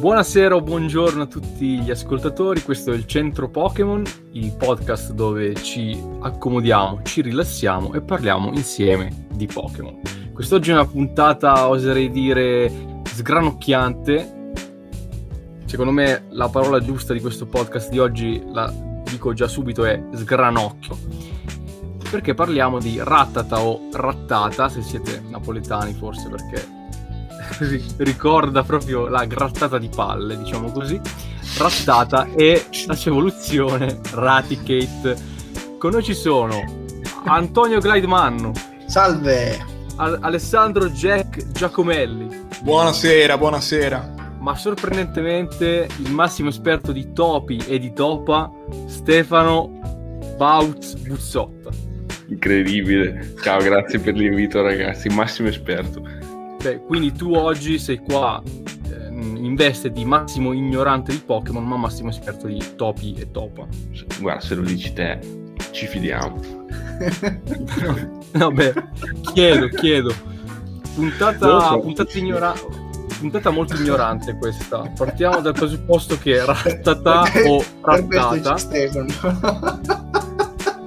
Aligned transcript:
Buonasera 0.00 0.54
o 0.54 0.62
buongiorno 0.62 1.24
a 1.24 1.26
tutti 1.26 1.78
gli 1.78 1.90
ascoltatori, 1.90 2.62
questo 2.62 2.90
è 2.90 2.94
il 2.94 3.04
Centro 3.04 3.50
Pokémon, 3.50 4.02
il 4.32 4.56
podcast 4.56 5.12
dove 5.12 5.52
ci 5.56 5.94
accomodiamo, 6.20 7.02
ci 7.02 7.20
rilassiamo 7.20 7.92
e 7.92 8.00
parliamo 8.00 8.50
insieme 8.54 9.26
di 9.30 9.44
Pokémon. 9.44 10.00
Quest'oggi 10.32 10.70
è 10.70 10.72
una 10.72 10.86
puntata, 10.86 11.68
oserei 11.68 12.08
dire, 12.08 13.02
sgranocchiante. 13.04 14.52
Secondo 15.66 15.92
me 15.92 16.24
la 16.30 16.48
parola 16.48 16.80
giusta 16.80 17.12
di 17.12 17.20
questo 17.20 17.44
podcast 17.44 17.90
di 17.90 17.98
oggi, 17.98 18.42
la 18.46 18.72
dico 19.04 19.34
già 19.34 19.48
subito, 19.48 19.84
è 19.84 20.02
sgranocchio. 20.14 20.96
Perché 22.10 22.32
parliamo 22.32 22.78
di 22.78 22.98
rattata 23.02 23.60
o 23.60 23.90
rattata, 23.92 24.70
se 24.70 24.80
siete 24.80 25.22
napoletani 25.28 25.92
forse 25.92 26.30
perché 26.30 26.78
ricorda 27.98 28.62
proprio 28.62 29.08
la 29.08 29.24
grattata 29.24 29.78
di 29.78 29.88
palle, 29.88 30.36
diciamo 30.38 30.70
così. 30.70 31.00
Rattata 31.58 32.28
e 32.36 32.66
la 32.86 32.94
sua 32.94 33.10
evoluzione 33.10 33.98
Raticate. 34.12 35.16
Con 35.78 35.92
noi 35.92 36.02
ci 36.02 36.14
sono 36.14 36.86
Antonio 37.24 37.78
Glidemanno. 37.78 38.52
Salve! 38.86 39.66
Al- 39.96 40.18
Alessandro 40.20 40.88
Jack 40.88 41.50
Giacomelli. 41.50 42.46
Buonasera, 42.62 43.36
buonasera. 43.36 44.14
Ma 44.38 44.54
sorprendentemente 44.54 45.88
il 45.98 46.10
massimo 46.12 46.48
esperto 46.48 46.92
di 46.92 47.12
topi 47.12 47.58
e 47.66 47.78
di 47.78 47.92
topa, 47.92 48.50
Stefano 48.86 50.32
Bautz 50.36 50.94
Buzzotta. 50.94 51.68
Incredibile. 52.28 53.34
Ciao, 53.42 53.60
grazie 53.60 53.98
per 53.98 54.14
l'invito 54.14 54.62
ragazzi, 54.62 55.08
massimo 55.08 55.48
esperto. 55.48 56.02
Beh, 56.62 56.82
quindi 56.84 57.12
tu 57.12 57.32
oggi 57.32 57.78
sei 57.78 57.98
qua 57.98 58.42
eh, 58.90 59.08
in 59.08 59.54
veste 59.54 59.90
di 59.90 60.04
massimo 60.04 60.52
ignorante 60.52 61.10
di 61.10 61.18
Pokémon, 61.18 61.64
ma 61.64 61.76
massimo 61.76 62.10
esperto 62.10 62.46
di 62.46 62.62
topi 62.76 63.14
e 63.14 63.30
topa. 63.30 63.66
Guarda, 64.20 64.40
se 64.40 64.54
lo 64.54 64.62
dici 64.62 64.92
te, 64.92 65.18
ci 65.70 65.86
fidiamo. 65.86 66.58
Vabbè, 68.32 68.72
chiedo, 69.32 69.68
chiedo. 69.68 70.12
Puntata, 70.94 71.60
so. 71.60 71.80
puntata, 71.80 72.18
ignora- 72.18 72.54
puntata 73.18 73.50
molto 73.50 73.76
ignorante 73.76 74.36
questa. 74.36 74.90
Partiamo 74.94 75.40
dal 75.40 75.54
presupposto 75.54 76.18
che 76.18 76.44
rattata 76.44 77.22
o 77.46 77.64
rattata. 77.80 80.08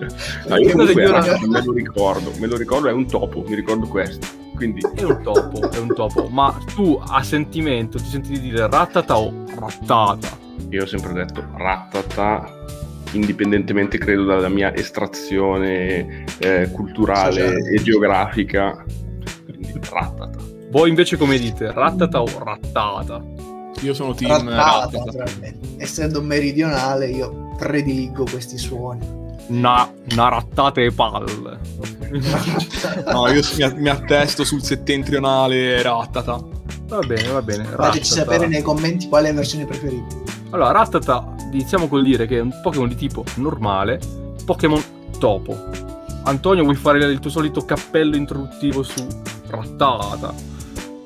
No, 0.47 0.57
io 0.57 0.71
comunque 0.71 0.95
me 0.95 1.61
lo 1.63 1.71
ricordo, 1.71 2.31
me 2.39 2.47
lo 2.47 2.57
ricordo, 2.57 2.87
è 2.87 2.91
un 2.91 3.07
topo, 3.07 3.43
mi 3.47 3.55
ricordo 3.55 3.87
questo. 3.87 4.27
Quindi... 4.55 4.81
È 4.95 5.03
un 5.03 5.21
topo, 5.21 5.71
è 5.71 5.77
un 5.77 5.93
topo. 5.93 6.27
Ma 6.27 6.55
tu 6.73 6.99
a 7.05 7.23
sentimento 7.23 7.97
ti 7.97 8.05
senti 8.05 8.31
di 8.31 8.39
dire 8.39 8.67
rattata 8.69 9.17
o 9.17 9.33
rattata? 9.59 10.37
Io 10.69 10.83
ho 10.83 10.85
sempre 10.85 11.13
detto 11.13 11.43
rattata 11.55 12.61
indipendentemente 13.13 13.97
credo 13.97 14.25
dalla 14.25 14.49
mia 14.49 14.73
estrazione 14.75 16.25
eh, 16.39 16.69
culturale 16.71 17.55
e 17.71 17.81
geografica. 17.81 18.83
Quindi 19.45 19.73
rattata. 19.89 20.37
Voi 20.69 20.89
invece 20.89 21.17
come 21.17 21.37
dite? 21.37 21.71
Rattata 21.71 22.21
o 22.21 22.27
rattata? 22.43 23.23
Io 23.81 23.93
sono 23.93 24.13
team 24.13 24.49
rattata. 24.49 24.97
rattata. 24.97 25.31
Essendo 25.77 26.21
meridionale 26.21 27.09
io 27.09 27.53
prediligo 27.57 28.25
questi 28.29 28.57
suoni. 28.57 29.22
Una, 29.47 29.91
una 30.11 30.29
rattata 30.29 30.81
e 30.81 30.91
palle. 30.91 31.59
no, 33.11 33.27
io 33.27 33.41
mi, 33.57 33.81
mi, 33.81 33.89
attesto 33.89 34.43
sul 34.43 34.63
settentrionale 34.63 35.81
rattata. 35.81 36.39
Va 36.87 36.99
bene, 36.99 37.27
va 37.29 37.41
bene. 37.41 37.65
Fateci 37.65 38.13
sapere 38.13 38.47
nei 38.47 38.61
commenti 38.61 39.07
qual 39.07 39.25
è 39.25 39.27
la 39.29 39.35
versione 39.35 39.65
preferita. 39.65 40.15
Allora, 40.51 40.71
rattata, 40.71 41.35
iniziamo 41.51 41.87
col 41.87 42.03
dire 42.03 42.27
che 42.27 42.37
è 42.37 42.41
un 42.41 42.53
Pokémon 42.61 42.87
di 42.87 42.95
tipo 42.95 43.23
normale, 43.35 43.99
Pokémon 44.45 44.83
topo. 45.17 45.57
Antonio, 46.23 46.63
vuoi 46.63 46.75
fare 46.75 47.03
il 47.03 47.19
tuo 47.19 47.29
solito 47.29 47.65
cappello 47.65 48.15
introduttivo 48.15 48.83
su 48.83 49.05
rattata? 49.47 50.33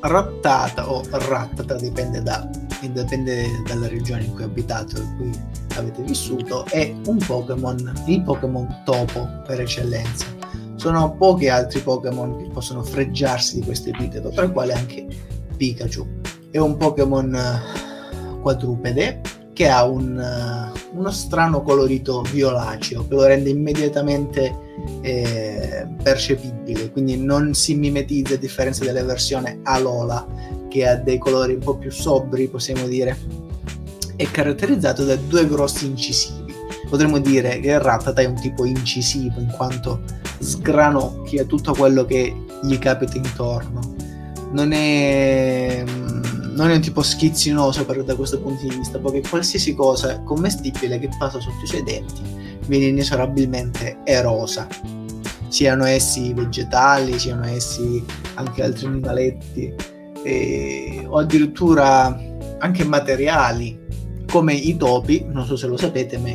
Rattata 0.01 0.91
o 0.91 1.03
rattata, 1.09 1.75
dipende 1.75 2.21
da 2.21 2.47
dipende 2.81 3.45
dalla 3.65 3.87
regione 3.87 4.25
in 4.25 4.33
cui 4.33 4.43
abitate 4.43 4.99
in 4.99 5.15
cui 5.17 5.31
avete 5.75 6.01
vissuto, 6.03 6.65
è 6.65 6.93
un 7.05 7.17
Pokémon, 7.17 8.03
il 8.05 8.23
Pokémon 8.23 8.81
topo 8.85 9.27
per 9.45 9.61
eccellenza. 9.61 10.25
Sono 10.75 11.15
pochi 11.15 11.49
altri 11.49 11.79
Pokémon 11.79 12.37
che 12.37 12.49
possono 12.49 12.83
freggiarsi 12.83 13.59
di 13.59 13.65
questo 13.65 13.89
epiteto, 13.89 14.29
tra 14.29 14.45
i 14.45 14.51
quali 14.51 14.71
anche 14.71 15.07
Pikachu. 15.55 16.07
È 16.51 16.59
un 16.59 16.77
Pokémon 16.77 17.35
eh, 17.35 18.39
quadrupede 18.41 19.21
che 19.57 19.67
ha 19.69 19.87
un, 19.87 20.15
uh, 20.15 20.99
uno 20.99 21.09
strano 21.09 21.63
colorito 21.63 22.21
violaceo 22.21 23.07
che 23.07 23.15
lo 23.15 23.25
rende 23.25 23.49
immediatamente 23.49 24.55
eh, 25.01 25.87
percepibile, 26.03 26.91
quindi 26.91 27.17
non 27.17 27.55
si 27.55 27.73
mimetizza 27.73 28.35
a 28.35 28.37
differenza 28.37 28.85
della 28.85 29.03
versione 29.03 29.61
Alola 29.63 30.27
che 30.69 30.87
ha 30.87 30.95
dei 30.97 31.17
colori 31.17 31.53
un 31.55 31.61
po' 31.61 31.75
più 31.75 31.89
sobri, 31.89 32.47
possiamo 32.49 32.85
dire. 32.85 33.17
È 34.15 34.29
caratterizzato 34.29 35.03
da 35.05 35.15
due 35.15 35.47
grossi 35.47 35.87
incisivi. 35.87 36.53
Potremmo 36.87 37.17
dire 37.17 37.59
che 37.59 37.71
il 37.71 37.79
Rattata 37.79 38.21
è 38.21 38.25
un 38.25 38.39
tipo 38.39 38.63
incisivo 38.63 39.39
in 39.39 39.51
quanto 39.57 40.01
sgranocchia 40.37 41.45
tutto 41.45 41.73
quello 41.73 42.05
che 42.05 42.31
gli 42.61 42.77
capita 42.77 43.17
intorno. 43.17 43.95
Non 44.51 44.71
è 44.71 45.83
non 46.57 46.71
è 46.71 46.75
un 46.75 46.81
tipo 46.81 47.03
schizzinoso 47.03 47.85
per, 47.85 48.03
da 48.03 48.15
questo 48.15 48.41
punto 48.41 48.67
di 48.67 48.75
vista, 48.75 48.97
perché 48.97 49.21
qualsiasi 49.21 49.75
cosa 49.75 50.19
commestibile 50.21 50.97
che 50.97 51.09
passa 51.17 51.39
sotto 51.39 51.63
i 51.63 51.67
suoi 51.67 51.83
denti 51.83 52.21
viene 52.65 52.85
inesorabilmente 52.85 53.99
erosa. 54.03 54.67
Siano 55.49 55.85
essi 55.85 56.33
vegetali, 56.33 57.17
siano 57.19 57.45
essi 57.45 58.03
anche 58.33 58.63
altri 58.63 58.87
animaletti, 58.87 59.73
eh, 60.23 61.05
o 61.07 61.19
addirittura 61.19 62.19
anche 62.57 62.83
materiali, 62.83 63.79
come 64.27 64.53
i 64.53 64.75
topi, 64.75 65.25
non 65.29 65.45
so 65.45 65.55
se 65.55 65.67
lo 65.67 65.77
sapete, 65.77 66.17
ma 66.17 66.29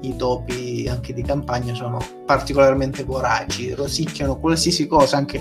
i 0.00 0.16
topi 0.16 0.88
anche 0.90 1.14
di 1.14 1.22
campagna 1.22 1.72
sono 1.74 1.98
particolarmente 2.26 3.04
voraci, 3.04 3.72
rosicchiano 3.74 4.38
qualsiasi 4.38 4.88
cosa, 4.88 5.16
anche 5.16 5.40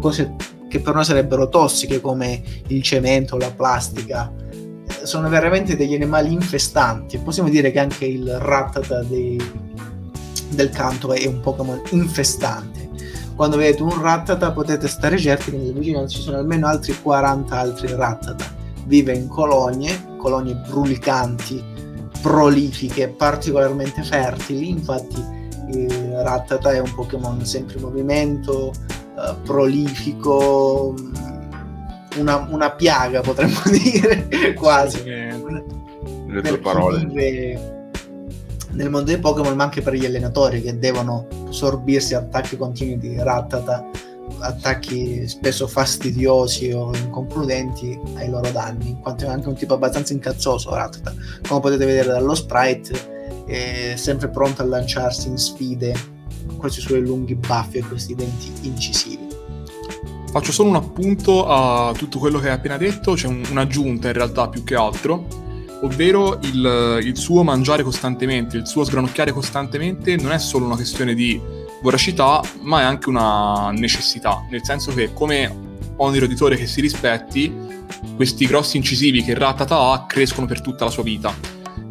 cose 0.00 0.34
che 0.68 0.80
per 0.80 0.94
noi 0.94 1.04
sarebbero 1.04 1.48
tossiche 1.48 2.00
come 2.00 2.42
il 2.68 2.82
cemento, 2.82 3.36
la 3.36 3.50
plastica, 3.50 4.32
sono 5.02 5.28
veramente 5.28 5.76
degli 5.76 5.94
animali 5.94 6.32
infestanti. 6.32 7.18
Possiamo 7.18 7.48
dire 7.48 7.70
che 7.70 7.78
anche 7.78 8.04
il 8.04 8.38
Rattata 8.38 9.02
dei, 9.02 9.40
del 10.50 10.70
canto 10.70 11.12
è 11.12 11.26
un 11.26 11.40
Pokémon 11.40 11.80
infestante. 11.90 12.88
Quando 13.34 13.56
vedete 13.56 13.82
un 13.82 14.00
Rattata 14.00 14.52
potete 14.52 14.88
stare 14.88 15.16
certi 15.18 15.52
che 15.52 15.56
nelle 15.56 15.72
vicinanze 15.72 16.16
ci 16.16 16.22
sono 16.22 16.38
almeno 16.38 16.66
altri 16.66 17.00
40 17.00 17.56
altri 17.56 17.94
Rattata. 17.94 18.56
Vive 18.86 19.14
in 19.14 19.28
colonie, 19.28 20.16
colonie 20.16 20.54
brulicanti, 20.68 21.62
prolifiche, 22.20 23.08
particolarmente 23.08 24.02
fertili. 24.02 24.70
Infatti 24.70 25.36
il 25.70 26.20
Rattata 26.22 26.72
è 26.72 26.80
un 26.80 26.92
Pokémon 26.94 27.44
sempre 27.44 27.76
in 27.76 27.82
movimento, 27.82 28.72
uh, 29.18 29.42
prolifico, 29.42 30.94
una, 32.16 32.46
una, 32.50 32.70
piaga 32.70 33.20
potremmo 33.20 33.60
dire 33.70 34.54
quasi. 34.54 35.02
Le 35.04 36.42
tue 36.42 36.58
parole. 36.58 37.04
Vive 37.06 37.76
nel 38.78 38.90
mondo 38.90 39.10
dei 39.10 39.18
Pokémon, 39.18 39.56
ma 39.56 39.64
anche 39.64 39.82
per 39.82 39.94
gli 39.94 40.04
allenatori 40.04 40.62
che 40.62 40.78
devono 40.78 41.26
sorbirsi 41.48 42.14
attacchi 42.14 42.56
continui 42.56 42.98
di 42.98 43.16
Rattata, 43.16 43.84
attacchi 44.38 45.26
spesso 45.26 45.66
fastidiosi 45.66 46.70
o 46.70 46.94
inconcludenti 46.94 47.98
ai 48.16 48.28
loro 48.28 48.50
danni, 48.50 48.90
in 48.90 49.00
quanto 49.00 49.24
è 49.24 49.28
anche 49.28 49.48
un 49.48 49.54
tipo 49.54 49.74
abbastanza 49.74 50.12
incazzoso 50.12 50.74
Rattata. 50.74 51.12
Come 51.46 51.60
potete 51.60 51.86
vedere 51.86 52.08
dallo 52.08 52.34
sprite, 52.34 53.44
è 53.46 53.94
sempre 53.96 54.28
pronto 54.28 54.62
a 54.62 54.66
lanciarsi 54.66 55.28
in 55.28 55.38
sfide 55.38 56.16
questi 56.56 56.80
suoi 56.80 57.00
lunghi 57.00 57.34
baffi 57.34 57.78
e 57.78 57.82
questi 57.82 58.14
denti 58.14 58.52
incisivi. 58.62 59.26
Faccio 60.30 60.52
solo 60.52 60.68
un 60.68 60.76
appunto 60.76 61.46
a 61.46 61.92
tutto 61.96 62.18
quello 62.18 62.38
che 62.38 62.48
hai 62.48 62.54
appena 62.54 62.76
detto, 62.76 63.14
c'è 63.14 63.26
un, 63.26 63.42
un'aggiunta 63.50 64.08
in 64.08 64.14
realtà 64.14 64.48
più 64.48 64.62
che 64.62 64.74
altro, 64.74 65.26
ovvero 65.82 66.38
il, 66.42 67.00
il 67.02 67.16
suo 67.16 67.42
mangiare 67.42 67.82
costantemente, 67.82 68.56
il 68.56 68.66
suo 68.66 68.84
sgranocchiare 68.84 69.32
costantemente 69.32 70.16
non 70.16 70.32
è 70.32 70.38
solo 70.38 70.66
una 70.66 70.74
questione 70.74 71.14
di 71.14 71.40
voracità, 71.82 72.42
ma 72.60 72.80
è 72.80 72.84
anche 72.84 73.08
una 73.08 73.70
necessità, 73.70 74.46
nel 74.50 74.64
senso 74.64 74.92
che 74.92 75.12
come 75.12 75.66
ogni 75.96 76.18
roditore 76.18 76.56
che 76.56 76.66
si 76.66 76.80
rispetti, 76.80 77.52
questi 78.14 78.46
grossi 78.46 78.76
incisivi 78.76 79.22
che 79.22 79.34
Ratata 79.34 79.78
ha 79.92 80.06
crescono 80.06 80.46
per 80.46 80.60
tutta 80.60 80.84
la 80.84 80.90
sua 80.90 81.02
vita. 81.02 81.34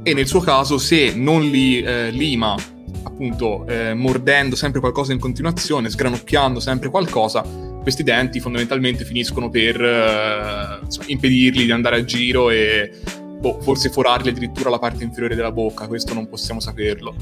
E 0.03 0.13
nel 0.13 0.27
suo 0.27 0.39
caso, 0.39 0.77
se 0.77 1.13
non 1.15 1.41
li 1.41 1.81
eh, 1.81 2.11
lima 2.11 2.55
appunto 3.03 3.65
eh, 3.67 3.93
mordendo 3.93 4.55
sempre 4.55 4.79
qualcosa 4.79 5.13
in 5.13 5.19
continuazione, 5.19 5.89
sgranocchiando 5.89 6.59
sempre 6.59 6.89
qualcosa, 6.89 7.41
questi 7.81 8.03
denti 8.03 8.39
fondamentalmente 8.39 9.05
finiscono 9.05 9.49
per 9.49 9.81
eh, 9.81 10.79
insomma, 10.83 11.07
impedirgli 11.07 11.65
di 11.65 11.71
andare 11.71 11.97
a 11.97 12.03
giro 12.03 12.49
e 12.49 12.91
boh, 13.39 13.59
forse 13.61 13.89
forargli 13.89 14.29
addirittura 14.29 14.69
la 14.69 14.79
parte 14.79 15.03
inferiore 15.03 15.35
della 15.35 15.51
bocca, 15.51 15.87
questo 15.87 16.13
non 16.13 16.27
possiamo 16.27 16.59
saperlo. 16.59 17.15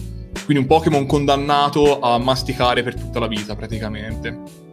Quindi 0.43 0.63
un 0.63 0.69
Pokémon 0.69 1.05
condannato 1.05 1.99
a 1.99 2.17
masticare 2.17 2.83
per 2.83 2.95
tutta 2.95 3.19
la 3.19 3.27
vita 3.27 3.55
praticamente. 3.55 4.63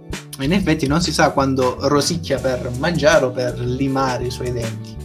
In 0.41 0.53
effetti 0.53 0.87
non 0.87 1.01
si 1.01 1.13
sa 1.13 1.31
quando 1.31 1.77
rosicchia 1.89 2.39
per 2.39 2.71
mangiare 2.79 3.27
o 3.27 3.31
per 3.31 3.59
limare 3.59 4.25
i 4.25 4.31
suoi 4.31 4.53
denti, 4.53 4.97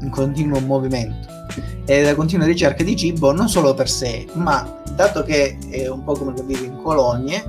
in 0.00 0.10
continuo 0.10 0.60
movimento. 0.60 1.33
E 1.84 2.02
la 2.02 2.14
continua 2.14 2.46
ricerca 2.46 2.82
di 2.82 2.96
cibo 2.96 3.32
non 3.32 3.48
solo 3.48 3.74
per 3.74 3.88
sé, 3.88 4.26
ma 4.34 4.82
dato 4.94 5.22
che 5.22 5.58
è 5.70 5.88
un 5.88 6.04
Pokémon 6.04 6.34
che 6.34 6.42
vive 6.42 6.66
in 6.66 6.76
colonie, 6.82 7.44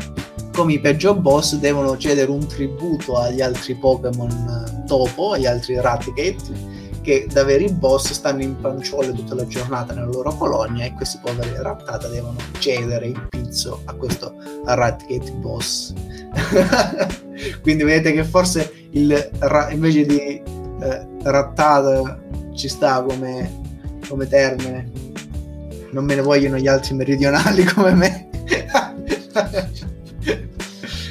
come 0.53 0.73
i 0.73 0.79
peggio 0.79 1.15
boss 1.15 1.55
devono 1.55 1.97
cedere 1.97 2.31
un 2.31 2.45
tributo 2.47 3.17
agli 3.17 3.41
altri 3.41 3.75
Pokémon 3.75 4.83
topo, 4.87 5.33
agli 5.33 5.45
altri 5.45 5.79
Raticate, 5.79 6.73
che 7.01 7.27
da 7.31 7.43
veri 7.43 7.71
boss 7.71 8.11
stanno 8.13 8.41
in 8.41 8.59
panciole 8.59 9.13
tutta 9.13 9.35
la 9.35 9.45
giornata 9.45 9.93
nella 9.93 10.07
loro 10.07 10.33
colonia 10.35 10.85
e 10.85 10.93
questi 10.93 11.19
poveri 11.21 11.51
rattata 11.57 12.07
devono 12.07 12.37
cedere 12.57 13.07
il 13.07 13.27
pizzo 13.29 13.81
a 13.85 13.93
questo 13.93 14.33
Raticate 14.65 15.31
boss. 15.33 15.93
Quindi 17.61 17.83
vedete 17.83 18.13
che 18.13 18.23
forse 18.23 18.87
il, 18.91 19.29
invece 19.71 20.05
di 20.05 20.19
eh, 20.19 21.07
rattata 21.23 22.19
ci 22.55 22.67
sta 22.67 23.03
come, 23.03 23.61
come 24.07 24.27
termine. 24.27 24.91
Non 25.91 26.05
me 26.05 26.15
ne 26.15 26.21
vogliono 26.21 26.57
gli 26.57 26.67
altri 26.67 26.95
meridionali 26.95 27.63
come 27.73 27.93
me. 27.93 28.29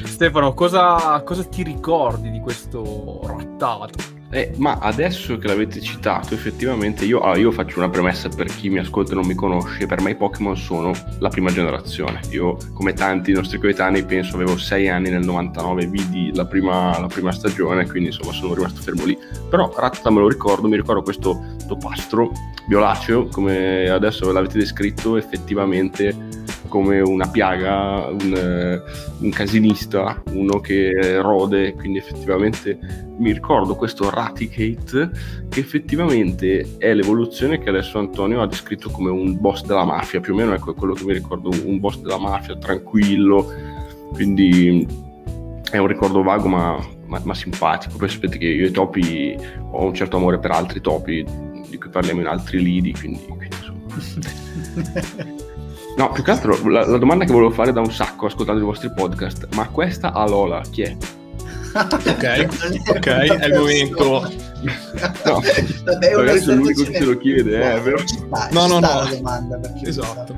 Stefano, 0.04 0.54
cosa, 0.54 1.22
cosa 1.24 1.44
ti 1.44 1.62
ricordi 1.62 2.30
di 2.30 2.40
questo 2.40 3.20
rattato? 3.26 4.14
Eh, 4.34 4.52
ma 4.56 4.78
adesso 4.80 5.38
che 5.38 5.46
l'avete 5.46 5.80
citato, 5.80 6.34
effettivamente 6.34 7.04
io, 7.04 7.20
ah, 7.20 7.36
io, 7.36 7.52
faccio 7.52 7.78
una 7.78 7.88
premessa 7.88 8.28
per 8.28 8.46
chi 8.46 8.68
mi 8.68 8.80
ascolta 8.80 9.12
e 9.12 9.14
non 9.14 9.26
mi 9.26 9.34
conosce, 9.34 9.86
per 9.86 10.00
me 10.00 10.10
i 10.10 10.16
Pokémon 10.16 10.56
sono 10.56 10.92
la 11.20 11.28
prima 11.28 11.52
generazione. 11.52 12.18
Io, 12.30 12.56
come 12.72 12.94
tanti 12.94 13.30
nostri 13.30 13.58
coetanei, 13.58 14.04
penso 14.04 14.34
avevo 14.34 14.56
6 14.56 14.88
anni 14.88 15.10
nel 15.10 15.24
99, 15.24 15.86
vidi 15.86 16.34
la 16.34 16.46
prima, 16.46 16.98
la 16.98 17.06
prima 17.06 17.30
stagione, 17.30 17.86
quindi 17.86 18.08
insomma 18.08 18.32
sono 18.32 18.54
rimasto 18.54 18.80
fermo 18.80 19.04
lì. 19.04 19.16
Però 19.48 19.72
Ratta 19.76 20.10
me 20.10 20.18
lo 20.18 20.28
ricordo, 20.28 20.66
mi 20.66 20.76
ricordo 20.76 21.02
questo 21.02 21.54
topastro 21.68 22.32
violaceo, 22.66 23.26
come 23.26 23.88
adesso 23.88 24.26
ve 24.26 24.32
l'avete 24.32 24.58
descritto, 24.58 25.16
effettivamente 25.16 26.42
come 26.68 27.00
una 27.00 27.28
piaga, 27.28 28.08
un, 28.08 28.82
un, 29.20 29.30
casinista, 29.30 30.20
uno 30.32 30.58
che 30.58 31.20
rode, 31.20 31.72
quindi 31.74 31.98
effettivamente 31.98 32.76
mi 33.16 33.32
ricordo 33.32 33.76
questo 33.76 34.10
Raticate 34.10 35.10
che 35.48 35.60
effettivamente 35.60 36.76
è 36.78 36.92
l'evoluzione 36.92 37.60
che 37.60 37.68
adesso 37.68 38.00
Antonio 38.00 38.42
ha 38.42 38.48
descritto 38.48 38.90
come 38.90 39.10
un 39.10 39.40
boss 39.40 39.64
della 39.64 39.84
mafia, 39.84 40.18
più 40.18 40.32
o 40.32 40.36
meno 40.36 40.52
ecco, 40.52 40.74
quello 40.74 40.94
che 40.94 41.04
mi 41.04 41.12
ricordo, 41.12 41.50
un 41.64 41.78
boss 41.78 42.00
della 42.00 42.18
mafia 42.18 42.56
tranquillo, 42.56 43.52
quindi 44.12 44.84
è 45.70 45.78
un 45.78 45.86
ricordo 45.86 46.24
vago 46.24 46.48
ma, 46.48 46.76
ma, 47.06 47.20
ma 47.22 47.34
simpatico, 47.34 47.96
poi 47.98 48.08
sapete 48.08 48.36
che 48.36 48.46
io 48.46 48.66
i 48.66 48.72
topi 48.72 49.36
ho 49.70 49.84
un 49.84 49.94
certo 49.94 50.16
amore 50.16 50.40
per 50.40 50.50
altri 50.50 50.80
topi 50.80 51.24
di 51.74 51.80
cui 51.80 51.90
parliamo 51.90 52.20
in 52.20 52.26
altri 52.26 52.62
lidi, 52.62 52.92
quindi, 52.92 53.20
quindi 53.26 53.48
insomma... 53.56 53.82
No, 55.96 56.10
più 56.10 56.24
che 56.24 56.32
altro 56.32 56.58
la, 56.68 56.84
la, 56.84 56.98
domanda 56.98 57.24
che 57.24 57.32
volevo 57.32 57.52
fare 57.52 57.72
da 57.72 57.78
un 57.78 57.92
sacco 57.92 58.26
ascoltando 58.26 58.60
i 58.60 58.64
vostri 58.64 58.92
podcast, 58.92 59.46
ma 59.54 59.68
questa 59.68 60.12
Alola 60.12 60.60
chi 60.68 60.82
è? 60.82 60.96
ok, 61.74 62.48
ok, 62.88 63.06
è 63.06 63.46
il 63.46 63.54
momento. 63.54 64.32
No, 65.24 65.40
Vabbè, 65.84 66.16
magari 66.16 66.40
sono 66.40 66.56
l'unico 66.62 66.82
che 66.84 66.94
se 66.94 67.04
lo 67.04 67.18
chiede, 67.18 67.74
eh, 67.74 67.80
vero? 67.80 68.02
no, 68.50 68.66
no, 68.66 68.78
no. 68.80 69.06
Domanda 69.08 69.60
esatto. 69.82 70.34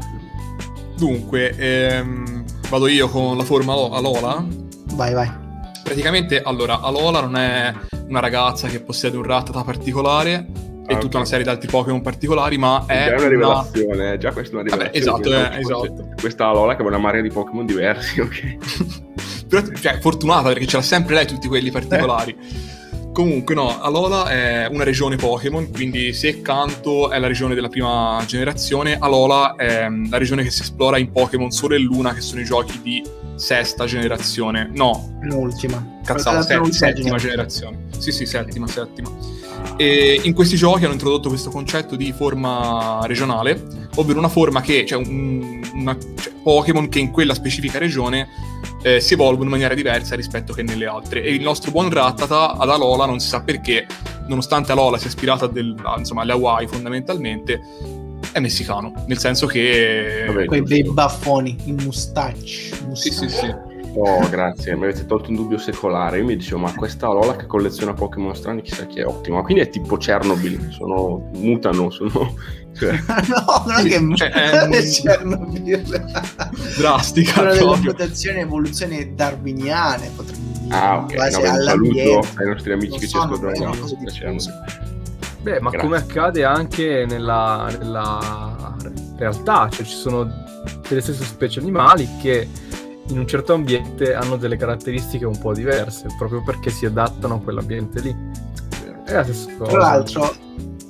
Dunque, 0.96 1.54
ehm, 1.56 2.44
vado 2.68 2.86
io 2.88 3.08
con 3.08 3.36
la 3.36 3.44
forma 3.44 3.72
Alola. 3.72 4.44
Vai, 4.92 5.14
vai. 5.14 5.30
Praticamente, 5.82 6.42
allora, 6.42 6.80
Alola 6.80 7.20
non 7.20 7.36
è 7.36 7.72
una 8.08 8.20
ragazza 8.20 8.68
che 8.68 8.80
possiede 8.80 9.16
un 9.16 9.22
rattata 9.22 9.62
particolare, 9.62 10.46
e 10.86 10.94
ah, 10.94 10.98
tutta 10.98 11.16
una 11.16 11.26
serie 11.26 11.44
di 11.44 11.50
altri 11.50 11.68
Pokémon 11.68 12.00
particolari, 12.00 12.58
ma 12.58 12.84
è, 12.86 13.08
è 13.08 13.18
una 13.18 13.28
rivelazione, 13.28 13.94
una... 13.94 14.12
Eh, 14.12 14.18
già 14.18 14.32
questa 14.32 14.56
è 14.56 14.60
una 14.60 14.70
rivelazione. 14.70 15.20
Vabbè, 15.20 15.56
esatto, 15.56 15.56
eh, 15.56 15.60
esatto. 15.60 16.08
Questa 16.20 16.52
Lola 16.52 16.76
che 16.76 16.82
ha 16.82 16.86
una 16.86 16.98
marea 16.98 17.22
di 17.22 17.30
Pokémon 17.30 17.66
diversi, 17.66 18.20
ok? 18.20 18.56
Però, 19.48 19.62
cioè, 19.80 19.98
fortunata 20.00 20.48
perché 20.48 20.66
ce 20.66 20.76
l'ha 20.76 20.82
sempre 20.82 21.14
lei 21.14 21.26
tutti 21.26 21.48
quelli 21.48 21.70
particolari. 21.70 22.32
Eh. 22.32 22.74
Comunque, 23.16 23.54
no, 23.54 23.80
Alola 23.80 24.28
è 24.28 24.68
una 24.70 24.84
regione 24.84 25.16
Pokémon, 25.16 25.70
quindi 25.70 26.12
se 26.12 26.42
Kanto 26.42 27.10
è 27.10 27.18
la 27.18 27.28
regione 27.28 27.54
della 27.54 27.68
prima 27.68 28.22
generazione, 28.26 28.98
Alola 29.00 29.54
è 29.54 29.88
mm, 29.88 30.10
la 30.10 30.18
regione 30.18 30.42
che 30.42 30.50
si 30.50 30.60
esplora 30.60 30.98
in 30.98 31.10
Pokémon 31.10 31.50
Sole 31.50 31.76
e 31.76 31.78
Luna, 31.78 32.12
che 32.12 32.20
sono 32.20 32.42
i 32.42 32.44
giochi 32.44 32.78
di 32.82 33.02
sesta 33.36 33.86
generazione. 33.86 34.68
No, 34.74 35.16
l'ultima. 35.22 36.00
Cazzata, 36.04 36.42
set, 36.42 36.68
settima 36.68 37.16
generazione. 37.16 37.86
Sì, 37.96 38.12
sì, 38.12 38.26
settima, 38.26 38.66
settima. 38.66 39.10
E 39.76 40.20
in 40.22 40.32
questi 40.32 40.56
giochi 40.56 40.84
hanno 40.84 40.94
introdotto 40.94 41.28
questo 41.28 41.50
concetto 41.50 41.96
di 41.96 42.12
forma 42.12 43.00
regionale, 43.04 43.62
ovvero 43.96 44.18
una 44.18 44.28
forma 44.28 44.60
che, 44.60 44.86
cioè, 44.86 44.98
un, 44.98 45.60
una, 45.74 45.96
cioè 46.18 46.32
Pokémon 46.42 46.88
che 46.88 46.98
in 46.98 47.10
quella 47.10 47.34
specifica 47.34 47.78
regione 47.78 48.28
eh, 48.82 49.00
si 49.00 49.14
evolvono 49.14 49.44
in 49.44 49.50
maniera 49.50 49.74
diversa 49.74 50.14
rispetto 50.14 50.52
che 50.52 50.62
nelle 50.62 50.86
altre. 50.86 51.22
E 51.22 51.34
il 51.34 51.42
nostro 51.42 51.70
buon 51.70 51.90
Rattata 51.90 52.52
ad 52.56 52.70
Alola 52.70 53.04
non 53.04 53.18
si 53.18 53.28
sa 53.28 53.42
perché, 53.42 53.86
nonostante 54.28 54.72
Alola 54.72 54.96
sia 54.96 55.08
ispirata 55.08 55.46
del, 55.46 55.74
insomma, 55.98 56.22
alle 56.22 56.32
Hawaii 56.32 56.66
fondamentalmente, 56.66 57.60
è 58.32 58.40
messicano, 58.40 58.92
nel 59.06 59.18
senso 59.18 59.46
che... 59.46 60.24
Vabbè, 60.26 60.44
Quei 60.46 60.62
bei 60.62 60.82
baffoni, 60.84 61.56
i 61.64 61.72
mustacci. 61.72 62.74
Sì, 62.92 63.10
sì, 63.10 63.28
sì. 63.28 63.65
Oh, 63.98 64.28
grazie, 64.28 64.76
mi 64.76 64.84
avete 64.84 65.06
tolto 65.06 65.30
un 65.30 65.36
dubbio 65.36 65.56
secolare. 65.56 66.18
Io 66.18 66.24
mi 66.24 66.36
dicevo, 66.36 66.58
ma 66.58 66.74
questa 66.74 67.06
Lola 67.06 67.34
che 67.34 67.46
colleziona 67.46 67.94
Pokémon 67.94 68.36
strani, 68.36 68.60
chissà 68.60 68.86
che 68.86 69.00
è 69.00 69.06
ottima. 69.06 69.42
Quindi 69.42 69.62
è 69.62 69.70
tipo 69.70 69.96
Chernobyl, 69.96 70.70
sono, 70.70 71.30
mutano, 71.34 71.88
sono... 71.88 72.34
Cioè... 72.76 72.92
no, 72.92 73.64
non 73.64 73.76
è 73.78 73.82
che 73.84 74.16
cioè, 74.16 74.28
è 74.28 74.68
Chernobyl. 74.84 76.04
Drastica. 76.76 77.32
Sono 77.32 77.52
delle 77.52 77.76
mutazioni 77.88 78.40
evoluzioni 78.40 79.14
darwiniane, 79.14 80.10
potremmo 80.14 80.52
dire. 80.60 80.74
Ah, 80.74 80.98
ok. 80.98 81.12
No, 81.14 81.22
beh, 81.22 81.30
saluto 81.62 82.28
ai 82.34 82.46
nostri 82.48 82.72
amici 82.72 82.98
che 82.98 83.08
ci 83.08 83.16
ascoltano. 83.16 83.74
Beh, 85.40 85.60
ma 85.60 85.70
Grazie. 85.70 85.78
come 85.78 85.96
accade 85.96 86.44
anche 86.44 87.06
nella, 87.08 87.70
nella 87.78 88.76
realtà, 89.16 89.68
cioè 89.70 89.86
ci 89.86 89.94
sono 89.94 90.28
delle 90.86 91.00
stesse 91.00 91.24
specie 91.24 91.60
animali 91.60 92.08
che 92.20 92.48
in 93.08 93.18
un 93.18 93.26
certo 93.26 93.52
ambiente 93.52 94.14
hanno 94.14 94.36
delle 94.36 94.56
caratteristiche 94.56 95.24
un 95.24 95.38
po' 95.38 95.52
diverse, 95.52 96.06
proprio 96.18 96.42
perché 96.42 96.70
si 96.70 96.86
adattano 96.86 97.34
a 97.34 97.40
quell'ambiente 97.40 98.00
lì. 98.00 98.16
È 99.04 99.12
la 99.12 99.22
stessa 99.22 99.52
cosa. 99.56 99.70
Tra 99.70 99.78
l'altro, 99.78 100.34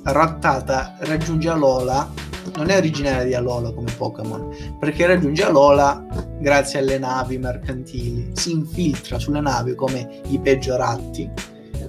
Rattata 0.03 0.95
raggiunge 0.99 1.49
Alola, 1.49 2.09
non 2.55 2.69
è 2.69 2.77
originaria 2.77 3.25
di 3.25 3.33
Alola 3.33 3.73
come 3.73 3.91
Pokémon, 3.97 4.77
perché 4.79 5.05
raggiunge 5.05 5.43
Alola 5.43 6.05
grazie 6.39 6.79
alle 6.79 6.97
navi 6.97 7.37
mercantili, 7.37 8.31
si 8.33 8.51
infiltra 8.53 9.19
sulle 9.19 9.41
navi 9.41 9.75
come 9.75 10.21
i 10.29 10.39
peggioratti, 10.39 11.29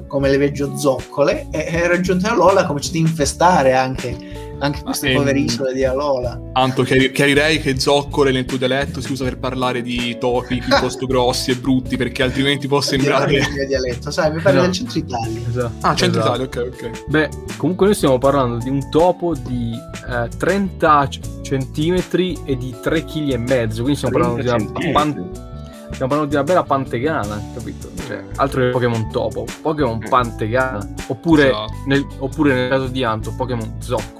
come 0.09 0.31
le 0.31 0.39
peggio 0.39 0.77
zoccole, 0.77 1.47
e, 1.53 1.67
e 1.71 1.87
raggiunge 1.87 2.27
Alola 2.27 2.67
comincia 2.67 2.89
ad 2.91 2.97
infestare 2.97 3.75
anche 3.75 4.48
anche 4.61 4.83
queste 4.83 5.09
ehm, 5.09 5.17
povere 5.17 5.39
isole 5.39 5.73
di 5.73 5.85
Alola. 5.85 6.41
Tanto 6.53 6.83
chiarirei 6.83 7.61
che 7.61 7.79
zoccole 7.79 8.33
nel 8.33 8.45
tuo 8.45 8.57
dialetto 8.57 9.01
si 9.01 9.13
usa 9.13 9.25
per 9.25 9.39
parlare 9.39 9.83
di 9.83 10.17
topi 10.19 10.59
piuttosto 10.65 11.07
grossi 11.07 11.51
e 11.51 11.57
brutti, 11.57 11.97
perché 11.97 12.23
altrimenti 12.23 12.67
può 12.67 12.81
sembrare. 12.81 13.35
Il 13.35 13.49
mio 13.53 13.67
dialetto, 13.67 14.11
sai, 14.11 14.33
mi 14.33 14.41
parli 14.41 14.59
esatto. 14.59 14.63
del 14.63 14.73
centro 14.73 14.99
Italia. 14.99 15.49
Esatto. 15.49 15.73
Ah, 15.81 15.95
centro 15.95 16.21
esatto. 16.21 16.43
Italia, 16.43 16.69
ok, 16.69 16.85
ok. 16.85 17.09
Beh, 17.09 17.29
comunque 17.57 17.87
noi 17.87 17.95
stiamo 17.95 18.19
parlando 18.19 18.63
di 18.63 18.71
un 18.71 18.91
topo 18.91 19.35
di 19.35 19.73
eh, 20.09 20.29
30 20.37 21.09
centimetri 21.43 22.39
e 22.45 22.57
di 22.57 22.75
3 22.81 23.05
kg 23.05 23.31
e 23.31 23.39
mezzo, 23.39 23.83
quindi 23.83 23.97
stiamo 23.97 24.19
parlando 24.19 24.43
di 24.43 24.49
una 24.49 24.93
pan- 24.93 25.47
Stiamo 25.91 26.15
parlando 26.15 26.27
di 26.27 26.35
una 26.35 26.45
bella 26.45 26.63
pantegana, 26.65 27.43
capito? 27.55 27.91
Cioè, 28.07 28.23
altro 28.37 28.61
che 28.61 28.71
Pokémon 28.71 29.11
Topo, 29.11 29.47
Pokémon 29.63 30.03
eh. 30.03 30.09
Pantegana. 30.09 30.87
Oppure, 31.07 31.49
esatto. 31.49 31.73
nel, 31.87 32.07
oppure 32.19 32.55
nel 32.55 32.69
caso 32.69 32.87
di 32.89 33.03
Anto, 33.03 33.33
Pokémon 33.35 33.77
Zocco 33.79 34.18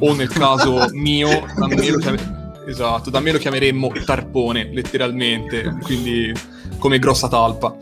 o 0.00 0.14
nel 0.14 0.28
caso 0.28 0.88
mio, 0.92 1.46
da 1.56 1.66
me, 1.66 1.76
chiam- 1.76 2.62
esatto, 2.66 3.10
da 3.10 3.20
me 3.20 3.32
lo 3.32 3.38
chiameremmo 3.38 3.92
tarpone, 4.04 4.70
letteralmente, 4.72 5.76
quindi 5.82 6.32
come 6.78 6.98
grossa 6.98 7.28
talpa. 7.28 7.76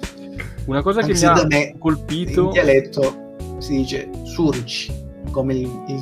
Una 0.67 0.83
cosa 0.83 1.01
Anche 1.01 1.13
che 1.15 1.19
mi 1.19 1.27
ha 1.27 1.47
me, 1.47 1.75
colpito... 1.79 2.45
In 2.47 2.51
dialetto 2.51 3.27
si 3.59 3.77
dice 3.77 4.11
Suric, 4.25 4.93
come 5.31 5.55
il, 5.55 5.85
il, 5.89 6.01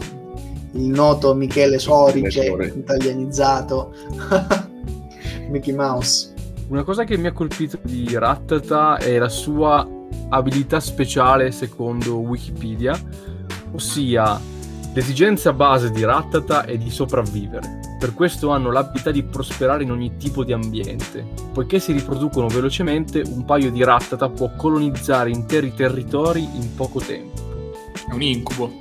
il 0.72 0.88
noto 0.88 1.34
Michele 1.34 1.78
Sorice, 1.78 2.46
italianizzato, 2.74 3.94
Mickey 5.48 5.74
Mouse. 5.74 6.34
Una 6.68 6.82
cosa 6.82 7.04
che 7.04 7.16
mi 7.16 7.28
ha 7.28 7.32
colpito 7.32 7.78
di 7.82 8.08
Rattata 8.14 8.96
è 8.96 9.18
la 9.18 9.28
sua 9.28 9.88
abilità 10.30 10.80
speciale 10.80 11.52
secondo 11.52 12.16
Wikipedia, 12.16 12.98
ossia 13.72 14.40
l'esigenza 14.96 15.52
base 15.52 15.90
di 15.90 16.02
Rattata 16.04 16.64
è 16.64 16.78
di 16.78 16.90
sopravvivere. 16.90 17.80
Per 17.98 18.14
questo 18.14 18.48
hanno 18.48 18.72
l'abilità 18.72 19.10
di 19.10 19.22
prosperare 19.22 19.82
in 19.82 19.90
ogni 19.90 20.16
tipo 20.16 20.42
di 20.42 20.54
ambiente. 20.54 21.22
Poiché 21.52 21.78
si 21.78 21.92
riproducono 21.92 22.48
velocemente, 22.48 23.20
un 23.20 23.44
paio 23.44 23.70
di 23.70 23.84
Rattata 23.84 24.30
può 24.30 24.50
colonizzare 24.56 25.28
interi 25.28 25.74
territori 25.74 26.42
in 26.42 26.74
poco 26.74 27.00
tempo. 27.00 27.92
È 28.08 28.14
un 28.14 28.22
incubo. 28.22 28.72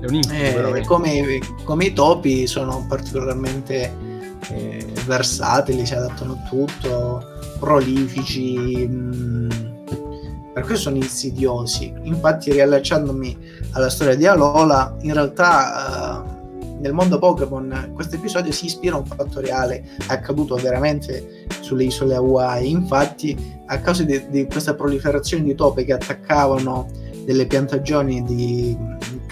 È 0.00 0.06
un 0.06 0.14
incubo, 0.14 0.76
Eh, 0.76 0.84
come, 0.86 1.40
come 1.64 1.86
i 1.86 1.92
topi 1.92 2.46
sono 2.46 2.84
particolarmente 2.88 3.92
eh, 4.48 4.86
versatili, 5.06 5.84
si 5.84 5.94
adattano 5.94 6.34
a 6.34 6.48
tutto, 6.48 7.24
prolifici, 7.58 8.86
mm, 8.88 9.50
per 10.52 10.64
questo 10.64 10.84
sono 10.84 10.96
insidiosi. 10.96 11.92
Infatti, 12.02 12.52
riallacciandomi 12.52 13.38
alla 13.72 13.88
storia 13.88 14.14
di 14.14 14.26
Alola, 14.26 14.96
in 15.00 15.14
realtà 15.14 16.24
eh, 16.24 16.40
nel 16.80 16.92
mondo 16.92 17.18
Pokémon 17.18 17.92
questo 17.94 18.16
episodio 18.16 18.52
si 18.52 18.66
ispira 18.66 18.96
a 18.96 18.98
un 18.98 19.06
fatto 19.06 19.40
reale 19.40 19.84
accaduto 20.08 20.56
veramente 20.56 21.46
sulle 21.60 21.84
isole 21.84 22.14
Hawaii. 22.14 22.70
Infatti, 22.70 23.60
a 23.66 23.78
causa 23.78 24.02
di, 24.02 24.22
di 24.28 24.46
questa 24.46 24.74
proliferazione 24.74 25.44
di 25.44 25.54
topi 25.54 25.84
che 25.84 25.94
attaccavano 25.94 26.88
delle 27.24 27.46
piantagioni 27.46 28.22
di, 28.24 28.76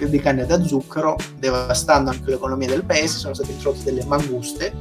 di 0.09 0.21
canne 0.21 0.47
da 0.47 0.63
zucchero, 0.63 1.17
devastando 1.39 2.11
anche 2.11 2.31
l'economia 2.31 2.69
del 2.69 2.85
paese, 2.85 3.19
sono 3.19 3.35
state 3.35 3.53
introdotte 3.53 3.85
delle 3.85 4.05
manguste, 4.05 4.73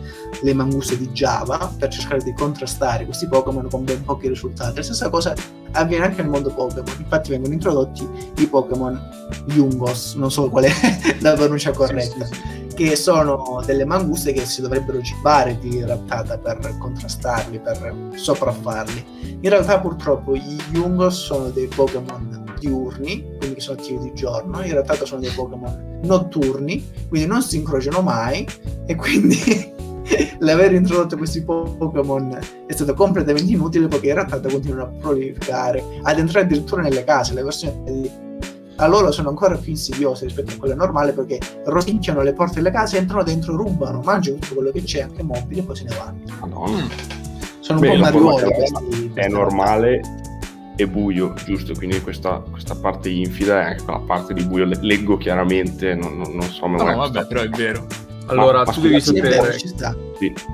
le 0.41 0.53
manguste 0.53 0.97
di 0.97 1.09
Java, 1.09 1.71
per 1.77 1.89
cercare 1.89 2.21
di 2.23 2.33
contrastare 2.33 3.05
questi 3.05 3.27
Pokémon 3.27 3.67
con 3.69 3.83
ben 3.83 4.03
pochi 4.03 4.27
risultati. 4.27 4.77
La 4.77 4.83
stessa 4.83 5.09
cosa 5.09 5.33
avviene 5.71 6.05
anche 6.05 6.21
nel 6.21 6.31
mondo 6.31 6.49
Pokémon, 6.53 6.95
infatti 6.99 7.31
vengono 7.31 7.53
introdotti 7.53 8.07
i 8.37 8.47
Pokémon 8.47 8.99
Jungos, 9.47 10.15
non 10.15 10.31
so 10.31 10.49
qual 10.49 10.65
è 10.65 10.71
la 11.21 11.33
pronuncia 11.33 11.71
corretta, 11.71 12.27
che 12.73 12.95
sono 12.95 13.61
delle 13.65 13.83
manguste 13.83 14.31
che 14.31 14.45
si 14.45 14.61
dovrebbero 14.61 15.01
cibare 15.01 15.59
di 15.59 15.83
rattata 15.83 16.37
per 16.37 16.77
contrastarli, 16.77 17.59
per 17.59 18.11
sopraffarli. 18.15 19.37
In 19.41 19.49
realtà 19.49 19.79
purtroppo 19.79 20.33
i 20.35 20.57
Jungos 20.71 21.25
sono 21.25 21.49
dei 21.49 21.67
Pokémon 21.67 22.38
diurni, 22.59 23.37
quindi 23.37 23.55
che 23.55 23.61
sono 23.61 23.79
attivi 23.79 23.99
di 23.99 24.13
giorno, 24.13 24.61
in 24.61 24.71
realtà 24.71 24.93
sono 25.05 25.21
dei 25.21 25.31
Pokémon 25.31 25.99
notturni, 26.03 26.85
quindi 27.07 27.27
non 27.27 27.41
si 27.41 27.57
incrociano 27.57 28.01
mai 28.01 28.45
e 28.85 28.95
quindi 28.95 29.73
l'aver 30.39 30.73
introdotto 30.73 31.17
questi 31.17 31.43
Pokémon 31.43 32.37
è 32.67 32.71
stato 32.71 32.93
completamente 32.93 33.51
inutile 33.51 33.87
perché 33.87 34.09
in 34.09 34.13
realtà 34.15 34.39
continuano 34.39 34.83
a 34.83 34.99
proliferare, 34.99 35.83
ad 36.03 36.19
entrare 36.19 36.45
addirittura 36.45 36.81
nelle 36.81 37.03
case, 37.03 37.33
le 37.33 37.43
versioni 37.43 37.83
di 37.83 38.27
allora 38.79 39.11
sono 39.11 39.29
ancora 39.29 39.55
più 39.57 39.71
insidiose 39.71 40.25
rispetto 40.25 40.53
a 40.53 40.57
quelle 40.57 40.73
normali 40.73 41.11
perché 41.11 41.39
rosicchiano 41.65 42.21
le 42.21 42.33
porte 42.33 42.55
delle 42.55 42.71
case, 42.71 42.97
entrano 42.97 43.23
dentro, 43.23 43.55
rubano, 43.55 44.01
mangiano 44.01 44.37
tutto 44.37 44.55
quello 44.55 44.71
che 44.71 44.83
c'è, 44.83 45.01
anche 45.01 45.21
mobili, 45.21 45.59
e 45.59 45.63
poi 45.63 45.75
se 45.75 45.83
ne 45.83 45.95
vanno. 45.97 46.19
Madonna. 46.39 46.87
Sono 47.59 47.79
Beh, 47.79 47.89
un 47.89 47.95
po' 47.95 47.99
mariuoli 47.99 48.53
questi. 48.53 49.11
È 49.13 49.27
normale 49.27 50.01
e 50.81 50.87
buio, 50.87 51.33
giusto? 51.45 51.73
Quindi 51.73 52.01
questa, 52.01 52.41
questa 52.49 52.75
parte 52.75 53.09
infida 53.09 53.61
è 53.61 53.63
anche 53.71 53.83
quella 53.83 53.99
parte 53.99 54.33
di 54.33 54.43
buio. 54.45 54.65
Le- 54.65 54.79
Leggo 54.81 55.17
chiaramente, 55.17 55.93
non, 55.95 56.17
non- 56.17 56.31
non 56.33 56.47
so, 56.49 56.67
ma 56.67 56.77
No, 56.77 56.83
è 56.89 56.91
no, 56.91 56.97
questa- 56.99 57.19
vabbè, 57.19 57.27
però 57.27 57.41
è 57.41 57.49
vero. 57.49 57.87
Allora, 58.27 58.63
ma 58.63 58.71
tu 58.71 58.81
devi. 58.81 59.01
Sì, 59.01 59.15
è 59.15 59.15
sapere, 59.23 59.57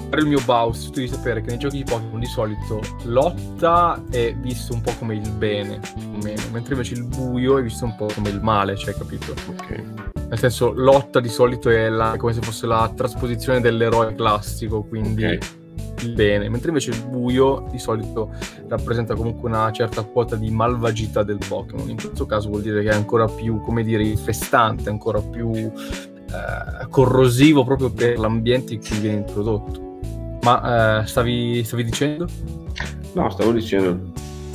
fare 0.10 0.22
il 0.22 0.27
mio 0.27 0.39
Baus, 0.46 0.86
tu 0.86 0.91
devi 0.91 1.08
sapere 1.10 1.41
che 1.41 1.50
nei 1.50 1.58
giochi 1.58 1.77
di 1.77 1.84
Pokémon 1.84 2.20
di 2.22 2.25
solito 2.25 2.79
lotta 3.03 4.01
è 4.10 4.34
visto 4.39 4.74
un 4.74 4.82
po' 4.82 4.94
come 4.98 5.15
il 5.15 5.29
bene, 5.32 5.82
meno, 6.24 6.41
mentre 6.51 6.74
invece 6.74 6.94
il 6.94 7.03
buio 7.03 7.58
è 7.58 7.62
visto 7.63 7.84
un 7.84 7.96
po' 7.98 8.08
come 8.15 8.29
il 8.29 8.39
male, 8.41 8.77
cioè, 8.77 8.94
capito? 8.96 9.34
Ok. 9.48 9.84
Nel 10.29 10.39
senso, 10.39 10.72
lotta 10.72 11.20
di 11.20 11.27
solito 11.29 11.70
è, 11.70 11.89
la- 11.89 12.13
è 12.13 12.17
come 12.17 12.32
se 12.34 12.41
fosse 12.41 12.65
la 12.65 12.89
trasposizione 12.96 13.60
dell'eroe 13.60 14.15
classico, 14.15 14.84
quindi 14.84 15.25
Ok. 15.25 15.48
Bene, 16.13 16.50
mentre 16.50 16.70
invece 16.70 16.91
il 16.91 17.03
buio 17.08 17.67
di 17.72 17.79
solito 17.79 18.32
rappresenta 18.67 19.15
comunque 19.15 19.50
una 19.50 19.72
certa 19.72 20.03
quota 20.03 20.36
di 20.36 20.50
malvagità 20.51 21.24
del 21.24 21.39
Pokémon. 21.48 21.89
In 21.89 21.98
questo 21.98 22.25
caso 22.25 22.50
vuol 22.50 22.62
dire 22.62 22.84
che 22.84 22.89
è 22.89 22.94
ancora 22.94 23.27
più, 23.27 23.62
come 23.62 23.84
dire, 23.84 24.03
infestante, 24.03 24.89
ancora 24.89 25.20
più 25.20 25.51
eh, 25.53 26.88
corrosivo 26.89 27.63
proprio 27.63 27.91
per 27.91 28.20
l'ambiente 28.20 28.74
in 28.74 28.79
cui 28.79 28.98
viene 29.00 29.17
introdotto. 29.17 30.00
Ma 30.44 31.01
eh, 31.01 31.08
stavi, 31.08 31.63
stavi 31.63 31.84
dicendo? 31.84 32.27
No, 33.13 33.29
stavo 33.29 33.51
dicendo, 33.51 34.12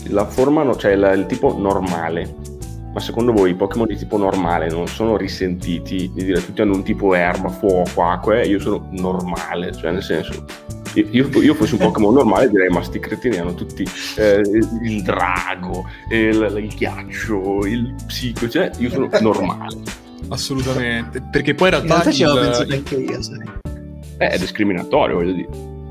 la 0.09 0.25
forma, 0.27 0.63
no- 0.63 0.77
cioè 0.77 0.95
la- 0.95 1.13
il 1.13 1.27
tipo 1.27 1.57
normale. 1.57 2.37
Ma 2.93 2.99
secondo 2.99 3.33
voi 3.33 3.51
i 3.51 3.55
Pokémon 3.55 3.87
di 3.87 3.97
tipo 3.97 4.17
normale 4.17 4.69
non 4.69 4.89
sono 4.89 5.17
risentiti? 5.17 6.11
Di 6.13 6.25
dire 6.25 6.45
tutti 6.45 6.61
hanno 6.61 6.75
un 6.75 6.83
tipo 6.83 7.15
erba, 7.15 7.49
fuoco, 7.49 8.03
acqua, 8.03 8.41
e 8.41 8.49
io 8.49 8.59
sono 8.59 8.89
normale, 8.91 9.73
cioè 9.73 9.93
nel 9.93 10.03
senso. 10.03 10.45
Io, 10.95 11.29
io- 11.41 11.55
fossi 11.55 11.75
un 11.75 11.81
Pokémon 11.81 12.13
normale 12.15 12.49
direi 12.51 12.69
ma 12.69 12.83
sti 12.83 12.99
cretini 12.99 13.37
hanno 13.39 13.55
tutti 13.55 13.85
eh, 14.17 14.41
il 14.83 15.03
drago, 15.03 15.85
il, 16.11 16.53
il 16.63 16.75
ghiaccio, 16.75 17.65
il 17.67 17.95
psico, 18.07 18.49
cioè 18.49 18.71
io 18.79 18.91
sono 18.91 19.09
normale. 19.21 19.77
Assolutamente. 20.29 21.23
Perché 21.31 21.55
poi 21.55 21.69
in 21.69 21.75
In 21.75 21.81
realtà, 21.87 22.03
realtà 22.03 22.13
ci 22.13 22.25
avevo 22.25 22.39
il- 22.41 22.47
pensato 22.47 22.73
anche 22.73 22.95
io, 22.97 23.23
sai. 23.23 23.39
Eh, 24.19 24.29
è 24.29 24.39
discriminatorio, 24.39 25.17
voglio 25.17 25.33
dire. 25.33 25.49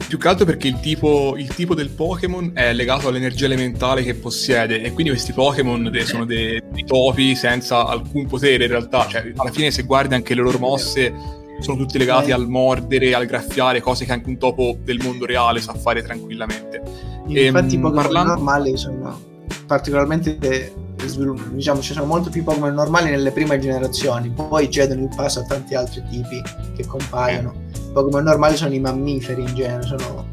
più 0.08 0.18
che 0.18 0.28
altro 0.28 0.46
perché 0.46 0.68
il 0.68 0.80
tipo, 0.80 1.36
il 1.38 1.48
tipo 1.54 1.74
del 1.76 1.90
Pokémon 1.90 2.52
è 2.54 2.74
legato 2.74 3.08
all'energia 3.08 3.46
elementale 3.46 4.04
che 4.04 4.14
possiede 4.16 4.82
e 4.82 4.92
quindi 4.92 5.12
questi 5.12 5.34
Pokémon 5.34 5.90
de- 5.92 6.06
sono 6.06 6.26
dei, 6.26 6.62
dei 6.72 6.84
topi 6.86 7.36
senza 7.36 7.86
alcun 7.86 8.28
potere 8.28 8.66
in 8.66 8.70
realtà, 8.70 9.08
cioè 9.08 9.32
alla 9.36 9.52
fine 9.52 9.72
se 9.72 9.84
guardi 9.84 10.14
anche 10.14 10.36
le 10.36 10.42
loro 10.42 10.58
mosse 10.60 11.12
sono 11.60 11.78
tutte 11.78 11.98
legate 11.98 12.30
Eh. 12.30 12.34
al 12.34 12.48
mordere, 12.48 13.14
al 13.14 13.26
graffiare, 13.26 13.82
cose 13.82 14.06
che 14.06 14.12
anche 14.12 14.30
un 14.30 14.38
topo 14.38 14.78
del 14.84 15.00
mondo 15.04 15.26
reale 15.26 15.60
sa 15.62 15.74
fare 15.74 16.02
tranquillamente. 16.02 16.82
Infatti 17.28 17.34
i 17.34 17.46
Ehm, 17.46 17.82
Pokémon 17.82 17.94
parlando- 17.94 18.34
normali 18.34 18.78
sono 18.78 19.20
particolarmente 19.68 20.38
eh, 20.40 20.74
svilupp- 21.06 21.48
diciamo 21.50 21.80
ci 21.82 21.94
sono 21.94 22.06
molto 22.06 22.30
più 22.30 22.44
Pokémon 22.44 22.74
normali 22.74 23.10
nelle 23.12 23.32
prime 23.32 23.60
generazioni, 23.60 24.30
poi 24.30 24.70
cedono 24.70 25.02
il 25.04 25.10
passo 25.16 25.40
a 25.40 25.44
tanti 25.46 25.76
altri 25.76 26.04
tipi 26.10 26.42
che 26.76 26.86
compaiono. 26.88 27.54
I 27.74 27.92
Pokémon 27.94 28.24
normali 28.24 28.56
sono 28.58 28.74
i 28.74 28.80
mammiferi 28.80 29.42
in 29.42 29.54
genere, 29.54 29.84
sono 29.84 30.26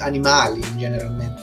animali 0.00 0.60
generalmente. 0.76 1.41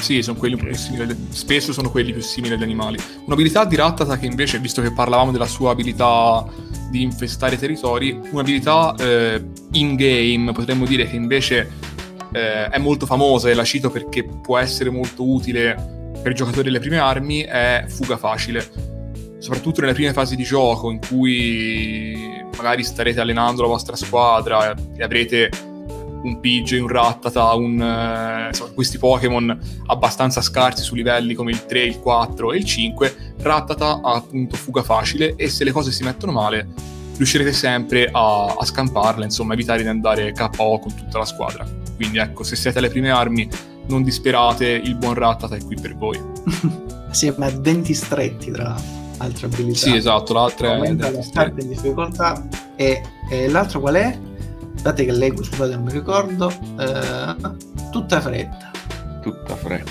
Sì, 0.00 0.22
sono 0.22 0.38
quelli 0.38 0.56
più 0.56 0.74
simili, 0.74 1.28
spesso 1.30 1.72
sono 1.72 1.90
quelli 1.90 2.12
più 2.12 2.22
simili 2.22 2.54
agli 2.54 2.62
animali. 2.62 2.98
Un'abilità 3.26 3.64
di 3.64 3.76
Rattata 3.76 4.16
che 4.16 4.26
invece, 4.26 4.58
visto 4.58 4.80
che 4.80 4.92
parlavamo 4.92 5.32
della 5.32 5.46
sua 5.46 5.72
abilità 5.72 6.46
di 6.90 7.02
infestare 7.02 7.58
territori, 7.58 8.18
un'abilità 8.30 8.94
eh, 8.98 9.44
in-game, 9.72 10.52
potremmo 10.52 10.86
dire 10.86 11.06
che 11.06 11.16
invece 11.16 11.70
eh, 12.32 12.68
è 12.68 12.78
molto 12.78 13.06
famosa 13.06 13.50
e 13.50 13.54
la 13.54 13.64
cito 13.64 13.90
perché 13.90 14.24
può 14.24 14.56
essere 14.56 14.88
molto 14.88 15.28
utile 15.28 15.74
per 16.22 16.32
i 16.32 16.34
giocatori 16.34 16.64
delle 16.64 16.80
prime 16.80 16.98
armi, 16.98 17.42
è 17.42 17.84
fuga 17.88 18.16
facile. 18.16 18.66
Soprattutto 19.38 19.80
nelle 19.80 19.94
prime 19.94 20.12
fasi 20.12 20.36
di 20.36 20.42
gioco 20.42 20.90
in 20.90 21.00
cui 21.06 22.42
magari 22.56 22.82
starete 22.82 23.20
allenando 23.20 23.62
la 23.62 23.68
vostra 23.68 23.94
squadra 23.94 24.74
e 24.96 25.02
avrete 25.02 25.50
un 26.22 26.40
Pidgey, 26.40 26.80
un 26.80 26.88
Rattata, 26.88 27.54
un, 27.54 27.80
eh, 27.80 28.48
insomma, 28.48 28.70
questi 28.72 28.98
Pokémon 28.98 29.58
abbastanza 29.86 30.40
scarsi 30.40 30.82
su 30.82 30.94
livelli 30.94 31.34
come 31.34 31.50
il 31.50 31.66
3, 31.66 31.82
il 31.82 31.98
4 31.98 32.52
e 32.52 32.56
il 32.56 32.64
5, 32.64 33.34
Rattata 33.40 34.00
ha 34.02 34.14
appunto 34.14 34.56
fuga 34.56 34.82
facile 34.82 35.34
e 35.36 35.48
se 35.48 35.64
le 35.64 35.72
cose 35.72 35.90
si 35.90 36.02
mettono 36.02 36.32
male 36.32 36.96
riuscirete 37.18 37.52
sempre 37.52 38.08
a, 38.10 38.46
a 38.46 38.64
scamparla, 38.64 39.24
insomma 39.24 39.54
evitare 39.54 39.82
di 39.82 39.88
andare 39.88 40.32
KO 40.32 40.78
con 40.78 40.94
tutta 40.94 41.18
la 41.18 41.24
squadra. 41.24 41.66
Quindi 41.96 42.18
ecco, 42.18 42.44
se 42.44 42.56
siete 42.56 42.78
alle 42.78 42.90
prime 42.90 43.10
armi 43.10 43.48
non 43.88 44.02
disperate, 44.02 44.66
il 44.68 44.94
buon 44.94 45.14
Rattata 45.14 45.56
è 45.56 45.64
qui 45.64 45.76
per 45.80 45.96
voi. 45.96 46.18
Assieme 47.10 47.46
a 47.46 47.50
denti 47.50 47.92
stretti 47.92 48.50
tra 48.50 48.76
altre 49.18 49.46
abilità. 49.46 49.78
Sì, 49.78 49.96
esatto, 49.96 50.32
l'altra 50.32 50.68
è... 50.68 50.74
Aumenta 50.74 51.10
la 51.10 51.22
start 51.22 51.60
in 51.60 51.68
difficoltà 51.68 52.46
e, 52.76 53.02
e 53.30 53.48
l'altro 53.48 53.80
qual 53.80 53.94
è? 53.94 54.18
Aspettate 54.78 55.04
che 55.06 55.12
leggo, 55.12 55.42
scusate 55.42 55.74
non 55.74 55.84
mi 55.86 55.90
ricordo. 55.92 56.48
Eh, 56.78 57.34
tutta 57.90 58.20
fretta. 58.20 58.70
Tutta 59.20 59.56
fretta. 59.56 59.90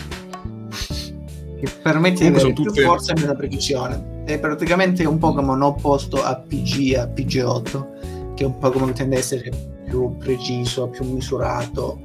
che 1.59 1.67
permette 1.81 2.19
di 2.21 2.25
avere 2.27 2.39
sono 2.39 2.53
più 2.53 2.63
tutte- 2.63 2.83
forza 2.83 3.11
e 3.13 3.19
meno 3.19 3.35
precisione. 3.35 4.23
È 4.23 4.39
praticamente 4.39 5.03
un 5.05 5.17
Pokémon 5.17 5.61
opposto 5.61 6.23
a 6.23 6.35
PG, 6.37 6.95
a 6.95 7.05
PG8, 7.05 8.33
che 8.35 8.43
è 8.43 8.45
un 8.45 8.57
Pokémon 8.59 8.87
che 8.89 8.93
tende 8.93 9.15
ad 9.15 9.21
essere 9.21 9.51
più 9.85 10.15
preciso, 10.17 10.87
più 10.87 11.03
misurato, 11.11 11.99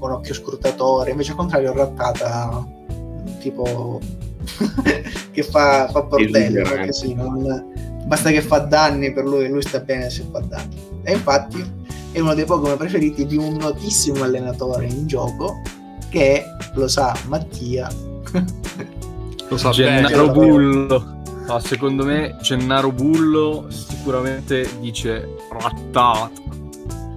con 0.00 0.10
occhio 0.10 0.34
scrutatore. 0.34 1.10
Invece 1.12 1.30
al 1.32 1.36
contrario, 1.36 1.72
Rattata, 1.72 2.66
tipo 3.38 4.00
che 5.30 5.42
fa, 5.44 5.86
fa 5.88 6.02
bordello, 6.02 6.62
perché 6.62 6.92
sì, 6.92 7.14
non- 7.14 7.72
basta 8.06 8.30
che 8.30 8.40
fa 8.42 8.58
danni 8.58 9.12
per 9.12 9.24
lui, 9.24 9.46
lui 9.48 9.62
sta 9.62 9.78
bene 9.80 10.10
se 10.10 10.24
fa 10.32 10.40
danni. 10.40 10.94
E 11.06 11.12
infatti 11.12 11.64
è 12.10 12.18
uno 12.18 12.34
dei 12.34 12.44
Pokémon 12.44 12.76
preferiti 12.76 13.26
di 13.26 13.36
un 13.36 13.54
notissimo 13.54 14.24
allenatore 14.24 14.86
in 14.86 15.06
gioco 15.06 15.62
che 16.10 16.44
lo 16.74 16.88
sa 16.88 17.16
Mattia. 17.28 17.88
Lo 19.48 19.56
sa 19.56 19.70
Gennaro. 19.70 20.32
Bullo. 20.32 21.22
Ah, 21.46 21.60
secondo 21.60 22.04
me 22.04 22.36
Gennaro 22.42 22.90
Bullo 22.90 23.66
sicuramente 23.68 24.68
dice 24.80 25.36
rattata. 25.52 26.28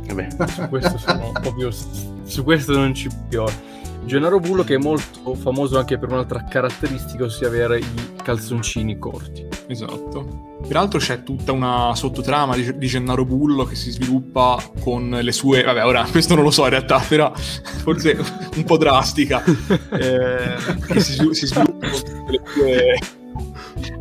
Vabbè, 0.06 0.28
Su 0.48 0.70
questo 0.70 0.98
sono 1.00 1.32
proprio 1.42 1.72
su 1.72 2.44
questo 2.44 2.74
non 2.74 2.94
ci 2.94 3.10
piove. 3.28 3.69
Gennaro 4.06 4.40
Bullo 4.40 4.64
che 4.64 4.76
è 4.76 4.78
molto 4.78 5.36
famoso 5.36 5.78
anche 5.78 5.98
per 5.98 6.12
un'altra 6.12 6.44
caratteristica, 6.44 7.26
ossia 7.26 7.48
avere 7.48 7.80
i 7.80 7.86
calzoncini 8.24 8.98
corti. 8.98 9.48
Esatto. 9.68 10.58
Peraltro 10.68 11.00
c'è 11.00 11.24
tutta 11.24 11.52
una 11.52 11.94
sottotrama 11.96 12.56
di, 12.56 12.78
di 12.78 12.88
Gennaro 12.88 13.24
Bullo 13.26 13.64
che 13.66 13.76
si 13.76 13.92
sviluppa 13.92 14.58
con 14.82 15.10
le 15.22 15.32
sue... 15.32 15.64
Vabbè, 15.64 15.86
ora 15.86 16.06
questo 16.10 16.36
non 16.36 16.44
lo 16.44 16.52
so 16.52 16.64
in 16.64 16.72
realtà, 16.72 17.00
però 17.08 17.32
forse 17.36 18.18
un 18.56 18.64
po' 18.64 18.78
drastica. 18.78 19.44
eh, 19.92 20.56
che 20.88 21.00
si, 21.00 21.28
si 21.32 21.46
sviluppa 21.48 21.88
con 21.88 22.32
le 22.32 22.42
sue... 22.46 23.18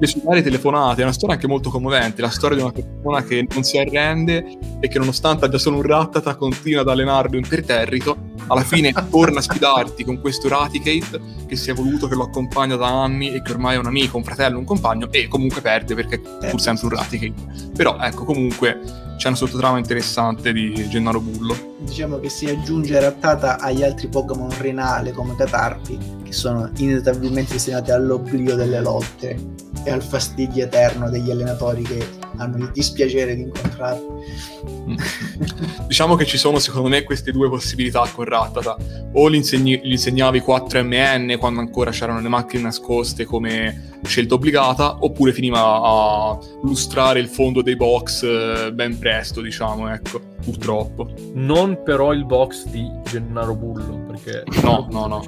Le 0.00 0.07
sue 0.07 0.21
varie 0.25 0.43
telefonate, 0.43 1.00
è 1.00 1.05
una 1.05 1.12
storia 1.12 1.35
anche 1.35 1.49
molto 1.49 1.71
commovente, 1.71 2.23
la 2.23 2.31
storia 2.31 2.57
di 2.57 2.62
una 2.62 2.71
persona 2.71 3.25
che 3.25 3.45
non 3.52 3.64
si 3.64 3.78
arrende 3.78 4.59
e 4.78 4.87
che 4.87 4.99
nonostante 4.99 5.45
abbia 5.45 5.59
solo 5.59 5.78
un 5.78 5.83
rattata 5.83 6.37
continua 6.37 6.83
ad 6.83 6.88
allenarlo 6.88 7.37
imperterrito, 7.37 8.17
alla 8.47 8.62
fine 8.62 8.93
torna 9.11 9.40
a 9.40 9.43
sfidarti 9.43 10.05
con 10.05 10.21
questo 10.21 10.49
Raticate 10.49 11.21
che 11.49 11.57
si 11.57 11.71
è 11.71 11.75
voluto 11.75 12.07
che 12.07 12.14
lo 12.14 12.25
accompagna 12.25 12.76
da 12.76 12.87
anni 13.02 13.33
e 13.33 13.43
che 13.43 13.50
ormai 13.50 13.75
è 13.75 13.78
un 13.78 13.87
amico, 13.87 14.17
un 14.17 14.23
fratello, 14.23 14.59
un 14.59 14.64
compagno 14.64 15.09
e 15.11 15.26
comunque 15.26 15.61
perde 15.61 15.97
perché 15.97 16.23
è 16.40 16.49
pur 16.49 16.61
sempre 16.61 16.87
un 16.87 16.93
Raticate. 16.93 17.71
Però 17.75 17.99
ecco, 17.99 18.25
comunque 18.25 18.81
c'è 19.17 19.26
una 19.26 19.37
sottotrama 19.37 19.78
interessante 19.78 20.52
di 20.52 20.88
Gennaro 20.88 21.21
Bullo. 21.21 21.76
Diciamo 21.81 22.19
che 22.19 22.29
si 22.29 22.47
aggiunge 22.47 22.99
rattata 22.99 23.59
agli 23.61 23.85
altri 23.85 24.09
Pokémon 24.09 24.51
renale 24.59 25.13
come 25.13 25.37
Catarpi, 25.37 25.99
che 26.25 26.33
sono 26.33 26.71
inevitabilmente 26.79 27.53
destinati 27.53 27.93
all'oblio 27.93 28.57
delle 28.57 28.81
lotte 28.81 29.37
e 29.85 29.91
al 29.91 30.03
fastidio 30.03 30.65
eterno 30.65 31.09
degli 31.09 31.31
allenatori 31.31 31.83
che 31.83 32.05
hanno 32.37 32.57
il 32.57 32.71
dispiacere 32.73 33.35
di 33.35 33.43
incontrarli. 33.43 34.07
diciamo 35.87 36.17
che 36.17 36.27
ci 36.27 36.37
sono 36.37 36.59
secondo 36.59 36.89
me 36.89 37.03
queste 37.03 37.33
due 37.33 37.49
possibilità 37.49 38.09
con 38.13 38.25
Rattata. 38.25 38.77
O 39.13 39.31
gli, 39.31 39.37
insegni- 39.37 39.81
gli 39.83 39.93
insegnavi 39.93 40.41
4MN 40.41 41.39
quando 41.39 41.61
ancora 41.61 41.91
c'erano 41.91 42.21
le 42.21 42.29
macchine 42.29 42.63
nascoste 42.63 43.25
come 43.25 43.99
scelta 44.05 44.35
obbligata, 44.35 44.99
oppure 45.01 45.33
finiva 45.33 45.61
a 45.61 46.39
lustrare 46.63 47.21
il 47.21 47.29
fondo 47.29 47.63
dei 47.63 47.77
box 47.77 48.23
eh, 48.23 48.73
ben 48.73 48.99
presto, 48.99 49.41
diciamo, 49.41 49.93
ecco, 49.93 50.21
purtroppo. 50.42 51.09
Non 51.35 51.83
però 51.83 52.12
il 52.12 52.25
box 52.25 52.66
di 52.68 52.90
Gennaro 53.04 53.54
Bullo, 53.54 54.04
perché 54.07 54.45
No, 54.62 54.87
no, 54.90 55.07
no. 55.07 55.25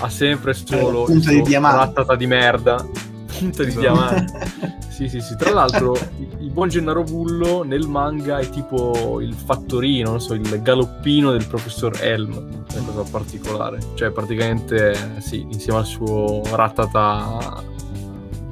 ha 0.00 0.08
sempre 0.08 0.54
solo 0.54 1.02
Eh, 1.02 1.06
punta 1.12 1.30
di 1.30 1.36
suo 1.36 1.44
diamante. 1.46 1.78
rattata 1.78 2.14
di 2.16 2.26
merda. 2.26 2.76
Punta 3.38 3.62
di 3.62 3.68
Esatto. 3.68 3.80
diamante. 3.80 4.76
Sì, 4.98 5.08
sì, 5.08 5.20
sì. 5.20 5.36
Tra 5.36 5.52
l'altro, 5.52 5.96
il, 6.40 6.50
buon 6.50 6.68
Gennaro 6.68 7.04
Bullo 7.04 7.62
nel 7.62 7.86
manga 7.86 8.38
è 8.40 8.48
tipo 8.50 9.20
il 9.20 9.32
fattorino, 9.32 10.10
non 10.10 10.20
so, 10.20 10.34
il 10.34 10.60
galoppino 10.60 11.30
del 11.30 11.46
professor 11.46 11.96
Helm. 12.02 12.64
È 12.66 12.78
una 12.78 12.90
cosa 12.92 13.08
particolare. 13.08 13.78
Cioè, 13.94 14.10
praticamente, 14.10 15.20
sì, 15.20 15.42
insieme 15.42 15.78
al 15.78 15.86
suo 15.86 16.42
rattata 16.50 17.62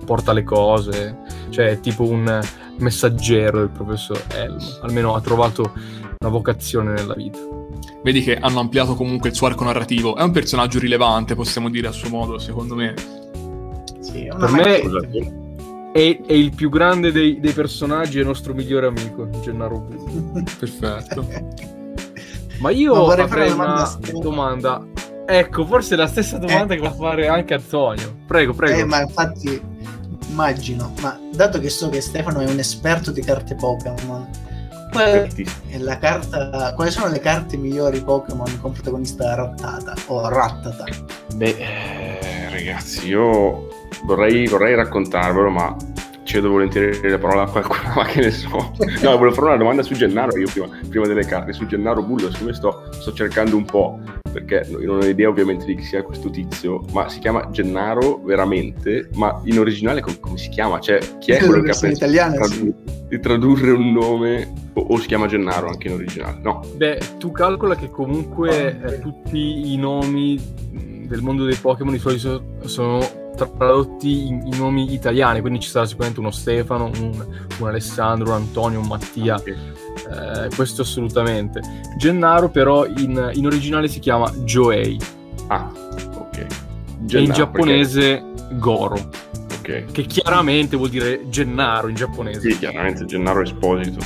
porta 0.05 0.33
le 0.33 0.45
cose. 0.45 1.19
Cioè, 1.51 1.71
è 1.71 1.81
tipo 1.81 2.05
un 2.05 2.41
messaggero 2.79 3.59
del 3.59 3.71
professor 3.71 4.21
Helm. 4.35 4.59
Almeno 4.83 5.15
ha 5.15 5.21
trovato 5.21 5.73
una 6.19 6.31
vocazione 6.31 6.93
nella 6.93 7.15
vita. 7.15 7.39
Vedi 8.03 8.23
che 8.23 8.37
hanno 8.37 8.61
ampliato 8.61 8.95
comunque 8.95 9.31
il 9.31 9.35
suo 9.35 9.47
arco 9.47 9.65
narrativo. 9.65 10.17
È 10.17 10.23
un 10.23 10.31
personaggio 10.31 10.79
rilevante, 10.79 11.35
possiamo 11.35 11.69
dire 11.69 11.89
a 11.89 11.93
suo 11.93 12.09
modo, 12.09 12.39
secondo 12.39 12.75
me. 12.75 12.95
Sì, 14.01 14.29
Per 14.39 14.51
me-. 14.51 15.43
È, 15.93 16.21
è 16.27 16.33
il 16.33 16.55
più 16.55 16.69
grande 16.69 17.11
dei, 17.11 17.41
dei 17.41 17.53
personaggi, 17.53 18.19
è 18.19 18.21
il 18.21 18.27
nostro 18.27 18.53
migliore 18.55 18.87
amico, 18.87 19.29
Gennaro 19.41 19.79
Bullo. 19.81 20.43
Perfetto. 20.59 21.27
Ma 22.61 22.71
io 22.71 22.95
Ma 22.95 23.01
vorrei 23.01 23.25
avrei 23.25 23.51
fare 23.51 23.71
una 23.71 23.99
domanda 24.21 24.21
domanda. 24.21 24.87
Ecco, 25.27 25.67
forse 25.67 25.95
è 25.95 25.97
la 25.97 26.07
stessa 26.07 26.39
domanda 26.39 26.75
Eh. 26.75 26.77
che 26.77 26.83
va 26.83 26.89
a 26.91 26.93
fare 26.93 27.29
anche 27.29 27.55
Antonio. 27.55 28.15
Prego, 28.27 28.53
prego. 28.53 28.79
Eh, 28.79 28.85
ma 28.85 29.01
infatti 29.01 29.61
immagino, 30.37 30.93
ma 31.01 31.19
dato 31.33 31.59
che 31.59 31.71
so 31.71 31.89
che 31.89 32.03
Stefano 32.03 32.41
è 32.41 32.51
un 32.51 32.59
esperto 32.59 33.11
di 33.11 33.23
carte 33.23 33.55
Pokémon, 33.55 34.29
carta, 35.99 36.75
quali 36.75 36.91
sono 36.91 37.09
le 37.09 37.21
carte 37.21 37.57
migliori 37.57 38.03
Pokémon 38.03 38.61
con 38.61 38.73
protagonista 38.73 39.35
rattata 39.35 39.95
o 40.09 40.29
rattata? 40.29 40.85
Beh, 41.35 41.57
eh, 41.59 42.51
ragazzi, 42.51 43.09
io 43.09 43.69
vorrei, 44.05 44.47
vorrei 44.47 44.75
raccontarvelo, 44.75 45.49
ma 45.49 45.75
cedo 46.25 46.51
volentieri 46.51 47.09
la 47.09 47.19
parola 47.19 47.45
a 47.45 47.49
qualcuno, 47.51 47.95
ma 47.97 48.05
che 48.05 48.21
ne 48.21 48.31
so. 48.31 48.73
No, 49.01 49.17
volevo 49.17 49.33
fare 49.33 49.47
una 49.47 49.57
domanda 49.57 49.83
su 49.83 49.95
Gennaro, 49.95 50.37
io 50.37 50.49
prima, 50.53 50.69
prima 50.87 51.07
delle 51.07 51.25
carte, 51.25 51.55
su 51.55 51.67
Gennaro 51.67 52.03
Bullo, 52.03 52.31
siccome 52.31 52.53
sto, 52.53 52.89
sto 52.91 53.13
cercando 53.15 53.57
un 53.57 53.65
po', 53.65 54.01
perché 54.37 54.67
io 54.69 54.93
non 54.93 55.01
ho 55.01 55.07
idea 55.07 55.31
ovviamente 55.31 55.65
di 55.65 55.77
chi 55.77 55.83
sia 55.83 56.03
questo 56.03 56.29
tizio, 56.29 56.85
ma 56.93 57.09
si 57.09 57.21
chiama 57.21 57.49
Gennaro 57.51 58.21
veramente, 58.23 59.09
ma 59.15 59.41
in 59.45 59.59
originale 59.59 60.03
com- 60.03 60.21
come 60.21 60.37
si 60.37 60.51
chiama? 60.51 60.79
Cioè, 60.79 60.99
chi 61.19 61.33
è 61.33 61.39
quello 61.39 61.63
che 61.63 61.71
ha 61.71 61.79
pensato 61.79 61.95
italiana, 61.95 62.37
di 62.37 62.45
sì. 62.45 62.59
tradu- 62.59 63.09
di 63.09 63.21
tradurre 63.21 63.71
un 63.71 63.93
nome, 63.93 64.53
o, 64.75 64.81
o 64.83 64.99
si 64.99 65.07
chiama 65.07 65.27
Gennaro 65.27 65.69
anche 65.69 65.89
in 65.89 65.95
originale? 65.95 66.39
No, 66.43 66.63
Beh, 66.77 66.99
tu 67.19 67.31
calcola 67.31 67.77
che 67.77 67.89
comunque 67.89 68.79
eh, 68.79 68.99
tutti 69.01 69.73
i 69.73 69.77
nomi 69.79 70.39
del 71.07 71.23
mondo 71.23 71.47
dei 71.47 71.57
Pokémon 71.57 71.95
di 71.95 71.99
solito 71.99 72.59
sono 72.67 72.99
tradotti 73.35 74.27
in, 74.27 74.43
in 74.45 74.59
nomi 74.59 74.93
italiani, 74.93 75.41
quindi 75.41 75.61
ci 75.61 75.71
sarà 75.71 75.87
sicuramente 75.87 76.21
uno 76.21 76.31
Stefano, 76.31 76.91
un, 77.01 77.27
un 77.59 77.67
Alessandro, 77.67 78.29
un 78.29 78.35
Antonio, 78.35 78.81
un 78.81 78.87
Mattia. 78.87 79.43
Eh, 79.97 80.49
questo 80.55 80.83
assolutamente. 80.83 81.61
Gennaro 81.97 82.49
però 82.49 82.85
in, 82.87 83.31
in 83.35 83.47
originale 83.47 83.89
si 83.89 83.99
chiama 83.99 84.31
Joei 84.45 84.99
Ah, 85.49 85.71
ok. 86.15 86.37
e 86.39 86.47
Gennaro, 87.01 87.27
in 87.27 87.33
giapponese 87.33 88.25
Goro, 88.59 89.11
perché- 89.49 89.85
Ok. 89.87 89.93
che 89.93 90.03
chiaramente 90.05 90.77
vuol 90.77 90.91
dire 90.91 91.29
Gennaro 91.29 91.89
in 91.89 91.95
giapponese. 91.97 92.51
Sì, 92.51 92.59
chiaramente 92.59 93.05
Gennaro 93.07 93.41
Esposito. 93.43 93.99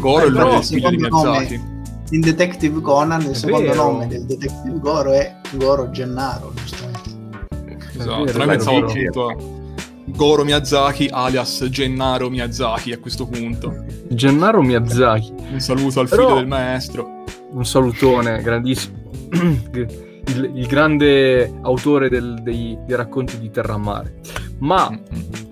Goro 0.00 0.26
è 0.26 0.30
nome 0.30 0.50
del 0.54 0.64
figlio 0.64 0.90
di 0.90 0.96
Miyazaki. 0.96 1.76
In 2.10 2.20
Detective 2.20 2.80
Conan 2.80 3.20
il 3.20 3.30
È 3.30 3.34
secondo 3.34 3.68
vero. 3.70 3.82
nome 3.82 4.06
del 4.06 4.24
Detective 4.24 4.78
Goro 4.80 5.12
è 5.12 5.36
Goro 5.52 5.90
Gennaro, 5.90 6.52
giustamente. 6.54 7.10
Esatto, 7.98 8.24
vero, 8.24 8.44
noi 8.44 8.58
Goro 10.18 10.42
Miyazaki 10.42 11.08
alias 11.12 11.64
Gennaro 11.70 12.28
Miyazaki 12.28 12.90
a 12.92 12.98
questo 12.98 13.24
punto. 13.28 13.84
Gennaro 14.08 14.60
Miyazaki. 14.62 15.32
Un 15.52 15.60
saluto 15.60 16.00
al 16.00 16.08
Però- 16.08 16.22
figlio 16.26 16.38
del 16.40 16.48
maestro. 16.48 17.22
un 17.52 17.64
salutone 17.64 18.42
grandissimo. 18.42 18.96
Il, 20.28 20.50
il 20.56 20.66
grande 20.66 21.50
autore 21.62 22.10
del- 22.10 22.40
dei, 22.42 22.76
dei 22.84 22.96
racconti 22.96 23.38
di 23.38 23.48
Terramare. 23.50 24.20
Ma 24.58 24.90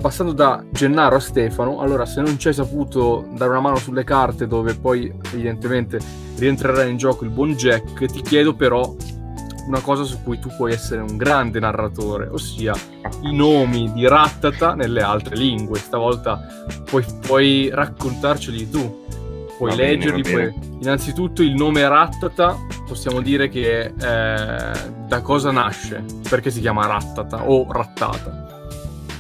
passando 0.02 0.32
da 0.32 0.62
Gennaro 0.70 1.16
a 1.16 1.20
Stefano, 1.20 1.78
allora 1.78 2.04
se 2.04 2.20
non 2.20 2.36
ci 2.38 2.48
hai 2.48 2.54
saputo 2.54 3.26
dare 3.36 3.52
una 3.52 3.60
mano 3.60 3.76
sulle 3.76 4.04
carte 4.04 4.46
dove 4.46 4.74
poi 4.74 5.10
evidentemente 5.32 5.98
rientrerà 6.38 6.82
in 6.82 6.96
gioco 6.98 7.24
il 7.24 7.30
buon 7.30 7.54
Jack, 7.54 8.04
ti 8.06 8.20
chiedo 8.20 8.54
però 8.54 8.94
una 9.66 9.80
cosa 9.80 10.04
su 10.04 10.22
cui 10.22 10.38
tu 10.38 10.48
puoi 10.56 10.72
essere 10.72 11.00
un 11.00 11.16
grande 11.16 11.58
narratore, 11.60 12.28
ossia 12.28 12.74
i 13.22 13.34
nomi 13.34 13.92
di 13.92 14.06
Rattata 14.06 14.74
nelle 14.74 15.02
altre 15.02 15.36
lingue. 15.36 15.78
Stavolta 15.78 16.40
puoi, 16.84 17.04
puoi 17.26 17.70
raccontarceli 17.72 18.70
tu, 18.70 19.04
puoi 19.58 19.70
Va 19.70 19.76
leggerli. 19.76 20.22
bene. 20.22 20.48
puoi- 20.50 20.74
Innanzitutto 20.80 21.42
il 21.42 21.54
nome 21.54 21.86
Rattata 21.88 22.56
possiamo 22.86 23.20
dire 23.20 23.48
che 23.48 23.80
eh, 23.86 23.92
da 24.00 25.20
cosa 25.22 25.50
nasce, 25.50 26.04
perché 26.28 26.50
si 26.50 26.60
chiama 26.60 26.86
Rattata 26.86 27.48
o 27.48 27.66
Rattata. 27.70 28.44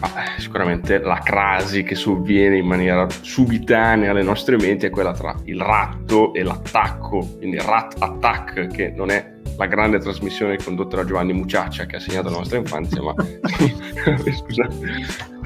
Ah, 0.00 0.38
sicuramente 0.38 0.98
la 0.98 1.20
crasi 1.24 1.82
che 1.82 1.94
sovviene 1.94 2.58
in 2.58 2.66
maniera 2.66 3.06
subitanea 3.08 4.10
alle 4.10 4.22
nostre 4.22 4.56
menti 4.56 4.84
è 4.86 4.90
quella 4.90 5.12
tra 5.14 5.34
il 5.44 5.58
ratto 5.58 6.34
e 6.34 6.42
l'attacco, 6.42 7.26
quindi 7.38 7.56
Rat 7.58 7.96
Attack, 7.98 8.66
che 8.66 8.92
non 8.94 9.08
è 9.10 9.34
la 9.56 9.66
grande 9.66 9.98
trasmissione 9.98 10.56
condotta 10.56 10.96
da 10.96 11.04
Giovanni 11.04 11.32
Muciaccia 11.32 11.86
che 11.86 11.96
ha 11.96 12.00
segnato 12.00 12.28
la 12.30 12.36
nostra 12.38 12.58
infanzia, 12.58 13.02
ma 13.02 13.14
scusate. 14.32 14.76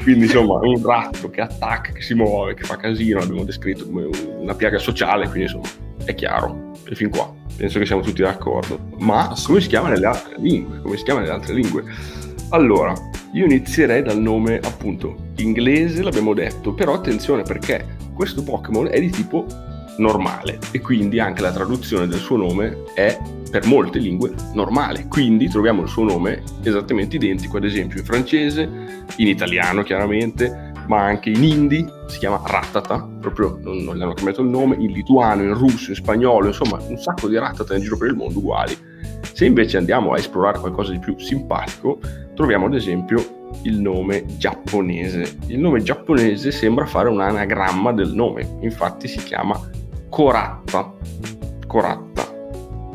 Quindi 0.02 0.24
insomma 0.24 0.54
un 0.62 0.82
ratto 0.82 1.30
che 1.30 1.40
attacca, 1.40 1.92
che 1.92 2.00
si 2.02 2.14
muove, 2.14 2.54
che 2.54 2.64
fa 2.64 2.76
casino, 2.76 3.18
l'abbiamo 3.20 3.44
descritto 3.44 3.84
come 3.86 4.04
un- 4.04 4.36
una 4.40 4.54
piaga 4.54 4.78
sociale, 4.78 5.24
quindi 5.28 5.42
insomma 5.42 5.68
è 6.04 6.14
chiaro. 6.14 6.72
E 6.88 6.94
fin 6.94 7.10
qua 7.10 7.32
penso 7.56 7.78
che 7.78 7.86
siamo 7.86 8.00
tutti 8.02 8.22
d'accordo. 8.22 8.78
Ma 8.98 9.32
come 9.44 9.60
si 9.60 9.68
chiama 9.68 9.88
nelle 9.90 10.06
altre 10.06 10.34
lingue? 10.38 10.80
Come 10.80 10.96
si 10.96 11.04
chiama 11.04 11.20
nelle 11.20 11.32
altre 11.32 11.54
lingue? 11.54 11.84
Allora, 12.50 12.92
io 13.32 13.44
inizierei 13.44 14.02
dal 14.02 14.18
nome 14.18 14.58
appunto 14.58 15.14
inglese, 15.36 16.02
l'abbiamo 16.02 16.34
detto, 16.34 16.72
però 16.74 16.94
attenzione 16.94 17.42
perché 17.42 17.96
questo 18.14 18.42
Pokémon 18.42 18.88
è 18.90 18.98
di 18.98 19.10
tipo 19.10 19.46
normale 20.00 20.58
e 20.72 20.80
quindi 20.80 21.20
anche 21.20 21.42
la 21.42 21.52
traduzione 21.52 22.08
del 22.08 22.18
suo 22.18 22.36
nome 22.36 22.84
è 22.94 23.16
per 23.50 23.66
molte 23.66 23.98
lingue 23.98 24.32
normale, 24.54 25.06
quindi 25.08 25.48
troviamo 25.48 25.82
il 25.82 25.88
suo 25.88 26.04
nome 26.04 26.42
esattamente 26.62 27.16
identico 27.16 27.56
ad 27.56 27.64
esempio 27.64 27.98
in 27.98 28.04
francese, 28.04 28.68
in 29.16 29.26
italiano 29.26 29.82
chiaramente, 29.82 30.72
ma 30.86 31.02
anche 31.02 31.30
in 31.30 31.42
hindi 31.42 31.86
si 32.06 32.18
chiama 32.18 32.40
Ratata, 32.44 33.08
proprio 33.20 33.58
non, 33.62 33.78
non 33.78 33.96
gli 33.96 34.02
hanno 34.02 34.14
cambiato 34.14 34.42
il 34.42 34.48
nome, 34.48 34.76
in 34.76 34.92
lituano, 34.92 35.42
in 35.42 35.54
russo, 35.54 35.90
in 35.90 35.96
spagnolo, 35.96 36.48
insomma 36.48 36.78
un 36.80 36.96
sacco 36.96 37.28
di 37.28 37.36
Ratata 37.36 37.74
in 37.74 37.82
giro 37.82 37.96
per 37.96 38.08
il 38.08 38.16
mondo 38.16 38.38
uguali. 38.38 38.76
Se 39.32 39.44
invece 39.44 39.76
andiamo 39.76 40.12
a 40.12 40.18
esplorare 40.18 40.58
qualcosa 40.58 40.92
di 40.92 40.98
più 40.98 41.18
simpatico, 41.18 42.00
troviamo 42.34 42.66
ad 42.66 42.74
esempio 42.74 43.38
il 43.62 43.80
nome 43.80 44.24
giapponese. 44.36 45.38
Il 45.46 45.58
nome 45.58 45.82
giapponese 45.82 46.50
sembra 46.50 46.86
fare 46.86 47.08
un 47.08 47.20
anagramma 47.20 47.92
del 47.92 48.12
nome, 48.12 48.58
infatti 48.60 49.08
si 49.08 49.18
chiama 49.18 49.60
Koratta. 50.10 50.92
Koratta. 51.66 52.34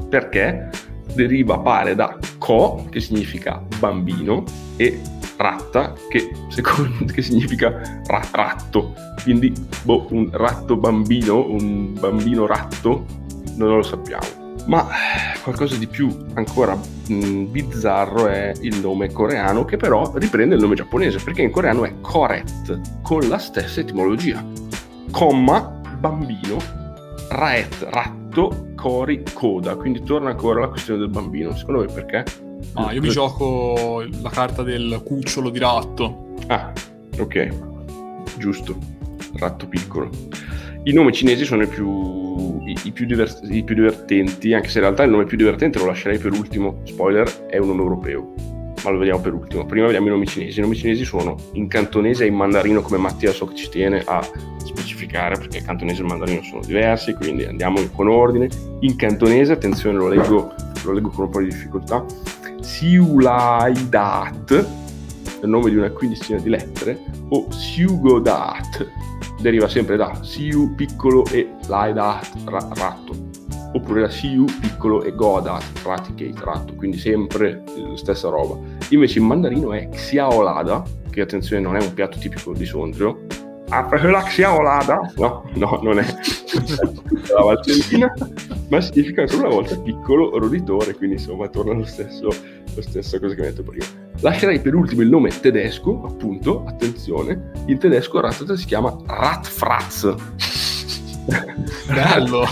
Perché? 0.10 0.70
Deriva, 1.14 1.58
pare, 1.60 1.96
da 1.96 2.18
ko, 2.38 2.86
che 2.92 3.00
significa 3.00 3.64
bambino, 3.80 4.44
e 4.76 5.00
ratta, 5.38 5.94
che, 6.10 6.30
secondo, 6.50 7.06
che 7.12 7.22
significa 7.22 8.02
ra- 8.06 8.28
ratto. 8.32 8.94
Quindi, 9.24 9.54
boh, 9.84 10.08
un 10.12 10.30
ratto 10.32 10.76
bambino, 10.76 11.50
un 11.50 11.94
bambino 11.94 12.46
ratto, 12.46 13.06
non 13.56 13.76
lo 13.78 13.82
sappiamo. 13.82 14.44
Ma 14.68 14.88
qualcosa 15.44 15.76
di 15.78 15.88
più 15.88 16.10
ancora 16.34 16.76
mh, 16.76 17.44
bizzarro 17.46 18.28
è 18.28 18.52
il 18.62 18.80
nome 18.80 19.12
coreano, 19.12 19.64
che 19.64 19.78
però 19.78 20.12
riprende 20.16 20.56
il 20.56 20.62
nome 20.62 20.76
giapponese, 20.76 21.20
perché 21.24 21.44
in 21.44 21.52
coreano 21.52 21.86
è 21.86 21.94
Koret, 22.02 22.80
con 23.02 23.28
la 23.28 23.38
stessa 23.38 23.80
etimologia. 23.80 24.44
Comma, 25.12 25.82
bambino, 25.98 26.58
raet, 27.30 27.88
ratto, 27.90 28.68
cori, 28.76 29.24
coda. 29.34 29.76
Quindi 29.76 30.04
torna 30.04 30.30
ancora 30.30 30.62
la 30.62 30.68
questione 30.70 31.00
del 31.00 31.10
bambino. 31.10 31.56
Secondo 31.56 31.82
me 31.82 31.88
perché? 31.88 32.24
Ah, 32.74 32.92
io 32.94 33.02
mi 33.02 33.10
gioco 33.10 34.06
la 34.22 34.30
carta 34.30 34.64
del 34.64 35.02
cucciolo 35.04 35.50
di 35.50 35.60
ratto. 35.60 36.34
Ah, 36.48 36.72
ok. 37.20 37.50
Giusto. 38.38 38.76
Ratto 39.38 39.68
piccolo. 39.68 40.10
I 40.84 40.94
nomi 40.94 41.12
cinesi 41.12 41.46
sono 41.46 41.64
i 41.64 41.68
più, 41.68 42.60
i, 42.66 42.78
i, 42.84 42.92
più 42.92 43.06
divers- 43.06 43.42
i, 43.50 43.64
più 43.64 43.76
divertenti, 43.76 44.54
anche 44.54 44.70
se 44.70 44.78
in 44.78 44.84
realtà 44.84 45.04
il 45.04 45.10
nome 45.10 45.26
più 45.26 45.38
divertente 45.38 45.80
lo 45.80 45.86
lascerei 45.86 46.18
per 46.18 46.32
ultimo. 46.32 46.82
Spoiler, 46.84 47.48
è 47.48 47.58
un 47.58 47.68
nome 47.68 47.82
europeo. 47.82 48.55
Ma 48.86 48.92
lo 48.92 49.00
vediamo 49.00 49.20
per 49.20 49.34
ultimo. 49.34 49.66
Prima 49.66 49.88
vediamo 49.88 50.06
i 50.06 50.12
nomi 50.12 50.28
cinesi. 50.28 50.60
I 50.60 50.62
nomi 50.62 50.76
cinesi 50.76 51.04
sono 51.06 51.36
in 51.54 51.68
cantonese 51.68 52.24
e 52.24 52.28
in 52.28 52.36
mandarino, 52.36 52.82
come 52.82 52.98
Mattia 52.98 53.32
so 53.32 53.48
che 53.48 53.56
ci 53.56 53.68
tiene 53.70 54.04
a 54.06 54.24
specificare, 54.64 55.40
perché 55.40 55.64
cantonese 55.64 56.04
e 56.04 56.06
mandarino 56.06 56.44
sono 56.44 56.62
diversi, 56.64 57.16
quindi 57.16 57.46
andiamo 57.46 57.80
con 57.96 58.08
ordine. 58.08 58.48
In 58.82 58.96
cantonese, 58.96 59.54
attenzione, 59.54 59.98
lo 59.98 60.08
leggo, 60.08 60.54
lo 60.84 60.92
leggo 60.92 61.10
con 61.10 61.26
un 61.26 61.32
po' 61.32 61.40
di 61.40 61.46
difficoltà. 61.46 62.06
Siulaidat, 62.62 64.52
il 65.42 65.50
nome 65.50 65.72
di 65.72 65.78
una 65.78 65.90
quindicina 65.90 66.40
di 66.40 66.50
lettere, 66.50 67.06
o 67.30 67.52
Siugodat, 67.52 68.88
deriva 69.42 69.68
sempre 69.68 69.98
da 69.98 70.14
Siu 70.22 70.76
piccolo 70.76 71.26
e 71.32 71.50
Laidat 71.68 72.44
ra- 72.46 72.70
ratto, 72.76 73.14
oppure 73.74 74.02
da 74.02 74.10
Siu 74.10 74.46
piccolo 74.60 75.04
e 75.04 75.14
Godat 75.14 75.64
Raticate 75.84 76.44
ratto, 76.44 76.76
quindi 76.76 76.98
sempre 76.98 77.64
la 77.76 77.98
stessa 77.98 78.30
roba. 78.30 78.58
Invece 78.90 79.20
in 79.20 79.26
mandarino 79.26 79.74
è 79.74 79.90
Xiaolada, 79.90 80.84
che 81.10 81.22
attenzione 81.22 81.62
non 81.62 81.76
è 81.76 81.82
un 81.82 81.94
piatto 81.94 82.18
tipico 82.18 82.54
di 82.54 82.66
Sondrio. 82.66 83.26
Ah, 83.70 83.84
perché 83.84 84.08
la 84.08 84.22
Xiaolada? 84.22 85.14
No, 85.16 85.50
no, 85.56 85.80
non 85.82 85.98
è 85.98 86.06
la 87.34 87.42
Valtellina, 87.42 88.14
ma 88.70 88.80
significa 88.80 89.22
ancora 89.22 89.48
una 89.48 89.56
volta 89.56 89.78
piccolo 89.80 90.38
roditore, 90.38 90.94
quindi 90.94 91.16
insomma 91.16 91.48
torna 91.48 91.74
lo 91.74 91.86
stesso, 91.86 92.28
lo 92.28 92.82
stesso 92.82 93.20
cosa 93.20 93.34
che 93.34 93.42
ho 93.42 93.46
detto 93.46 93.64
prima. 93.64 93.86
Lascerei 94.20 94.60
per 94.60 94.76
ultimo 94.76 95.02
il 95.02 95.10
nome 95.10 95.30
tedesco, 95.30 96.04
appunto, 96.06 96.64
attenzione, 96.66 97.52
in 97.66 97.80
tedesco 97.80 98.20
Ratata 98.20 98.56
si 98.56 98.66
chiama 98.66 98.96
Ratfratz. 99.08 100.14
Bello! 101.88 102.46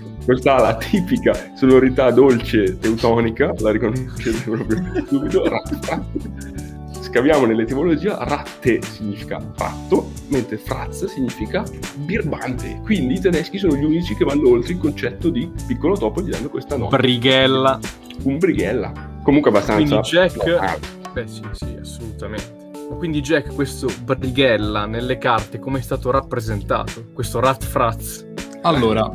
Questa 0.28 0.60
la 0.60 0.76
tipica 0.76 1.52
sonorità 1.54 2.10
dolce 2.10 2.78
teutonica, 2.78 3.54
la 3.60 3.70
riconoscete 3.70 4.50
proprio 4.50 5.06
subito, 5.06 5.48
Ratfratz. 5.48 7.00
Scaviamo 7.00 7.46
nell'etimologia, 7.46 8.22
ratte 8.24 8.82
significa 8.82 9.40
ratto, 9.56 10.10
mentre 10.26 10.58
fratz 10.58 11.06
significa 11.06 11.64
birbante. 11.94 12.78
Quindi 12.84 13.14
i 13.14 13.20
tedeschi 13.20 13.56
sono 13.56 13.74
gli 13.74 13.84
unici 13.84 14.14
che 14.16 14.26
vanno 14.26 14.50
oltre 14.50 14.74
il 14.74 14.78
concetto 14.78 15.30
di 15.30 15.50
piccolo 15.66 15.96
topo 15.96 16.20
gli 16.20 16.28
danno 16.28 16.50
questa 16.50 16.76
nota. 16.76 16.98
Brighella. 16.98 17.80
Un 18.24 18.36
brighella. 18.36 18.92
Comunque 19.22 19.48
abbastanza... 19.50 19.82
Quindi 19.82 20.08
Jack... 20.10 20.78
Beh 21.10 21.26
sì, 21.26 21.42
sì, 21.52 21.74
assolutamente. 21.80 22.66
Quindi 22.98 23.22
Jack, 23.22 23.54
questo 23.54 23.88
Brighella 24.04 24.84
nelle 24.84 25.16
carte 25.16 25.58
come 25.58 25.78
è 25.78 25.82
stato 25.82 26.10
rappresentato? 26.10 27.06
Questo 27.14 27.40
Rat 27.40 27.64
Fratz? 27.64 28.26
Allora, 28.60 29.10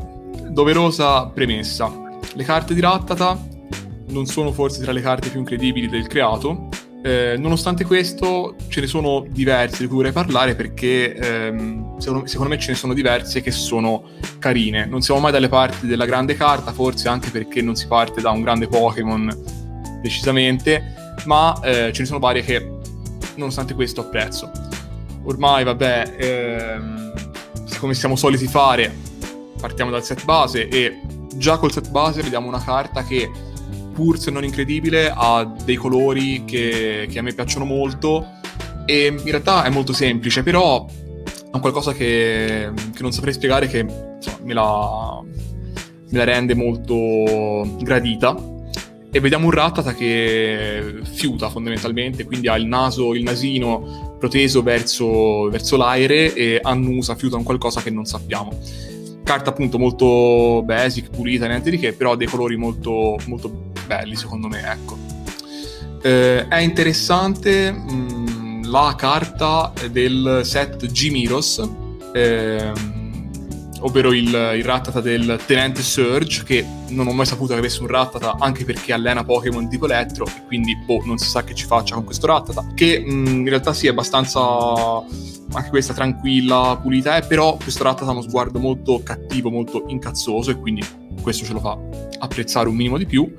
doverosa 0.49 1.27
premessa. 1.27 1.91
Le 2.33 2.43
carte 2.43 2.73
di 2.73 2.81
Rattata 2.81 3.37
non 4.07 4.25
sono 4.25 4.51
forse 4.51 4.81
tra 4.81 4.91
le 4.91 5.01
carte 5.01 5.29
più 5.29 5.39
incredibili 5.39 5.87
del 5.87 6.07
creato, 6.07 6.69
eh, 7.05 7.35
nonostante 7.37 7.83
questo, 7.83 8.55
ce 8.69 8.79
ne 8.79 8.87
sono 8.87 9.25
diverse 9.27 9.79
di 9.79 9.87
cui 9.87 9.97
vorrei 9.97 10.13
parlare 10.13 10.55
perché 10.55 11.13
ehm, 11.13 11.99
secondo, 11.99 12.25
secondo, 12.27 12.53
me 12.53 12.57
ce 12.57 12.71
ne 12.71 12.77
sono 12.77 12.93
diverse 12.93 13.41
che 13.41 13.51
sono 13.51 14.11
carine. 14.39 14.85
Non 14.85 15.01
siamo 15.01 15.19
mai 15.19 15.33
dalle 15.33 15.49
parti 15.49 15.85
della 15.85 16.05
grande 16.05 16.35
carta, 16.35 16.71
forse 16.71 17.09
anche 17.09 17.29
perché 17.29 17.61
non 17.61 17.75
si 17.75 17.87
parte 17.87 18.21
da 18.21 18.31
un 18.31 18.41
grande 18.41 18.67
Pokémon 18.69 19.29
decisamente, 20.01 21.13
ma 21.25 21.59
eh, 21.61 21.91
ce 21.91 22.01
ne 22.01 22.07
sono 22.07 22.19
varie 22.19 22.41
che 22.41 22.71
nonostante 23.35 23.73
questo 23.73 23.99
apprezzo. 23.99 24.49
Ormai, 25.25 25.65
vabbè, 25.65 26.15
ehm, 26.17 27.13
come 27.79 27.95
siamo 27.95 28.15
soliti 28.15 28.47
fare, 28.47 28.95
partiamo 29.63 29.91
dal 29.91 30.03
set 30.03 30.25
base 30.25 30.67
e 30.67 30.99
già 31.37 31.57
col 31.57 31.71
set 31.71 31.89
base 31.89 32.21
vediamo 32.21 32.49
una 32.49 32.61
carta 32.61 33.01
che 33.05 33.31
pur 33.93 34.19
se 34.19 34.29
non 34.29 34.43
incredibile, 34.43 35.09
ha 35.15 35.45
dei 35.63 35.77
colori 35.77 36.43
che, 36.43 37.07
che 37.09 37.19
a 37.19 37.21
me 37.21 37.33
piacciono 37.33 37.63
molto 37.63 38.25
e 38.85 39.05
in 39.05 39.23
realtà 39.23 39.63
è 39.63 39.69
molto 39.69 39.93
semplice, 39.93 40.43
però 40.43 40.85
ha 41.51 41.59
qualcosa 41.59 41.93
che, 41.93 42.71
che 42.93 43.01
non 43.01 43.13
saprei 43.13 43.31
spiegare 43.31 43.67
che 43.67 43.85
insomma, 44.15 44.37
me, 44.41 44.53
la, 44.53 45.21
me 45.23 46.17
la 46.17 46.23
rende 46.25 46.55
molto 46.55 47.77
gradita. 47.79 48.35
E 49.15 49.19
vediamo 49.19 49.45
un 49.45 49.51
Rattata 49.51 49.93
che 49.93 50.95
fiuta 51.03 51.47
fondamentalmente, 51.49 52.25
quindi 52.25 52.49
ha 52.49 52.57
il 52.57 52.65
naso, 52.65 53.13
il 53.13 53.23
nasino 53.23 54.17
proteso 54.19 54.61
verso, 54.61 55.49
verso 55.49 55.77
l'aere 55.77 56.33
e 56.33 56.59
annusa, 56.61 57.15
fiuta 57.15 57.37
un 57.37 57.43
qualcosa 57.43 57.81
che 57.81 57.91
non 57.91 58.05
sappiamo 58.05 58.57
carta 59.23 59.49
appunto 59.49 59.79
molto 59.79 60.61
basic, 60.63 61.09
pulita, 61.09 61.47
niente 61.47 61.69
di 61.69 61.77
che, 61.77 61.93
però 61.93 62.11
ha 62.11 62.15
dei 62.15 62.27
colori 62.27 62.55
molto, 62.55 63.17
molto 63.27 63.49
belli 63.85 64.15
secondo 64.15 64.47
me, 64.47 64.61
ecco. 64.69 64.97
Eh, 66.01 66.47
è 66.47 66.59
interessante 66.59 67.71
mh, 67.71 68.69
la 68.69 68.93
carta 68.97 69.71
del 69.89 70.41
set 70.43 70.85
G-Miros, 70.85 71.69
ehm, 72.13 73.02
ovvero 73.83 74.11
il, 74.11 74.27
il 74.27 74.63
rattata 74.63 74.99
del 74.99 75.39
Tenente 75.45 75.81
Surge, 75.81 76.43
che 76.43 76.65
non 76.89 77.07
ho 77.07 77.13
mai 77.13 77.25
saputo 77.25 77.53
che 77.53 77.59
avesse 77.59 77.81
un 77.81 77.87
rattata, 77.87 78.35
anche 78.39 78.65
perché 78.65 78.93
allena 78.93 79.23
Pokémon 79.23 79.69
tipo 79.69 79.85
Elettro, 79.85 80.25
e 80.25 80.43
quindi 80.45 80.75
boh, 80.85 81.03
non 81.05 81.17
si 81.17 81.29
sa 81.29 81.43
che 81.43 81.53
ci 81.53 81.65
faccia 81.65 81.95
con 81.95 82.03
questo 82.03 82.27
rattata, 82.27 82.65
che 82.73 82.99
mh, 82.99 83.27
in 83.27 83.49
realtà 83.49 83.73
sì 83.73 83.87
è 83.87 83.89
abbastanza 83.89 84.41
anche 85.55 85.69
questa 85.69 85.93
tranquilla, 85.93 86.79
pulita 86.81 87.17
è, 87.17 87.25
però 87.25 87.57
questo 87.57 87.83
Rattata 87.83 88.09
ha 88.09 88.13
uno 88.13 88.21
sguardo 88.21 88.59
molto 88.59 89.01
cattivo, 89.03 89.49
molto 89.49 89.83
incazzoso 89.87 90.51
e 90.51 90.59
quindi 90.59 90.83
questo 91.21 91.45
ce 91.45 91.53
lo 91.53 91.59
fa 91.59 91.77
apprezzare 92.19 92.67
un 92.67 92.75
minimo 92.75 92.97
di 92.97 93.05
più. 93.05 93.31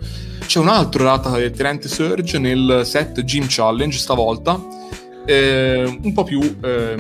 C'è 0.47 0.59
un 0.59 0.69
altro 0.69 1.05
Rattata 1.05 1.39
del 1.39 1.51
Tenente 1.51 1.89
Surge 1.89 2.39
nel 2.39 2.83
set 2.85 3.23
Gym 3.23 3.47
Challenge 3.49 3.97
stavolta, 3.97 4.63
eh, 5.27 5.99
un 6.03 6.13
po' 6.13 6.25
più 6.25 6.41
eh, 6.63 6.97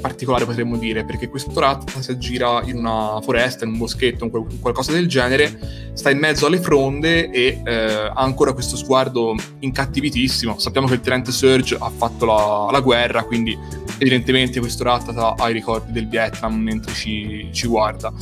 particolare 0.00 0.44
potremmo 0.44 0.76
dire, 0.76 1.04
perché 1.04 1.28
questo 1.28 1.58
Rattata 1.58 2.00
si 2.02 2.10
aggira 2.10 2.62
in 2.64 2.78
una 2.78 3.20
foresta, 3.20 3.64
in 3.64 3.72
un 3.72 3.78
boschetto, 3.78 4.24
in 4.24 4.60
qualcosa 4.60 4.92
del 4.92 5.06
genere, 5.06 5.92
sta 5.92 6.10
in 6.10 6.18
mezzo 6.18 6.46
alle 6.46 6.60
fronde 6.60 7.30
e 7.30 7.60
eh, 7.64 7.72
ha 7.72 8.12
ancora 8.14 8.52
questo 8.52 8.76
sguardo 8.76 9.34
incattivitissimo. 9.60 10.58
Sappiamo 10.58 10.86
che 10.86 10.94
il 10.94 11.00
Tenente 11.00 11.32
Surge 11.32 11.76
ha 11.78 11.90
fatto 11.90 12.24
la, 12.24 12.68
la 12.70 12.80
guerra, 12.80 13.22
quindi 13.24 13.56
evidentemente 13.98 14.60
questo 14.60 14.84
Rattata 14.84 15.34
ha 15.36 15.50
i 15.50 15.52
ricordi 15.52 15.92
del 15.92 16.08
Vietnam 16.08 16.54
mentre 16.54 16.92
ci, 16.94 17.48
ci 17.52 17.66
guarda. 17.66 18.12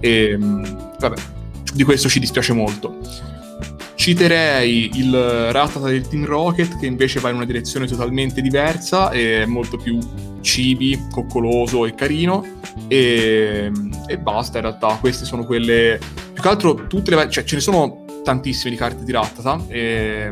E 0.00 0.36
vabbè, 0.36 1.16
di 1.72 1.84
questo 1.84 2.08
ci 2.08 2.18
dispiace 2.18 2.52
molto. 2.52 2.98
Citerei 3.94 4.90
il 4.94 5.12
Rattata 5.52 5.88
del 5.88 6.08
Team 6.08 6.24
Rocket 6.24 6.78
che 6.78 6.86
invece 6.86 7.20
va 7.20 7.28
in 7.28 7.36
una 7.36 7.44
direzione 7.44 7.86
totalmente 7.86 8.40
diversa 8.40 9.10
e 9.10 9.44
molto 9.44 9.76
più 9.76 9.98
cibi, 10.40 11.06
coccoloso 11.10 11.86
e 11.86 11.94
carino 11.94 12.44
e, 12.88 13.70
e 14.06 14.18
basta 14.18 14.58
in 14.58 14.64
realtà, 14.64 14.96
queste 15.00 15.24
sono 15.24 15.44
quelle... 15.44 15.98
Più 16.32 16.42
che 16.42 16.48
altro 16.48 16.86
tutte 16.86 17.14
le... 17.14 17.28
cioè 17.28 17.44
ce 17.44 17.56
ne 17.56 17.60
sono 17.60 18.04
tantissime 18.22 18.70
di 18.70 18.76
carte 18.76 19.04
di 19.04 19.12
Rattata, 19.12 19.62
e... 19.68 20.30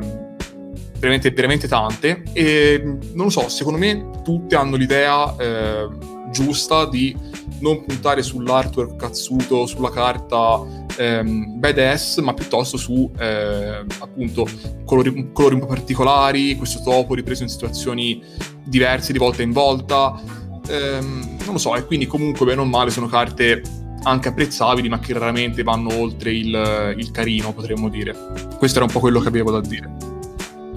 veramente, 0.98 1.30
veramente 1.30 1.68
tante, 1.68 2.22
e 2.32 2.80
non 2.82 3.26
lo 3.26 3.30
so, 3.30 3.48
secondo 3.48 3.78
me 3.78 4.10
tutte 4.22 4.56
hanno 4.56 4.76
l'idea 4.76 5.34
eh, 5.36 5.88
giusta 6.30 6.86
di 6.86 7.16
non 7.60 7.84
puntare 7.84 8.22
sull'artwork 8.22 8.96
cazzuto, 8.96 9.66
sulla 9.66 9.90
carta 9.90 10.86
ehm, 10.98 11.58
badass, 11.58 12.18
ma 12.18 12.34
piuttosto 12.34 12.76
su 12.76 13.10
eh, 13.18 13.84
appunto 14.00 14.46
colori, 14.84 15.30
colori 15.32 15.54
un 15.54 15.60
po' 15.60 15.66
particolari, 15.66 16.56
questo 16.56 16.82
topo 16.82 17.14
ripreso 17.14 17.44
in 17.44 17.48
situazioni 17.48 18.22
diverse 18.64 19.12
di 19.12 19.18
volta 19.18 19.42
in 19.42 19.52
volta. 19.52 20.20
Ehm, 20.68 21.36
non 21.44 21.52
lo 21.52 21.58
so, 21.58 21.74
e 21.76 21.84
quindi 21.86 22.06
comunque 22.06 22.44
bene 22.44 22.60
o 22.60 22.64
male 22.64 22.90
sono 22.90 23.06
carte 23.06 23.62
anche 24.02 24.28
apprezzabili, 24.28 24.88
ma 24.88 24.98
che 24.98 25.12
raramente 25.12 25.62
vanno 25.62 25.94
oltre 25.94 26.32
il, 26.32 26.94
il 26.96 27.10
carino, 27.10 27.52
potremmo 27.52 27.88
dire. 27.88 28.14
Questo 28.58 28.78
era 28.78 28.86
un 28.86 28.92
po' 28.92 29.00
quello 29.00 29.20
che 29.20 29.28
avevo 29.28 29.50
da 29.50 29.60
dire. 29.60 29.96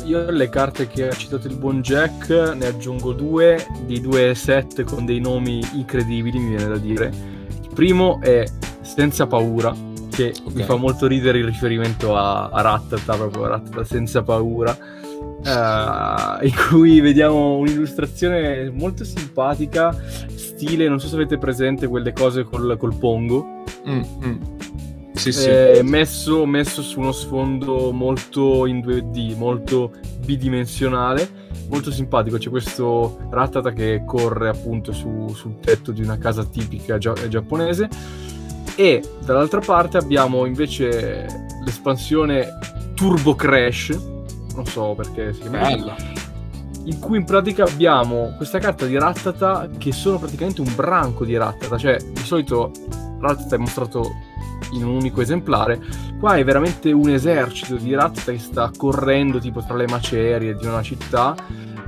Io 0.05 0.29
le 0.31 0.49
carte 0.49 0.87
che 0.87 1.07
ha 1.07 1.13
citato 1.13 1.47
il 1.47 1.57
buon 1.57 1.81
Jack 1.81 2.29
ne 2.29 2.65
aggiungo 2.65 3.13
due, 3.13 3.65
di 3.85 4.01
due 4.01 4.33
set 4.33 4.83
con 4.83 5.05
dei 5.05 5.19
nomi 5.19 5.61
incredibili, 5.73 6.39
mi 6.39 6.49
viene 6.55 6.67
da 6.67 6.77
dire. 6.77 7.13
Il 7.61 7.69
primo 7.73 8.19
è 8.21 8.43
Senza 8.81 9.27
paura, 9.27 9.73
che 10.11 10.33
okay. 10.37 10.53
mi 10.53 10.63
fa 10.63 10.75
molto 10.75 11.07
ridere 11.07 11.39
il 11.39 11.45
riferimento 11.45 12.15
a, 12.15 12.49
a 12.49 12.61
Rattata, 12.61 13.15
proprio 13.15 13.47
Rattata 13.47 13.83
senza 13.83 14.21
paura, 14.21 14.71
uh, 14.71 16.45
in 16.45 16.53
cui 16.69 16.99
vediamo 16.99 17.57
un'illustrazione 17.57 18.69
molto 18.69 19.03
simpatica, 19.03 19.97
stile, 20.35 20.87
non 20.87 20.99
so 20.99 21.07
se 21.07 21.15
avete 21.15 21.37
presente 21.37 21.87
quelle 21.87 22.13
cose 22.13 22.43
col, 22.43 22.75
col 22.77 22.95
pongo. 22.95 23.63
Mm, 23.87 24.01
mm. 24.25 24.41
Sì, 25.13 25.31
sì. 25.31 25.49
Eh, 25.49 25.81
messo, 25.83 26.45
messo 26.45 26.81
su 26.81 26.99
uno 26.99 27.11
sfondo 27.11 27.91
molto 27.91 28.65
in 28.65 28.79
2D, 28.79 29.35
molto 29.37 29.91
bidimensionale, 30.23 31.29
molto 31.69 31.91
simpatico. 31.91 32.37
C'è 32.37 32.49
questo 32.49 33.19
Rattata 33.29 33.71
che 33.71 34.03
corre 34.05 34.49
appunto 34.49 34.93
su, 34.93 35.31
sul 35.33 35.59
tetto 35.59 35.91
di 35.91 36.01
una 36.01 36.17
casa 36.17 36.43
tipica 36.43 36.97
gia- 36.97 37.27
giapponese 37.27 37.89
e 38.75 39.01
dall'altra 39.23 39.59
parte 39.59 39.97
abbiamo 39.97 40.45
invece 40.45 41.25
l'espansione 41.63 42.47
Turbo 42.95 43.35
Crash, 43.35 43.89
non 44.55 44.65
so 44.65 44.93
perché 44.95 45.33
si 45.33 45.41
chiama 45.41 45.59
Bella. 45.59 45.95
in 46.83 46.99
cui 46.99 47.17
in 47.17 47.23
pratica 47.23 47.63
abbiamo 47.63 48.33
questa 48.37 48.59
carta 48.59 48.85
di 48.85 48.97
Rattata 48.97 49.69
che 49.77 49.91
sono 49.91 50.19
praticamente 50.19 50.61
un 50.61 50.73
branco 50.75 51.25
di 51.25 51.35
Rattata, 51.37 51.77
cioè 51.77 51.97
di 51.97 52.23
solito 52.23 52.71
Rattata 53.19 53.55
è 53.55 53.59
mostrato 53.59 54.09
in 54.73 54.85
un 54.85 54.95
unico 54.95 55.21
esemplare, 55.21 55.79
qua 56.19 56.35
è 56.35 56.43
veramente 56.43 56.91
un 56.91 57.09
esercito 57.09 57.75
di 57.75 57.93
Rattata 57.93 58.31
che 58.31 58.39
sta 58.39 58.71
correndo 58.75 59.39
tipo 59.39 59.63
tra 59.63 59.75
le 59.75 59.87
macerie 59.87 60.55
di 60.55 60.65
una 60.65 60.81
città 60.81 61.35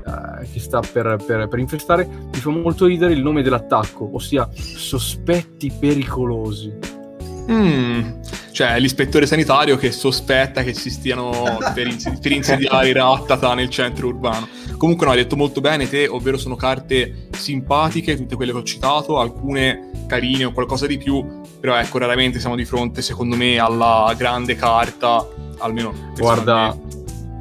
eh, 0.06 0.48
che 0.52 0.60
sta 0.60 0.80
per, 0.80 1.18
per, 1.26 1.48
per, 1.48 1.60
infestare, 1.60 2.06
mi 2.06 2.40
fa 2.40 2.50
molto 2.50 2.86
ridere 2.86 3.14
il 3.14 3.22
nome 3.22 3.42
dell'attacco, 3.42 4.10
ossia 4.14 4.50
sospetti 4.54 5.72
pericolosi. 5.78 7.02
Mm, 7.50 8.22
cioè 8.52 8.80
l'ispettore 8.80 9.26
sanitario 9.26 9.76
che 9.76 9.92
sospetta 9.92 10.64
che 10.64 10.74
ci 10.74 10.90
stiano 10.90 11.58
per, 11.74 11.88
ins- 11.88 12.20
per 12.20 12.32
insediare 12.32 12.94
rattata 12.94 13.54
nel 13.54 13.70
centro 13.70 14.08
urbano. 14.08 14.48
Comunque 14.78 15.06
no, 15.06 15.14
hai 15.14 15.18
detto 15.20 15.36
molto 15.36 15.62
bene 15.62 15.88
te, 15.88 16.08
ovvero 16.08 16.38
sono 16.38 16.56
carte 16.56 17.30
simpatiche, 17.32 18.18
tutte 18.18 18.36
quelle 18.36 18.52
che 18.52 18.58
ho 18.58 18.64
citato, 18.64 19.20
alcune 19.20 19.92
carine 20.08 20.46
o 20.46 20.52
qualcosa 20.52 20.88
di 20.88 20.98
più, 20.98 21.42
però 21.60 21.78
ecco, 21.78 21.98
raramente 21.98 22.40
siamo 22.40 22.56
di 22.56 22.66
fronte, 22.66 23.02
secondo 23.02 23.38
me, 23.38 23.58
alla 23.58 24.14
grande 24.18 24.56
carta, 24.56 25.26
almeno... 25.60 25.94
Guarda, 26.18 26.78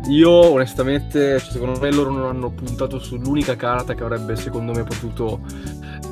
io 0.08 0.30
onestamente, 0.30 1.38
cioè, 1.38 1.50
secondo 1.52 1.78
me 1.78 1.92
loro 1.92 2.10
non 2.10 2.26
hanno 2.26 2.50
puntato 2.50 2.98
sull'unica 2.98 3.56
carta 3.56 3.94
che 3.94 4.02
avrebbe 4.02 4.34
secondo 4.36 4.72
me 4.72 4.82
potuto 4.82 5.40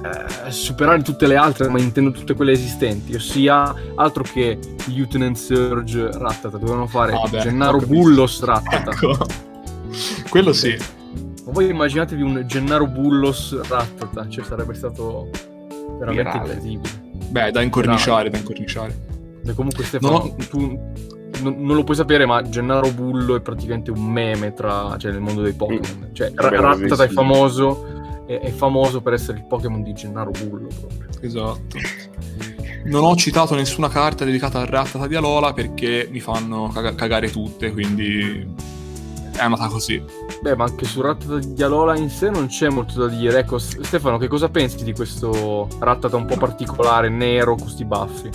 eh, 0.02 0.50
superare 0.50 1.02
tutte 1.02 1.26
le 1.26 1.36
altre, 1.36 1.68
ma 1.68 1.80
intendo 1.80 2.10
tutte 2.12 2.34
quelle 2.34 2.52
esistenti, 2.52 3.14
ossia 3.14 3.74
altro 3.96 4.22
che 4.22 4.58
Lieutenant 4.86 5.36
Surge 5.36 6.10
Rattata, 6.12 6.56
dovevano 6.56 6.86
fare 6.86 7.12
ah, 7.12 7.28
beh, 7.28 7.40
Gennaro 7.40 7.78
Bullos 7.78 8.42
Rattata. 8.44 8.92
Ecco. 8.92 9.16
Quello 10.28 10.52
sì. 10.52 10.76
Ma 11.44 11.52
voi 11.52 11.68
immaginatevi 11.68 12.22
un 12.22 12.44
Gennaro 12.46 12.86
Bullos 12.86 13.60
Rattata, 13.68 14.28
cioè 14.28 14.44
sarebbe 14.44 14.74
stato 14.74 15.28
veramente 15.98 16.36
incredibile. 16.36 17.08
Beh, 17.28 17.50
da 17.50 17.60
incorniciare, 17.60 18.30
da 18.30 18.38
incorniciare. 18.38 19.08
E 19.44 19.54
comunque 19.54 19.84
Stefano, 19.84 20.34
no. 20.36 20.46
tu 20.48 20.78
non, 21.42 21.56
non, 21.58 21.76
lo 21.76 21.84
puoi 21.84 21.96
sapere, 21.96 22.26
ma 22.26 22.42
Gennaro 22.42 22.90
Bullo 22.90 23.36
è 23.36 23.40
praticamente 23.40 23.90
un 23.90 24.04
meme 24.04 24.52
tra, 24.52 24.96
cioè, 24.98 25.12
nel 25.12 25.20
mondo 25.20 25.42
dei 25.42 25.52
Pokémon. 25.52 26.08
Mm. 26.08 26.14
Cioè, 26.14 26.32
Rattata 26.34 27.04
è 27.04 27.08
famoso, 27.08 28.24
è, 28.26 28.40
è, 28.40 28.50
famoso 28.50 29.00
per 29.00 29.14
essere 29.14 29.38
il 29.38 29.44
Pokémon 29.46 29.82
di 29.82 29.92
Gennaro 29.92 30.30
Bullo. 30.30 30.68
Proprio. 30.68 31.08
Esatto. 31.20 31.78
Non 32.84 33.04
ho 33.04 33.14
citato 33.14 33.54
nessuna 33.54 33.88
carta 33.88 34.24
dedicata 34.24 34.60
a 34.60 34.64
Rattata 34.64 35.06
di 35.06 35.14
Alola 35.14 35.52
perché 35.52 36.08
mi 36.10 36.20
fanno 36.20 36.70
cag- 36.72 36.94
cagare 36.94 37.30
tutte, 37.30 37.72
quindi 37.72 38.46
è 39.36 39.42
andata 39.42 39.68
così. 39.68 40.02
Beh, 40.40 40.56
ma 40.56 40.64
anche 40.64 40.86
su 40.86 41.00
Rattata 41.00 41.38
di 41.38 41.62
Alola 41.62 41.96
in 41.96 42.08
sé 42.08 42.30
non 42.30 42.46
c'è 42.46 42.68
molto 42.70 43.00
da 43.00 43.14
dire. 43.14 43.38
Ecco, 43.40 43.58
Stefano, 43.58 44.18
che 44.18 44.28
cosa 44.28 44.48
pensi 44.48 44.82
di 44.84 44.94
questo 44.94 45.68
Rattata 45.78 46.16
un 46.16 46.24
po' 46.24 46.36
particolare, 46.36 47.08
nero, 47.08 47.54
con 47.54 47.64
questi 47.64 47.84
baffi? 47.84 48.30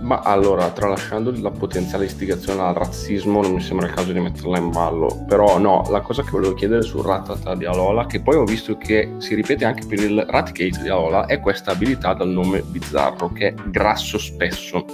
Ma 0.00 0.20
allora, 0.20 0.70
tralasciando 0.70 1.32
la 1.40 1.50
potenziale 1.50 2.04
istigazione 2.04 2.60
al 2.60 2.74
razzismo, 2.74 3.40
non 3.40 3.52
mi 3.52 3.60
sembra 3.60 3.86
il 3.86 3.94
caso 3.94 4.12
di 4.12 4.20
metterla 4.20 4.58
in 4.58 4.70
ballo. 4.70 5.24
Però 5.26 5.58
no, 5.58 5.84
la 5.90 6.00
cosa 6.00 6.22
che 6.22 6.30
volevo 6.30 6.54
chiedere 6.54 6.82
sul 6.82 7.04
Ratata 7.04 7.54
di 7.54 7.64
Alola, 7.64 8.06
che 8.06 8.20
poi 8.20 8.36
ho 8.36 8.44
visto 8.44 8.76
che 8.76 9.14
si 9.18 9.34
ripete 9.34 9.64
anche 9.64 9.86
per 9.86 10.00
il 10.00 10.24
Raticate 10.28 10.82
di 10.82 10.88
Alola, 10.88 11.26
è 11.26 11.40
questa 11.40 11.72
abilità 11.72 12.14
dal 12.14 12.28
nome 12.28 12.62
bizzarro, 12.62 13.32
che 13.32 13.48
è 13.48 13.54
grasso 13.66 14.18
spesso, 14.18 14.84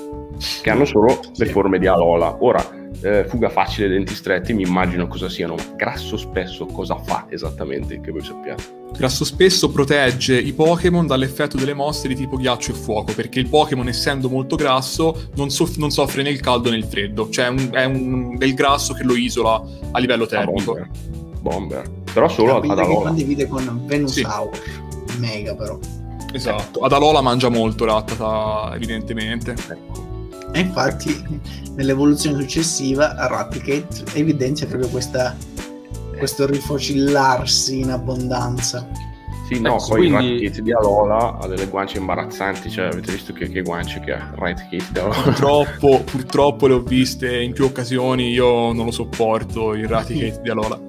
che 0.63 0.71
hanno 0.71 0.85
solo 0.85 1.21
le 1.35 1.47
forme 1.47 1.79
di 1.79 1.87
Alola. 1.87 2.37
Ora, 2.41 2.65
eh, 3.03 3.25
fuga 3.29 3.49
facile, 3.49 3.89
denti 3.89 4.15
stretti, 4.15 4.53
mi 4.53 4.63
immagino 4.63 5.07
cosa 5.07 5.29
siano. 5.29 5.55
Grasso 5.77 6.17
spesso 6.17 6.67
cosa 6.67 6.97
fa 6.97 7.27
esattamente, 7.29 8.01
che 8.01 8.11
voi 8.11 8.23
sappiate? 8.23 8.79
Grasso 8.97 9.25
spesso 9.25 9.71
protegge 9.71 10.37
i 10.39 10.53
Pokémon 10.53 11.07
dall'effetto 11.07 11.57
delle 11.57 11.75
mosse 11.75 12.09
di 12.09 12.15
tipo 12.15 12.37
ghiaccio 12.37 12.73
e 12.73 12.75
fuoco, 12.75 13.13
perché 13.15 13.39
il 13.39 13.49
Pokémon, 13.49 13.87
essendo 13.89 14.29
molto 14.29 14.57
grasso, 14.57 15.29
non, 15.37 15.51
soff- 15.51 15.77
non 15.77 15.91
soffre 15.91 16.23
né 16.23 16.31
il 16.31 16.41
caldo 16.41 16.71
né 16.71 16.77
il 16.77 16.85
freddo, 16.85 17.29
cioè 17.31 17.47
è, 17.47 17.49
un, 17.49 17.69
è 17.73 17.85
un, 17.85 18.37
del 18.37 18.55
grasso 18.55 18.93
che 18.95 19.05
lo 19.05 19.15
isola 19.15 19.63
a 19.93 19.99
livello 19.99 20.27
termico. 20.27 20.73
Bomber. 20.73 20.91
Bomber. 21.41 21.91
Però 22.13 22.29
solo 22.29 22.57
ad 22.57 22.65
Alola. 22.65 22.85
che 22.85 22.95
condivide 22.95 23.47
con 23.47 23.83
Venusaur, 23.87 24.51
sì. 24.55 25.19
mega 25.19 25.55
però. 25.55 25.79
Esatto, 26.33 26.81
ad 26.81 26.93
Alola 26.93 27.21
mangia 27.21 27.49
molto 27.49 27.85
Rattata, 27.85 28.75
evidentemente. 28.75 29.53
Ecco. 29.53 30.10
E 30.53 30.61
infatti 30.61 31.41
nell'evoluzione 31.75 32.41
successiva 32.41 33.15
Raticate 33.29 34.05
evidenzia 34.15 34.67
proprio 34.67 34.89
questa, 34.89 35.37
questo 36.17 36.47
rifocillarsi 36.47 37.81
in 37.81 37.91
abbondanza. 37.91 38.89
Sì, 39.51 39.61
no, 39.61 39.77
ecco, 39.77 39.87
poi 39.89 40.09
quindi... 40.09 40.33
Raticate 40.33 40.63
di 40.63 40.73
Alola 40.73 41.39
ha 41.39 41.47
delle 41.49 41.67
guance 41.67 41.99
imbarazzanti, 41.99 42.71
cioè 42.71 42.87
avete 42.87 43.13
visto 43.13 43.33
che, 43.33 43.49
che 43.49 43.63
guance 43.63 44.01
che 44.01 44.13
ha 44.13 44.31
Raticate 44.35 44.93
di 44.93 44.99
Alola? 44.99 45.23
Purtroppo, 45.23 46.03
purtroppo 46.05 46.67
le 46.69 46.75
ho 46.75 46.81
viste 46.81 47.41
in 47.41 47.53
più 47.53 47.65
occasioni, 47.65 48.31
io 48.31 48.73
non 48.73 48.85
lo 48.85 48.91
sopporto 48.93 49.75
il 49.75 49.89
Raticate 49.89 50.41
di 50.41 50.51
Alola. 50.51 50.81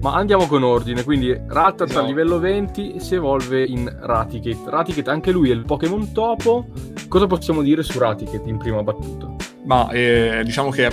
Ma 0.00 0.14
andiamo 0.14 0.46
con 0.46 0.62
ordine, 0.62 1.02
quindi 1.02 1.32
Rattata 1.32 1.84
esatto. 1.84 2.04
a 2.04 2.06
livello 2.06 2.38
20 2.38 3.00
si 3.00 3.14
evolve 3.16 3.64
in 3.64 3.92
Raticate. 4.00 4.58
Raticate 4.64 5.10
anche 5.10 5.32
lui 5.32 5.50
è 5.50 5.54
il 5.54 5.64
Pokémon 5.64 6.12
topo. 6.12 6.66
Cosa 7.08 7.26
possiamo 7.26 7.62
dire 7.62 7.82
su 7.82 7.98
Raticate 7.98 8.50
in 8.50 8.58
prima 8.58 8.82
battuta? 8.82 9.34
Ma 9.64 9.88
eh, 9.90 10.42
diciamo 10.44 10.68
che 10.68 10.90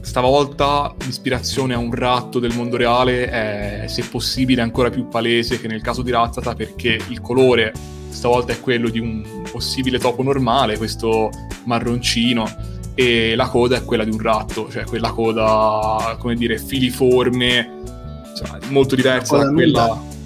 stavolta 0.00 0.94
l'ispirazione 1.04 1.74
a 1.74 1.78
un 1.78 1.92
ratto 1.92 2.38
del 2.38 2.54
mondo 2.54 2.78
reale 2.78 3.28
è, 3.28 3.84
se 3.86 4.02
possibile, 4.10 4.62
ancora 4.62 4.88
più 4.88 5.08
palese 5.08 5.60
che 5.60 5.68
nel 5.68 5.82
caso 5.82 6.00
di 6.00 6.10
Rattata 6.10 6.54
perché 6.54 6.98
il 7.08 7.20
colore 7.20 7.74
stavolta 8.08 8.52
è 8.52 8.60
quello 8.60 8.88
di 8.88 8.98
un 8.98 9.22
possibile 9.52 9.98
topo 9.98 10.22
normale, 10.22 10.78
questo 10.78 11.28
marroncino, 11.64 12.46
e 12.94 13.34
la 13.36 13.46
coda 13.46 13.76
è 13.76 13.84
quella 13.84 14.04
di 14.04 14.10
un 14.10 14.20
ratto, 14.20 14.70
cioè 14.70 14.84
quella 14.84 15.10
coda, 15.10 16.16
come 16.18 16.34
dire, 16.34 16.56
filiforme 16.58 17.82
insomma, 18.30 18.58
molto 18.70 18.96
diversa 18.96 19.36
da 19.36 19.52
quella... 19.52 19.86
Nuda. 19.86 20.16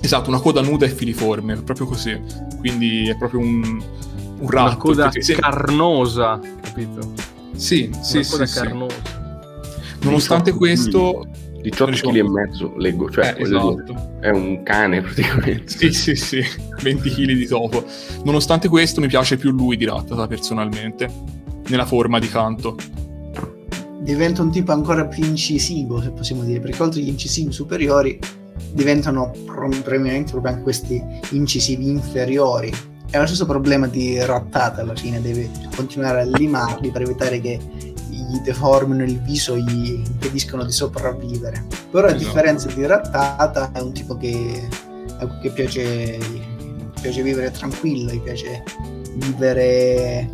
Esatto, 0.00 0.28
una 0.28 0.38
coda 0.38 0.60
nuda 0.60 0.86
e 0.86 0.90
filiforme, 0.90 1.56
proprio 1.62 1.86
così. 1.86 2.16
Quindi 2.60 3.08
è 3.08 3.16
proprio 3.16 3.40
un, 3.40 3.82
un 4.38 4.48
ratto. 4.50 4.66
Una 4.66 4.76
coda 4.76 5.10
carnosa, 5.38 6.38
capito? 6.60 7.12
Sì, 7.54 7.90
una 7.92 8.02
sì, 8.02 8.24
coda 8.28 8.46
sì, 8.46 8.58
carnosa. 8.58 8.94
Sì. 8.94 10.04
Nonostante 10.04 10.52
questo, 10.52 11.26
18 11.62 11.90
Diciamo- 11.90 12.12
kg 12.12 12.16
e 12.16 12.22
mezzo, 12.22 12.74
leggo, 12.76 13.10
cioè 13.10 13.34
Eh, 13.36 13.42
esatto. 13.42 14.18
è 14.20 14.28
un 14.30 14.62
cane 14.62 15.00
praticamente. 15.02 15.66
Sì, 15.68 15.92
sì, 15.92 16.14
sì, 16.14 16.44
20 16.82 17.10
kg 17.10 17.24
di 17.32 17.46
topo. 17.46 17.84
Nonostante 18.24 18.68
questo 18.68 19.00
mi 19.00 19.08
piace 19.08 19.36
più 19.36 19.50
lui 19.50 19.76
di 19.76 19.84
Rattata 19.84 20.26
personalmente, 20.26 21.10
nella 21.68 21.86
forma 21.86 22.18
di 22.18 22.28
canto. 22.28 22.76
diventa 24.00 24.42
un 24.42 24.52
tipo 24.52 24.70
ancora 24.70 25.06
più 25.06 25.24
incisivo, 25.24 26.00
se 26.00 26.10
possiamo 26.10 26.44
dire, 26.44 26.60
perché 26.60 26.80
oltre 26.82 27.00
agli 27.00 27.08
incisivi 27.08 27.50
superiori 27.52 28.16
diventano 28.72 29.32
pro- 29.44 29.68
probabilmente 29.68 30.30
proprio 30.30 30.52
anche 30.52 30.62
questi 30.62 31.02
incisivi 31.30 31.88
inferiori. 31.88 32.72
È 33.08 33.18
lo 33.18 33.26
stesso 33.26 33.46
problema 33.46 33.86
di 33.86 34.18
Rattata 34.22 34.82
alla 34.82 34.94
fine, 34.94 35.20
deve 35.22 35.48
continuare 35.74 36.20
a 36.22 36.24
limarli 36.24 36.90
per 36.90 37.02
evitare 37.02 37.40
che 37.40 37.58
gli 38.08 38.38
deformino 38.42 39.04
il 39.04 39.20
viso, 39.20 39.56
gli 39.56 40.02
impediscono 40.04 40.64
di 40.64 40.72
sopravvivere. 40.72 41.64
Però 41.90 42.06
a 42.06 42.10
Esatto. 42.10 42.24
differenza 42.24 42.68
di 42.68 42.84
Rattata 42.84 43.70
è 43.72 43.80
un 43.80 43.92
tipo 43.92 44.16
che, 44.16 44.68
a 45.18 45.26
cui 45.38 45.50
piace, 45.50 46.18
piace 47.00 47.22
vivere 47.22 47.50
tranquillo, 47.52 48.10
gli 48.12 48.20
piace 48.20 48.62
vivere 49.14 50.28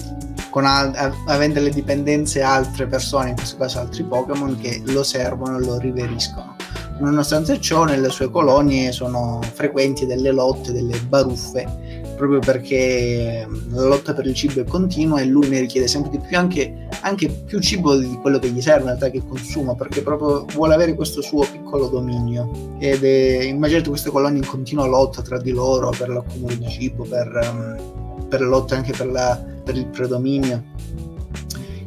con 0.51 0.65
al- 0.65 0.93
a- 0.95 1.15
avendo 1.27 1.61
le 1.61 1.71
dipendenze 1.71 2.43
altre 2.43 2.87
persone, 2.87 3.31
in 3.31 3.37
questo 3.37 3.57
caso 3.59 3.79
altri 3.81 4.03
Pokémon, 4.03 4.59
che 4.59 4.83
lo 4.87 5.03
servono 5.03 5.59
e 5.59 5.61
lo 5.65 5.79
riveriscono. 5.79 6.57
Nonostante 6.99 7.59
ciò, 7.61 7.85
nelle 7.85 8.11
sue 8.11 8.31
colonie 8.31 8.93
sono 8.93 9.41
frequenti 9.55 10.07
delle 10.07 10.31
lotte, 10.31 10.73
delle 10.73 10.99
baruffe, 11.01 11.92
proprio 12.23 12.39
perché 12.39 13.45
mm, 13.49 13.75
la 13.75 13.87
lotta 13.87 14.15
per 14.15 14.27
il 14.27 14.35
cibo 14.35 14.61
è 14.61 14.65
continua 14.65 15.21
e 15.21 15.25
lui 15.25 15.49
ne 15.49 15.59
richiede 15.59 15.89
sempre 15.89 16.13
di 16.13 16.21
più, 16.21 16.39
anche, 16.39 16.87
anche 17.01 17.29
più 17.29 17.59
cibo 17.59 17.97
di 17.97 18.17
quello 18.21 18.39
che 18.39 18.49
gli 18.51 18.61
serve 18.61 18.83
in 18.83 18.87
realtà 18.87 19.11
che 19.11 19.23
consuma, 19.27 19.75
perché 19.75 20.03
proprio 20.03 20.45
vuole 20.55 20.75
avere 20.75 20.95
questo 20.95 21.21
suo 21.21 21.45
piccolo 21.51 21.89
dominio. 21.89 22.77
Ed 22.79 23.03
è, 23.03 23.43
immaginate 23.43 23.89
queste 23.89 24.11
colonie 24.11 24.39
in 24.39 24.47
continua 24.47 24.87
lotta 24.87 25.21
tra 25.21 25.41
di 25.41 25.51
loro 25.51 25.91
per 25.91 26.11
l'accumulo 26.11 26.55
di 26.55 26.69
cibo, 26.69 27.03
per, 27.03 27.27
um, 27.53 28.29
per 28.29 28.41
la 28.41 28.49
lotta 28.49 28.77
anche 28.77 28.93
per, 28.93 29.09
la, 29.09 29.45
per 29.65 29.77
il 29.77 29.87
predominio. 29.87 30.63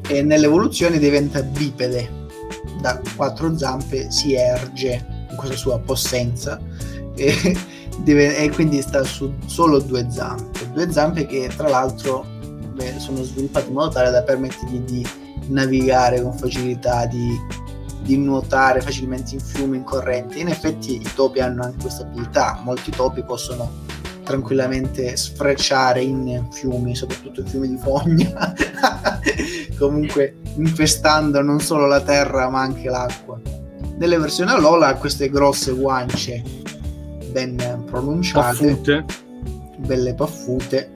E 0.05 0.21
nell'evoluzione 0.21 0.99
diventa 0.99 1.41
bipede, 1.43 2.09
da 2.81 2.99
quattro 3.15 3.57
zampe 3.57 4.11
si 4.11 4.33
erge 4.35 5.27
in 5.29 5.37
questa 5.37 5.55
sua 5.55 5.79
possenza 5.79 6.59
e, 7.15 7.57
deve- 7.99 8.37
e 8.37 8.49
quindi 8.51 8.81
sta 8.81 9.03
su 9.03 9.33
solo 9.45 9.79
due 9.79 10.07
zampe, 10.09 10.71
due 10.71 10.91
zampe 10.91 11.25
che 11.25 11.49
tra 11.55 11.69
l'altro 11.69 12.25
beh, 12.73 12.99
sono 12.99 13.23
sviluppate 13.23 13.67
in 13.67 13.73
modo 13.73 13.89
tale 13.89 14.11
da 14.11 14.23
permettergli 14.23 14.79
di 14.79 15.07
navigare 15.47 16.21
con 16.21 16.33
facilità, 16.33 17.05
di, 17.05 17.29
di 18.01 18.17
nuotare 18.17 18.81
facilmente 18.81 19.35
in 19.35 19.39
fiumi, 19.39 19.77
in 19.77 19.83
correnti. 19.83 20.39
In 20.39 20.47
effetti 20.47 20.95
i 20.95 21.09
topi 21.15 21.39
hanno 21.39 21.63
anche 21.63 21.77
questa 21.81 22.03
abilità, 22.03 22.59
molti 22.63 22.91
topi 22.91 23.23
possono 23.23 23.83
tranquillamente 24.23 25.15
sfrecciare 25.15 26.01
in 26.01 26.47
fiumi, 26.51 26.95
soprattutto 26.95 27.41
in 27.41 27.47
fiumi 27.47 27.69
di 27.69 27.77
fogna, 27.77 28.53
comunque 29.77 30.37
infestando 30.55 31.41
non 31.41 31.59
solo 31.59 31.85
la 31.85 32.01
terra 32.01 32.49
ma 32.49 32.61
anche 32.61 32.89
l'acqua. 32.89 33.39
Nelle 33.97 34.17
versioni 34.17 34.51
Alola 34.51 34.87
ha 34.87 34.95
queste 34.95 35.29
grosse 35.29 35.71
guance 35.71 36.43
ben 37.35 37.83
pronunciate, 37.85 38.67
Paffute. 38.67 39.05
belle 39.79 40.13
paffute, 40.13 40.91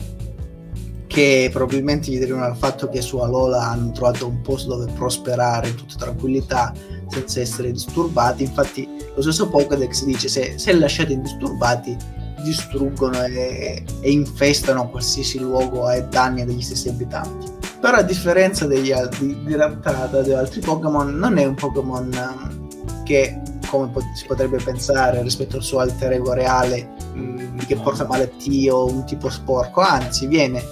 che 1.07 1.49
probabilmente 1.51 2.09
gli 2.09 2.17
derivano 2.17 2.45
dal 2.45 2.55
fatto 2.55 2.87
che 2.87 3.01
su 3.01 3.17
Alola 3.17 3.63
hanno 3.63 3.91
trovato 3.91 4.25
un 4.25 4.39
posto 4.39 4.77
dove 4.77 4.89
prosperare 4.93 5.67
in 5.67 5.75
tutta 5.75 5.95
tranquillità 5.97 6.71
senza 7.09 7.41
essere 7.41 7.73
disturbati. 7.73 8.43
Infatti, 8.43 8.87
lo 9.13 9.21
stesso 9.21 9.49
Pokédex 9.49 10.05
dice: 10.05 10.29
se, 10.29 10.53
se 10.57 10.73
lasciati 10.73 11.11
indisturbati, 11.11 11.97
distruggono 12.41 13.21
e, 13.23 13.83
e 13.99 14.09
infestano 14.09 14.89
qualsiasi 14.89 15.39
luogo 15.39 15.89
e 15.91 16.05
danni 16.07 16.45
degli 16.45 16.61
stessi 16.61 16.87
abitanti. 16.87 17.51
Però, 17.81 17.97
a 17.97 18.01
differenza 18.01 18.65
degli 18.65 18.93
altri 18.93 19.43
di 19.43 19.55
Rattata 19.57 20.21
degli 20.21 20.31
altri 20.31 20.61
Pokémon, 20.61 21.13
non 21.17 21.37
è 21.37 21.43
un 21.43 21.55
Pokémon 21.55 22.13
ehm, 22.13 23.03
che, 23.03 23.41
come 23.69 23.87
po- 23.87 24.01
si 24.13 24.25
potrebbe 24.25 24.57
pensare 24.57 25.21
rispetto 25.21 25.57
al 25.57 25.63
suo 25.63 25.79
alter 25.79 26.13
ego 26.13 26.33
reale, 26.33 26.89
mh, 27.13 27.65
che 27.65 27.75
porta 27.75 28.05
malattie 28.05 28.69
o 28.71 28.85
un 28.87 29.05
tipo 29.05 29.29
sporco, 29.29 29.81
anzi, 29.81 30.27
viene 30.27 30.63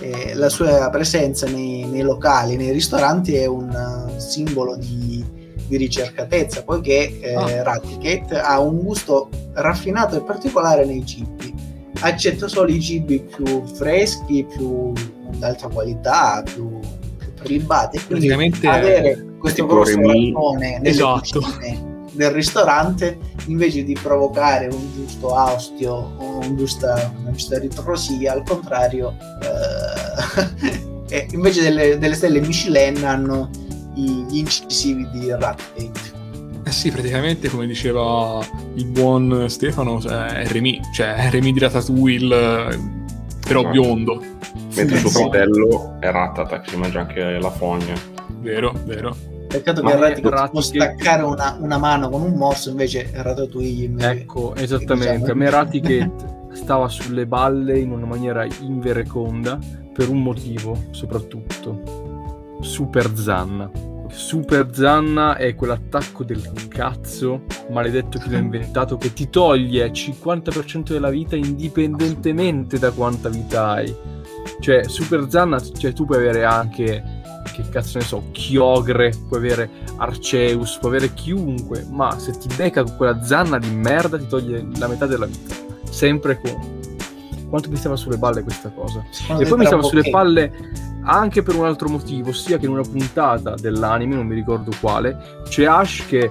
eh, 0.00 0.32
la 0.34 0.48
sua 0.48 0.88
presenza 0.90 1.46
nei, 1.46 1.84
nei 1.84 2.02
locali, 2.02 2.56
nei 2.56 2.70
ristoranti 2.72 3.34
è 3.34 3.46
un 3.46 3.68
uh, 3.68 4.18
simbolo 4.18 4.76
di, 4.76 5.24
di 5.66 5.76
ricercatezza, 5.76 6.62
poiché 6.64 7.18
eh, 7.20 7.34
Ah. 7.34 7.62
Raticat 7.62 8.32
ha 8.32 8.60
un 8.60 8.78
gusto 8.82 9.28
raffinato 9.54 10.16
e 10.16 10.22
particolare 10.22 10.84
nei 10.84 11.04
cibi. 11.04 11.54
Accetta 12.00 12.46
solo 12.46 12.70
i 12.70 12.80
cibi 12.80 13.20
più 13.20 13.64
freschi, 13.66 14.46
più 14.48 14.92
d'alta 15.36 15.68
qualità, 15.68 16.42
più, 16.44 16.78
più 17.18 17.34
prelibati. 17.34 17.98
Quindi 18.06 18.26
Praticamente 18.28 18.68
avere 18.68 19.26
questo 19.40 19.66
grosso 19.66 19.96
rattone 19.96 20.78
nelle 20.78 20.88
Esatto. 20.88 21.40
cucine 21.40 21.87
del 22.18 22.30
ristorante 22.32 23.16
invece 23.46 23.84
di 23.84 23.96
provocare 24.00 24.66
un 24.66 24.92
giusto 24.92 25.34
austio 25.36 25.92
o 25.92 26.38
un 26.40 26.56
giusta, 26.56 27.14
una 27.20 27.30
giusta 27.30 27.58
ritrosia, 27.60 28.32
al 28.32 28.42
contrario, 28.42 29.14
eh, 29.40 31.06
eh, 31.16 31.28
invece 31.30 31.62
delle, 31.62 31.96
delle 31.98 32.14
stelle 32.14 32.40
Michelin 32.40 33.04
hanno 33.04 33.48
i- 33.94 34.26
gli 34.28 34.38
incisivi 34.38 35.08
di 35.12 35.30
Ratgate. 35.30 36.16
Eh 36.64 36.70
sì, 36.72 36.90
praticamente 36.90 37.48
come 37.48 37.66
diceva 37.66 38.44
il 38.74 38.84
buon 38.86 39.46
Stefano, 39.48 40.00
cioè, 40.00 40.42
è 40.42 40.46
Remy, 40.48 40.80
cioè 40.92 41.28
Remy 41.30 41.52
di 41.52 41.58
Ratatouille, 41.60 42.34
eh, 42.34 42.78
però 43.46 43.60
Esatto. 43.60 43.70
biondo. 43.72 44.22
Mentre 44.74 44.98
suo 44.98 45.08
fratello 45.10 45.96
è 46.00 46.10
Rattata, 46.10 46.60
che 46.60 46.70
si 46.70 46.76
mangia 46.76 47.00
anche 47.00 47.38
la 47.38 47.50
fogna. 47.50 47.94
Vero, 48.40 48.72
vero. 48.84 49.16
Peccato 49.48 49.82
Ma 49.82 49.90
che 49.92 49.96
Ratgate 49.96 50.50
può 50.50 50.60
staccare 50.60 51.22
una, 51.22 51.56
una 51.60 51.78
mano 51.78 52.08
con 52.10 52.22
un 52.22 52.34
morso, 52.34 52.70
invece 52.70 53.10
Ratatouille 53.12 53.84
invece- 53.84 54.10
Ecco, 54.10 54.54
esattamente. 54.54 55.12
diciamo- 55.18 55.32
A 55.32 55.34
me 55.34 55.50
Raticket 55.50 56.36
stava 56.52 56.88
sulle 56.88 57.26
balle 57.26 57.78
in 57.78 57.90
una 57.90 58.06
maniera 58.06 58.46
invereconda 58.60 59.58
per 59.92 60.08
un 60.10 60.22
motivo, 60.22 60.76
soprattutto. 60.90 62.56
Super 62.60 63.10
Zanna. 63.16 63.70
Super 64.10 64.68
Zanna 64.72 65.36
è 65.36 65.54
quell'attacco 65.54 66.24
del 66.24 66.40
cazzo 66.68 67.42
maledetto 67.70 68.18
che 68.18 68.30
l'ha 68.30 68.38
inventato 68.38 68.96
che 68.96 69.12
ti 69.12 69.28
toglie 69.28 69.84
il 69.84 69.92
50% 69.92 70.92
della 70.92 71.10
vita 71.10 71.36
indipendentemente 71.36 72.78
da 72.78 72.90
quanta 72.90 73.28
vita 73.28 73.68
hai. 73.70 73.94
Cioè, 74.60 74.84
Super 74.88 75.26
Zanna, 75.28 75.60
cioè 75.60 75.92
tu 75.92 76.04
puoi 76.06 76.18
avere 76.18 76.44
anche 76.44 77.17
che 77.52 77.68
cazzo 77.68 77.98
ne 77.98 78.04
so, 78.04 78.24
Chiogre, 78.32 79.12
puoi 79.28 79.40
avere 79.40 79.70
Arceus, 79.96 80.78
puoi 80.78 80.96
avere 80.96 81.14
chiunque, 81.14 81.86
ma 81.90 82.18
se 82.18 82.32
ti 82.32 82.48
becca 82.56 82.82
con 82.82 82.96
quella 82.96 83.22
zanna 83.22 83.58
di 83.58 83.70
merda 83.70 84.18
ti 84.18 84.26
toglie 84.26 84.66
la 84.78 84.88
metà 84.88 85.06
della 85.06 85.26
vita. 85.26 85.54
Sempre 85.88 86.40
con. 86.40 86.76
Quanto 87.48 87.70
mi 87.70 87.76
stava 87.76 87.96
sulle 87.96 88.18
balle 88.18 88.42
questa 88.42 88.70
cosa? 88.70 89.02
Sono 89.10 89.40
E 89.40 89.46
poi 89.46 89.58
mi 89.58 89.66
stava 89.66 89.82
sulle 89.82 90.02
ok. 90.02 90.10
palle 90.10 90.52
anche 91.04 91.42
per 91.42 91.54
un 91.54 91.64
altro 91.64 91.88
motivo, 91.88 92.30
ossia 92.30 92.58
che 92.58 92.66
in 92.66 92.72
una 92.72 92.82
puntata 92.82 93.54
dell'anime, 93.54 94.14
non 94.14 94.26
mi 94.26 94.34
ricordo 94.34 94.70
quale, 94.78 95.40
c'è 95.48 95.64
Ash 95.64 96.04
che 96.06 96.30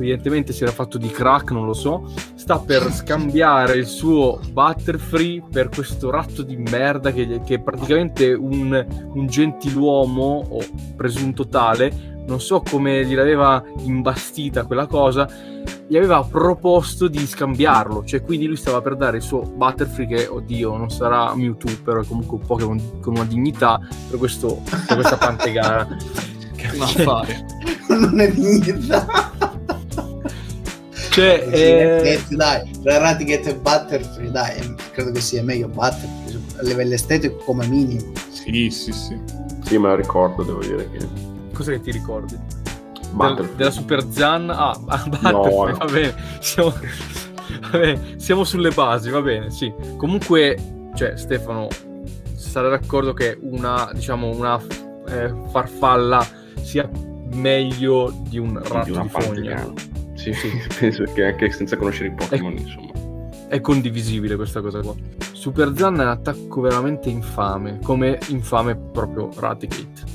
evidentemente 0.00 0.52
si 0.52 0.62
era 0.62 0.72
fatto 0.72 0.98
di 0.98 1.08
crack, 1.08 1.50
non 1.52 1.66
lo 1.66 1.74
so, 1.74 2.10
sta 2.34 2.58
per 2.58 2.90
scambiare 2.92 3.76
il 3.76 3.86
suo 3.86 4.40
Butterfree 4.52 5.42
per 5.50 5.68
questo 5.68 6.10
ratto 6.10 6.42
di 6.42 6.56
merda 6.56 7.12
che, 7.12 7.40
che 7.44 7.54
è 7.54 7.60
praticamente 7.60 8.32
un, 8.32 8.86
un 9.14 9.26
gentiluomo, 9.26 10.46
o 10.48 10.58
presunto 10.96 11.46
tale, 11.46 12.10
non 12.26 12.40
so 12.40 12.62
come 12.62 13.04
gliel'aveva 13.04 13.62
imbastita 13.84 14.64
quella 14.64 14.86
cosa, 14.86 15.28
gli 15.86 15.96
aveva 15.96 16.22
proposto 16.22 17.08
di 17.08 17.26
scambiarlo, 17.26 18.04
cioè 18.04 18.22
quindi 18.22 18.46
lui 18.46 18.56
stava 18.56 18.80
per 18.80 18.96
dare 18.96 19.16
il 19.16 19.22
suo 19.22 19.40
Butterfree 19.42 20.06
che, 20.06 20.26
oddio, 20.26 20.76
non 20.76 20.90
sarà 20.90 21.34
Mewtwo, 21.34 21.72
però 21.82 22.00
è 22.00 22.06
comunque 22.06 22.38
un 22.38 22.46
Pokémon 22.46 23.00
con 23.00 23.14
una 23.16 23.24
dignità 23.24 23.80
per, 24.08 24.18
questo, 24.18 24.62
per 24.86 24.96
questa 24.96 25.16
pantegana. 25.18 25.88
Un 26.74 26.82
affare. 26.82 27.46
non 27.88 28.20
è 28.20 28.30
dignità. 28.30 29.32
Cioè, 31.10 31.48
eh, 31.50 32.22
dai, 32.30 32.70
tra 32.82 32.98
Ratiget 32.98 33.46
e 33.48 33.56
Butterfree, 33.56 34.30
dai, 34.30 34.58
eh, 34.58 34.74
credo 34.92 35.10
che 35.10 35.20
sia 35.20 35.42
meglio 35.42 35.66
Butterfree 35.68 36.40
a 36.58 36.62
livello 36.62 36.94
estetico 36.94 37.36
come 37.44 37.66
minimo. 37.66 38.12
Sì, 38.30 38.70
sì, 38.70 38.92
sì. 38.92 39.20
Sì, 39.64 39.78
me 39.78 39.88
la 39.88 39.96
ricordo, 39.96 40.42
devo 40.42 40.60
dire 40.60 40.88
che... 40.90 41.06
cosa 41.52 41.72
che 41.72 41.80
ti 41.80 41.90
ricordi? 41.90 42.38
Del- 43.12 43.50
della 43.56 43.70
Super 43.70 44.04
Zan? 44.08 44.50
Ah, 44.50 44.78
ah, 44.86 45.04
Butterfree, 45.08 45.72
no. 45.72 45.76
va 45.78 45.84
bene. 45.86 46.14
Siamo, 46.40 46.74
va 47.72 47.78
bene, 47.78 48.14
siamo 48.16 48.44
sulle 48.44 48.70
basi, 48.70 49.10
va 49.10 49.20
bene, 49.20 49.50
sì. 49.50 49.72
Comunque, 49.96 50.90
cioè, 50.94 51.16
Stefano, 51.16 51.68
sarà 52.36 52.68
d'accordo 52.68 53.12
che 53.14 53.36
una, 53.40 53.90
diciamo, 53.92 54.28
una 54.28 54.60
eh, 55.08 55.32
farfalla 55.50 56.24
sia 56.62 56.88
meglio 57.32 58.12
di 58.28 58.38
un 58.38 58.60
ratto 58.62 58.92
di 58.92 59.00
di, 59.00 59.08
fogna. 59.08 59.72
Sì, 60.20 60.32
sì, 60.34 60.50
penso 60.78 61.04
che 61.14 61.24
anche 61.24 61.50
senza 61.50 61.76
conoscere 61.76 62.08
i 62.08 62.12
Pokémon, 62.12 62.52
Ecco. 62.52 62.62
insomma. 62.62 63.48
È 63.48 63.60
condivisibile 63.60 64.36
questa 64.36 64.60
cosa 64.60 64.80
qua. 64.80 64.94
Super 65.32 65.72
Zan 65.76 65.98
è 65.98 66.02
un 66.02 66.08
attacco 66.08 66.60
veramente 66.60 67.08
infame, 67.08 67.80
come 67.82 68.18
infame 68.28 68.76
proprio 68.76 69.30
Raticate. 69.34 70.08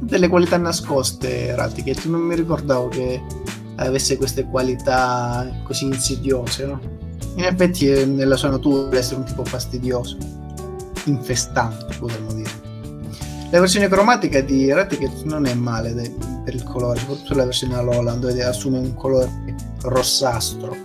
Delle 0.00 0.28
qualità 0.28 0.58
nascoste, 0.58 1.54
Raticket. 1.54 2.04
Non 2.06 2.20
mi 2.20 2.34
ricordavo 2.34 2.88
che 2.88 3.22
avesse 3.76 4.16
queste 4.18 4.44
qualità 4.44 5.48
così 5.62 5.86
insidiose, 5.86 6.66
no? 6.66 6.80
In 7.36 7.44
effetti, 7.44 7.88
eh, 7.88 8.04
nella 8.04 8.36
sua 8.36 8.50
natura 8.50 8.82
deve 8.84 8.98
essere 8.98 9.20
un 9.20 9.24
tipo 9.26 9.44
fastidioso, 9.44 10.16
infestante, 11.04 11.86
potremmo 11.98 12.32
dire. 12.34 12.50
La 13.50 13.60
versione 13.60 13.88
cromatica 13.88 14.40
di 14.40 14.70
Raticket 14.72 15.22
non 15.24 15.46
è 15.46 15.54
male 15.54 15.94
de- 15.94 16.12
per 16.44 16.54
il 16.54 16.62
colore, 16.64 16.98
soprattutto 16.98 17.34
la 17.34 17.44
versione 17.44 17.76
Alolan, 17.76 18.20
dove 18.20 18.42
assume 18.44 18.78
un 18.78 18.94
colore 18.94 19.30
rossastro. 19.82 20.76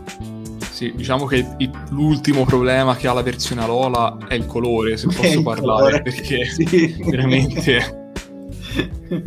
Sì, 0.71 0.93
diciamo 0.95 1.25
che 1.25 1.45
il- 1.57 1.71
l'ultimo 1.89 2.45
problema 2.45 2.95
che 2.95 3.07
ha 3.07 3.13
la 3.13 3.23
versione 3.23 3.63
Alola 3.63 4.17
è 4.27 4.35
il 4.35 4.45
colore, 4.45 4.95
se 4.97 5.07
posso 5.13 5.41
parlare, 5.41 6.01
colore. 6.01 6.01
perché 6.01 6.45
Sì. 6.49 6.95
veramente... 7.09 7.99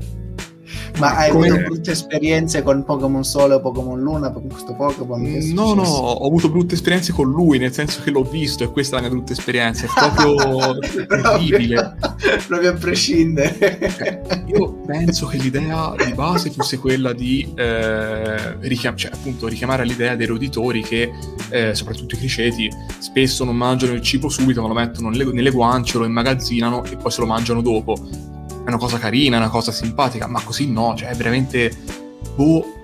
Ma 0.97 1.17
hai 1.17 1.31
Come- 1.33 1.49
avuto 1.49 1.63
brutte 1.65 1.91
esperienze 1.91 2.63
con 2.63 2.85
Pokémon 2.85 3.25
Sole 3.25 3.55
o 3.55 3.61
Pokémon 3.61 4.01
Luna 4.01 4.31
con 4.31 4.47
questo 4.47 4.77
Pokémon? 4.77 5.27
È 5.27 5.41
No, 5.53 5.75
no, 5.75 5.83
ho 5.83 6.25
avuto 6.25 6.49
brutte 6.49 6.75
esperienze 6.75 7.13
con 7.13 7.29
lui, 7.29 7.59
nel 7.59 7.73
senso 7.73 8.01
che 8.01 8.13
l'ho 8.13 8.23
visto 8.23 8.63
e 8.63 8.71
questa 8.71 8.97
è 8.97 9.01
la 9.01 9.07
mia 9.09 9.17
brutta 9.17 9.33
esperienza, 9.33 9.87
è 9.87 9.89
proprio 9.93 10.79
terribile. 11.09 11.94
proprio 12.47 12.71
a 12.71 12.75
prescindere. 12.75 14.45
Io 14.47 14.75
penso 14.87 15.27
che 15.27 15.37
l'idea 15.37 15.95
di 16.05 16.13
base 16.13 16.51
fosse 16.51 16.79
quella 16.79 17.13
di 17.13 17.53
eh, 17.55 18.57
richiam- 18.61 18.97
cioè, 18.97 19.13
appunto, 19.13 19.47
richiamare 19.47 19.85
l'idea 19.85 20.17
dei 20.17 20.27
roditori 20.27 20.83
che, 20.83 21.11
eh, 21.51 21.75
soprattutto 21.75 22.15
i 22.15 22.19
criceti, 22.19 22.71
spesso 22.99 23.45
non 23.45 23.57
mangiano 23.57 23.93
il 23.93 24.03
cibo 24.03 24.29
subito, 24.29 24.63
ma 24.63 24.69
lo 24.69 24.75
mettono 24.75 25.11
nelle, 25.11 25.25
nelle 25.33 25.51
guance, 25.51 25.99
lo 25.99 26.05
immagazzinano 26.05 26.85
e 26.85 26.97
poi 26.97 27.11
se 27.11 27.21
lo 27.21 27.27
mangiano 27.27 27.61
dopo. 27.61 27.97
È 28.65 28.69
una 28.69 28.79
cosa 28.79 28.99
carina, 28.99 29.37
è 29.37 29.41
una 29.41 29.51
cosa 29.51 29.73
simpatica, 29.73 30.27
ma 30.27 30.43
così 30.43 30.71
no, 30.71 30.95
cioè 30.97 31.11
è 31.11 31.15
veramente... 31.15 31.71
Boh... 32.35 32.81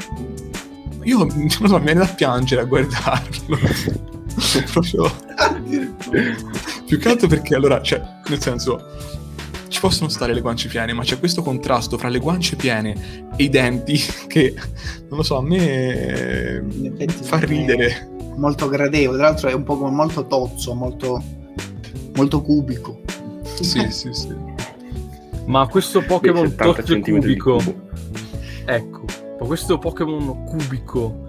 Io 1.04 1.24
non 1.24 1.48
so, 1.48 1.78
mi 1.78 1.84
viene 1.84 2.00
da 2.00 2.06
piangere 2.06 2.60
a 2.60 2.64
guardarlo. 2.64 3.58
Proprio... 4.70 5.10
Più 6.86 6.98
che 6.98 7.08
altro 7.08 7.26
perché 7.26 7.54
allora, 7.54 7.80
cioè, 7.80 8.02
nel 8.26 8.40
senso, 8.42 9.19
ci 9.70 9.78
possono 9.78 10.10
stare 10.10 10.34
le 10.34 10.40
guance 10.40 10.68
piene, 10.68 10.92
ma 10.92 11.02
c'è 11.02 11.18
questo 11.18 11.42
contrasto 11.42 11.96
fra 11.96 12.08
le 12.08 12.18
guance 12.18 12.56
piene 12.56 13.28
e 13.36 13.44
i 13.44 13.48
denti 13.48 13.98
che, 14.26 14.52
non 15.08 15.18
lo 15.18 15.22
so, 15.22 15.38
a 15.38 15.42
me 15.42 16.64
fa 17.22 17.38
ridere. 17.38 18.08
Molto 18.36 18.68
gradevole, 18.68 19.16
tra 19.16 19.28
l'altro 19.28 19.48
è 19.48 19.54
un 19.54 19.62
Pokémon 19.62 19.94
molto 19.94 20.26
tozzo, 20.26 20.74
molto, 20.74 21.22
molto 22.14 22.42
cubico. 22.42 23.00
Sì, 23.60 23.86
sì, 23.90 24.12
sì. 24.12 24.34
Ma 25.46 25.66
questo 25.68 26.02
Pokémon 26.02 26.48
70 26.48 26.72
tozzo 26.72 26.94
e 26.94 27.00
cubico, 27.00 27.62
ecco, 28.64 29.04
ma 29.38 29.46
questo 29.46 29.78
Pokémon 29.78 30.44
cubico, 30.44 31.28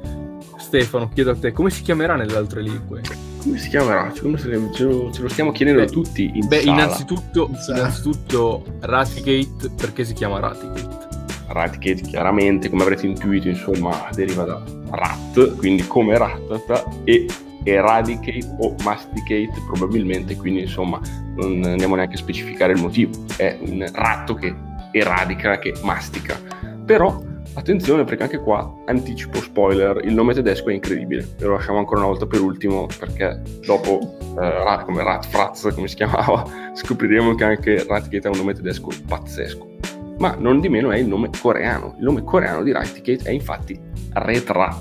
Stefano, 0.57 1.09
chiedo 1.09 1.31
a 1.31 1.35
te, 1.35 1.51
come 1.51 1.69
si 1.69 1.83
chiamerà 1.83 2.15
nelle 2.15 2.35
altre 2.35 2.61
lingue? 2.61 3.01
Come 3.41 3.57
si 3.57 3.69
chiamerà? 3.69 4.13
Come 4.21 4.37
se 4.37 4.47
ne- 4.49 4.69
ce, 4.73 4.83
lo, 4.83 5.11
ce 5.11 5.21
lo 5.23 5.29
stiamo 5.29 5.51
chiedendo 5.51 5.81
Beh, 5.81 5.89
tutti 5.89 6.31
in 6.33 6.47
Beh, 6.47 6.61
sala. 6.61 6.71
innanzitutto, 6.83 7.49
Sì. 7.55 7.71
innanzitutto 7.71 8.63
Raticate, 8.81 9.69
perché 9.75 10.03
si 10.05 10.13
chiama 10.13 10.39
Raticate? 10.39 11.09
Raticate 11.47 12.01
chiaramente, 12.01 12.69
come 12.69 12.83
avrete 12.83 13.07
intuito, 13.07 13.47
insomma, 13.47 14.07
deriva 14.13 14.43
da 14.43 14.61
rat, 14.91 15.55
quindi 15.57 15.85
come 15.87 16.17
rattata, 16.17 16.83
e 17.03 17.25
eradicate 17.63 18.55
o 18.59 18.75
masticate 18.83 19.51
probabilmente, 19.67 20.35
quindi 20.35 20.61
insomma 20.61 20.99
non 21.35 21.61
andiamo 21.63 21.95
neanche 21.95 22.15
a 22.15 22.17
specificare 22.17 22.73
il 22.73 22.81
motivo, 22.81 23.11
è 23.37 23.57
un 23.61 23.85
ratto 23.93 24.33
che 24.35 24.53
eradica, 24.91 25.57
che 25.59 25.73
mastica. 25.83 26.39
Però 26.85 27.21
attenzione 27.53 28.03
perché 28.03 28.23
anche 28.23 28.39
qua, 28.39 28.83
anticipo 28.85 29.39
spoiler, 29.39 30.03
il 30.05 30.13
nome 30.13 30.33
tedesco 30.33 30.69
è 30.69 30.73
incredibile, 30.73 31.27
ve 31.37 31.45
lo 31.45 31.53
lasciamo 31.53 31.79
ancora 31.79 31.99
una 31.99 32.09
volta 32.09 32.25
per 32.25 32.41
ultimo 32.41 32.87
perché 32.97 33.41
dopo, 33.65 33.99
eh, 34.39 34.63
Rat- 34.63 34.85
come 34.85 35.03
Ratfratz, 35.03 35.73
come 35.73 35.87
si 35.87 35.95
chiamava, 35.95 36.45
scopriremo 36.73 37.35
che 37.35 37.43
anche 37.43 37.85
Raticate 37.85 38.27
ha 38.27 38.31
un 38.31 38.37
nome 38.37 38.53
tedesco 38.53 38.89
pazzesco 39.07 39.69
ma 40.21 40.35
non 40.37 40.59
di 40.59 40.69
meno 40.69 40.91
è 40.91 40.97
il 40.97 41.07
nome 41.07 41.29
coreano. 41.41 41.95
Il 41.97 42.03
nome 42.03 42.23
coreano 42.23 42.61
di 42.61 42.71
Raticate 42.71 43.23
è 43.23 43.31
infatti 43.31 43.77
Retra, 44.13 44.79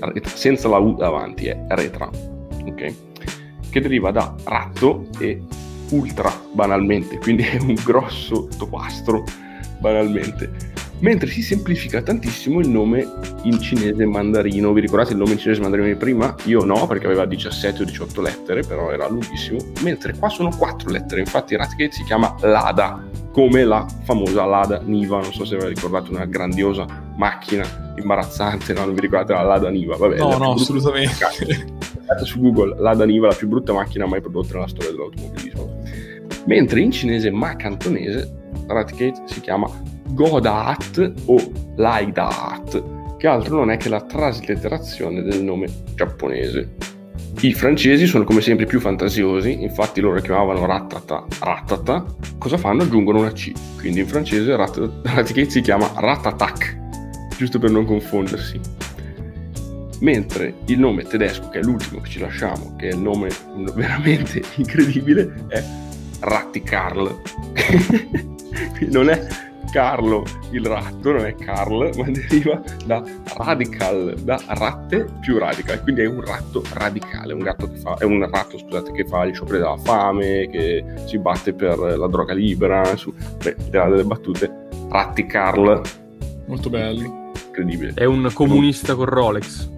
Retra, 0.00 0.30
senza 0.30 0.68
la 0.68 0.78
U 0.78 0.94
davanti, 0.94 1.48
è 1.48 1.64
Retra, 1.68 2.08
ok? 2.64 2.94
Che 3.68 3.80
deriva 3.80 4.10
da 4.10 4.34
ratto 4.44 5.06
e 5.18 5.42
ultra, 5.90 6.32
banalmente, 6.52 7.18
quindi 7.18 7.42
è 7.42 7.58
un 7.60 7.74
grosso 7.84 8.48
topastro, 8.56 9.24
banalmente. 9.80 10.72
Mentre 11.04 11.28
si 11.28 11.42
semplifica 11.42 12.00
tantissimo 12.00 12.60
il 12.60 12.68
nome 12.70 13.06
in 13.42 13.60
cinese 13.60 14.06
mandarino. 14.06 14.72
Vi 14.72 14.80
ricordate 14.80 15.12
il 15.12 15.18
nome 15.18 15.32
in 15.32 15.38
cinese 15.38 15.60
mandarino 15.60 15.86
di 15.88 15.96
prima? 15.96 16.34
Io 16.44 16.64
no, 16.64 16.86
perché 16.86 17.04
aveva 17.04 17.26
17 17.26 17.82
o 17.82 17.84
18 17.84 18.22
lettere, 18.22 18.62
però 18.62 18.90
era 18.90 19.06
lunghissimo. 19.06 19.58
Mentre 19.82 20.16
qua 20.16 20.30
sono 20.30 20.48
4 20.56 20.90
lettere, 20.90 21.20
infatti 21.20 21.56
Raticate 21.56 21.92
si 21.92 22.04
chiama 22.04 22.34
Lada, 22.40 23.06
come 23.32 23.64
la 23.64 23.86
famosa 24.04 24.46
Lada 24.46 24.80
Niva, 24.82 25.20
non 25.20 25.30
so 25.30 25.44
se 25.44 25.56
ve 25.56 25.64
la 25.64 25.68
ricordate, 25.68 26.08
una 26.08 26.24
grandiosa 26.24 26.86
macchina 27.18 27.92
imbarazzante, 27.98 28.72
no? 28.72 28.86
non 28.86 28.94
vi 28.94 29.02
ricordate 29.02 29.34
la 29.34 29.42
Lada 29.42 29.68
Niva? 29.68 29.98
Vabbè, 29.98 30.16
No, 30.16 30.38
no, 30.38 30.52
assolutamente. 30.52 31.18
Guardate 31.96 32.24
su 32.24 32.40
Google, 32.40 32.80
Lada 32.80 33.04
Niva, 33.04 33.26
la 33.26 33.34
più 33.34 33.46
brutta 33.48 33.74
macchina 33.74 34.06
mai 34.06 34.22
prodotta 34.22 34.54
nella 34.54 34.68
storia 34.68 34.90
dell'automobilismo. 34.90 35.82
Mentre 36.46 36.80
in 36.80 36.90
cinese 36.90 37.30
ma 37.30 37.54
cantonese, 37.56 38.40
Raticate 38.66 39.24
si 39.26 39.42
chiama 39.42 39.68
Godaat 40.08 41.12
o 41.26 41.36
Laidaat, 41.76 43.16
che 43.16 43.26
altro 43.26 43.56
non 43.56 43.70
è 43.70 43.76
che 43.76 43.88
la 43.88 44.02
traslitterazione 44.02 45.22
del 45.22 45.42
nome 45.42 45.68
giapponese. 45.94 46.92
I 47.40 47.52
francesi 47.52 48.06
sono 48.06 48.24
come 48.24 48.40
sempre 48.40 48.64
più 48.64 48.80
fantasiosi, 48.80 49.62
infatti 49.62 50.00
loro 50.00 50.20
chiamavano 50.20 50.64
Ratata 50.66 51.24
Ratata. 51.40 52.04
Cosa 52.38 52.56
fanno? 52.56 52.82
Aggiungono 52.82 53.18
una 53.18 53.32
C, 53.32 53.52
quindi 53.78 54.00
in 54.00 54.06
francese 54.06 54.54
Rat- 54.56 54.90
Raticate 55.02 55.50
si 55.50 55.60
chiama 55.60 55.90
Ratatak, 55.96 56.78
giusto 57.36 57.58
per 57.58 57.70
non 57.70 57.84
confondersi. 57.84 58.58
Mentre 60.00 60.54
il 60.66 60.78
nome 60.78 61.04
tedesco, 61.04 61.48
che 61.48 61.58
è 61.58 61.62
l'ultimo 61.62 62.00
che 62.00 62.10
ci 62.10 62.18
lasciamo, 62.18 62.74
che 62.76 62.88
è 62.88 62.92
il 62.92 63.00
nome 63.00 63.28
veramente 63.74 64.42
incredibile, 64.56 65.46
è 65.48 65.62
Rattikarl. 66.20 67.20
Quindi 68.76 68.94
non 68.94 69.10
è 69.10 69.26
Carlo 69.74 70.22
il 70.52 70.64
ratto, 70.64 71.10
non 71.10 71.26
è 71.26 71.34
Carl, 71.34 71.90
ma 71.98 72.04
deriva 72.08 72.62
da 72.86 73.02
radical, 73.38 74.14
da 74.22 74.40
ratte 74.46 75.04
più 75.18 75.36
radical, 75.36 75.82
quindi 75.82 76.02
è 76.02 76.06
un 76.06 76.20
ratto 76.24 76.62
radicale, 76.74 77.32
un 77.32 77.40
gatto 77.40 77.68
che 77.68 77.78
fa, 77.78 77.96
è 77.98 78.04
un 78.04 78.24
ratto 78.30 78.56
scusate, 78.56 78.92
che 78.92 79.04
fa 79.04 79.26
gli 79.26 79.34
scioperi 79.34 79.58
della 79.58 79.76
fame, 79.76 80.48
che 80.48 80.84
si 81.06 81.18
batte 81.18 81.54
per 81.54 81.76
la 81.76 82.06
droga 82.06 82.34
libera, 82.34 82.94
su, 82.94 83.12
beh, 83.42 83.56
delle 83.68 84.04
battute, 84.04 84.68
ratti 84.90 85.26
Carl, 85.26 85.80
Molto 86.46 86.70
bello. 86.70 87.32
incredibile, 87.46 87.94
È 87.96 88.04
un 88.04 88.30
comunista 88.32 88.94
con 88.94 89.06
Rolex. 89.06 89.68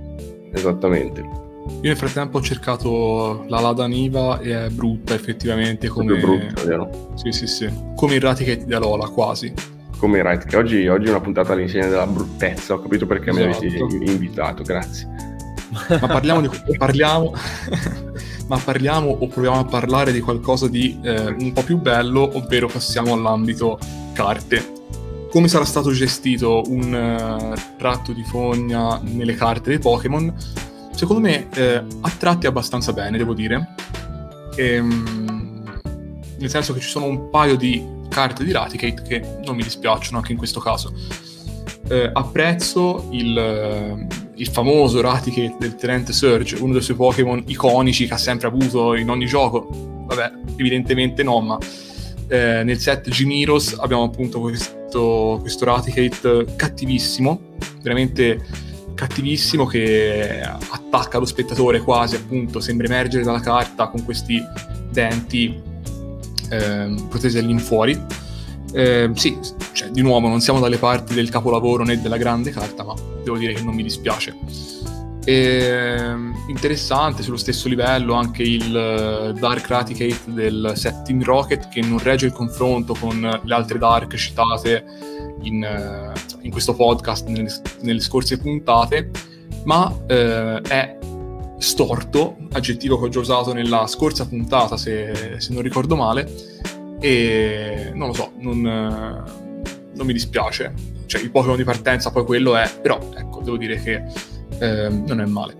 esattamente. 0.53 1.20
Io 1.20 1.80
nel 1.80 1.97
frattempo 1.97 2.36
ho 2.36 2.42
cercato 2.42 3.47
la 3.49 3.61
Lada 3.61 3.86
Niva 3.86 4.40
e 4.40 4.66
è 4.66 4.68
brutta 4.68 5.14
effettivamente 5.14 5.88
come... 5.88 6.18
Proprio 6.18 6.38
brutto, 6.49 6.66
vero? 6.66 7.11
Sì, 7.14 7.32
sì, 7.32 7.47
sì. 7.47 7.68
Come 7.94 8.16
il 8.16 8.20
Raticate 8.20 8.66
di 8.66 8.74
Alola, 8.74 9.09
quasi. 9.09 9.53
Come 9.99 10.22
right, 10.22 10.44
che 10.44 10.57
oggi, 10.57 10.86
oggi 10.88 11.07
è 11.07 11.11
una 11.11 11.20
puntata 11.20 11.55
all'insegna 11.55 11.86
della 11.86 12.07
bruttezza, 12.07 12.74
ho 12.74 12.80
capito 12.80 13.07
perché 13.07 13.32
mi 13.32 13.42
avete 13.42 13.66
Esatto. 13.66 13.94
invitato, 13.94 14.62
grazie. 14.62 15.09
Ma 15.88 16.07
parliamo 16.07 16.40
di... 16.40 16.51
parliamo... 16.76 17.32
ma 18.49 18.59
parliamo 18.59 19.11
o 19.11 19.26
proviamo 19.26 19.59
a 19.59 19.64
parlare 19.64 20.12
di 20.12 20.20
qualcosa 20.20 20.68
di 20.68 20.99
eh, 21.03 21.34
un 21.38 21.53
po' 21.53 21.62
più 21.62 21.78
bello, 21.78 22.36
ovvero 22.36 22.68
passiamo 22.68 23.12
all'ambito 23.12 23.78
carte. 24.12 24.74
Come 25.30 25.49
sarà 25.49 25.64
stato 25.64 25.90
gestito 25.90 26.62
un 26.66 26.94
eh, 26.94 27.61
tratto 27.76 28.12
di 28.12 28.22
fogna 28.22 29.01
nelle 29.03 29.34
carte 29.34 29.70
dei 29.70 29.78
Pokémon? 29.78 30.32
Secondo 30.92 31.22
me 31.28 31.49
eh, 31.55 31.82
a 32.01 32.11
tratti 32.16 32.47
abbastanza 32.47 32.92
bene, 32.92 33.18
devo 33.18 33.34
dire. 33.34 33.74
Ehm, 34.57 35.64
nel 36.38 36.51
senso 36.51 36.72
che 36.72 36.80
ci 36.80 36.88
sono 36.88 37.07
un 37.07 37.28
paio 37.30 37.57
di 37.57 37.84
carte 38.16 38.44
di 38.44 38.52
Raticate 38.52 39.02
che 39.02 39.38
non 39.44 39.56
mi 39.56 39.62
dispiacciono 39.62 40.16
anche 40.16 40.32
in 40.32 40.38
questo 40.38 40.58
caso. 40.58 40.90
Eh, 41.88 42.10
apprezzo 42.10 43.08
il, 43.10 43.36
eh, 43.36 44.06
il 44.36 44.48
famoso 44.48 45.02
Raticate 45.02 45.56
del 45.58 45.74
Tenente 45.74 46.14
Surge, 46.14 46.56
uno 46.56 46.72
dei 46.72 46.80
suoi 46.80 46.96
Pokémon 46.96 47.44
iconici 47.46 48.06
che 48.06 48.14
ha 48.14 48.18
sempre 48.18 48.46
avuto 48.48 48.94
in 48.94 49.10
ogni 49.10 49.26
gioco. 49.26 49.68
Vabbè, 50.06 50.32
evidentemente 50.56 51.22
no, 51.22 51.40
ma 51.40 51.58
eh, 52.28 52.62
nel 52.64 52.78
set 52.78 53.10
Gimiros 53.10 53.76
abbiamo 53.78 54.04
appunto 54.04 54.40
questo, 54.40 55.36
questo 55.42 55.66
Raticate 55.66 56.54
cattivissimo, 56.56 57.38
veramente 57.82 58.42
cattivissimo 58.94 59.66
che 59.66 60.40
attacca 60.40 61.18
lo 61.18 61.26
spettatore 61.26 61.80
quasi, 61.80 62.16
appunto, 62.16 62.60
sembra 62.60 62.86
emergere 62.86 63.24
dalla 63.24 63.40
carta 63.40 63.88
con 63.88 64.02
questi 64.04 64.42
denti 64.90 65.65
eh, 66.51 66.94
protesi 67.09 67.38
all'infuori. 67.38 68.01
Eh, 68.72 69.11
sì, 69.14 69.38
cioè, 69.72 69.88
di 69.90 70.03
nuovo 70.03 70.28
non 70.28 70.40
siamo 70.40 70.61
dalle 70.61 70.76
parti 70.76 71.14
del 71.14 71.28
capolavoro 71.28 71.84
né 71.84 72.01
della 72.01 72.16
grande 72.16 72.51
carta, 72.51 72.84
ma 72.84 72.94
devo 73.22 73.38
dire 73.38 73.53
che 73.53 73.62
non 73.62 73.74
mi 73.74 73.82
dispiace. 73.82 74.34
E, 75.24 76.14
interessante, 76.47 77.24
sullo 77.24 77.36
stesso 77.36 77.68
livello 77.68 78.14
anche 78.14 78.44
il 78.44 79.34
Dark 79.38 79.66
Raticate 79.66 80.20
del 80.26 80.72
Setting 80.76 81.22
Rocket 81.24 81.68
che 81.68 81.80
non 81.80 81.99
regge 81.99 82.26
il 82.26 82.32
confronto 82.32 82.94
con 82.94 83.20
le 83.42 83.55
altre 83.55 83.78
Dark 83.78 84.14
citate 84.14 84.84
in, 85.42 85.66
in 86.42 86.51
questo 86.51 86.74
podcast 86.74 87.26
nelle, 87.26 87.51
nelle, 87.80 88.01
scorse 88.01 88.38
puntate, 88.38 89.11
ma 89.64 89.92
eh, 90.07 90.61
è 90.61 90.97
storto, 91.59 92.36
aggettivo 92.52 92.98
che 92.98 93.07
ho 93.07 93.09
già 93.09 93.20
usato 93.20 93.52
nella 93.52 93.86
scorsa 93.86 94.26
puntata 94.26 94.76
se, 94.76 95.36
se 95.38 95.52
non 95.52 95.62
ricordo 95.62 95.96
male, 95.96 96.30
e 97.00 97.90
non 97.94 98.09
lo 98.09 98.14
so, 98.14 98.32
non, 98.38 98.61
non 98.61 100.07
mi 100.07 100.12
dispiace. 100.12 100.72
Cioè 101.07 101.20
il 101.20 101.30
Pokémon 101.30 101.57
di 101.57 101.64
partenza 101.64 102.11
poi 102.11 102.24
quello 102.24 102.57
è, 102.57 102.68
però 102.82 102.98
ecco, 103.16 103.40
devo 103.42 103.57
dire 103.57 103.80
che 103.80 104.02
eh, 104.59 104.88
non 104.88 105.20
è 105.20 105.26
male. 105.26 105.57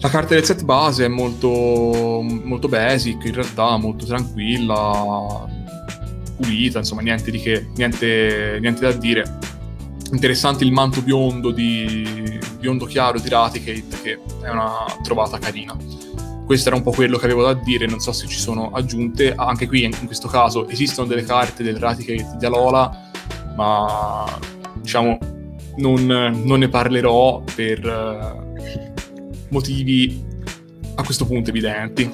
La 0.00 0.10
carta 0.10 0.34
del 0.34 0.44
set 0.44 0.64
base 0.64 1.06
è 1.06 1.08
molto, 1.08 1.48
molto 1.48 2.68
basic, 2.68 3.24
in 3.24 3.34
realtà 3.34 3.76
molto 3.78 4.04
tranquilla, 4.04 5.46
pulita, 6.36 6.80
insomma 6.80 7.00
niente 7.00 7.30
di 7.30 7.38
che, 7.38 7.68
niente, 7.76 8.58
niente 8.60 8.80
da 8.80 8.92
dire. 8.92 9.38
Interessante 10.12 10.64
il 10.64 10.72
manto 10.72 11.00
biondo 11.00 11.50
di 11.52 12.38
biondo 12.64 12.86
chiaro 12.86 13.18
di 13.18 13.28
Raticate 13.28 14.02
che 14.02 14.18
è 14.40 14.48
una 14.48 14.86
trovata 15.02 15.38
carina. 15.38 15.76
Questo 16.46 16.68
era 16.68 16.76
un 16.76 16.82
po' 16.82 16.92
quello 16.92 17.18
che 17.18 17.26
avevo 17.26 17.42
da 17.42 17.52
dire, 17.52 17.84
non 17.86 18.00
so 18.00 18.10
se 18.12 18.26
ci 18.26 18.38
sono 18.38 18.70
aggiunte. 18.72 19.34
Anche 19.36 19.66
qui, 19.66 19.84
in 19.84 20.06
questo 20.06 20.28
caso, 20.28 20.66
esistono 20.68 21.06
delle 21.06 21.24
carte 21.24 21.62
del 21.62 21.76
Raticate 21.76 22.36
di 22.38 22.46
Alola, 22.46 23.10
ma 23.54 24.24
diciamo 24.80 25.18
non, 25.76 26.06
non 26.06 26.58
ne 26.58 26.68
parlerò 26.68 27.42
per 27.54 27.84
uh, 27.84 29.46
motivi 29.50 30.24
a 30.94 31.04
questo 31.04 31.26
punto 31.26 31.50
evidenti. 31.50 32.10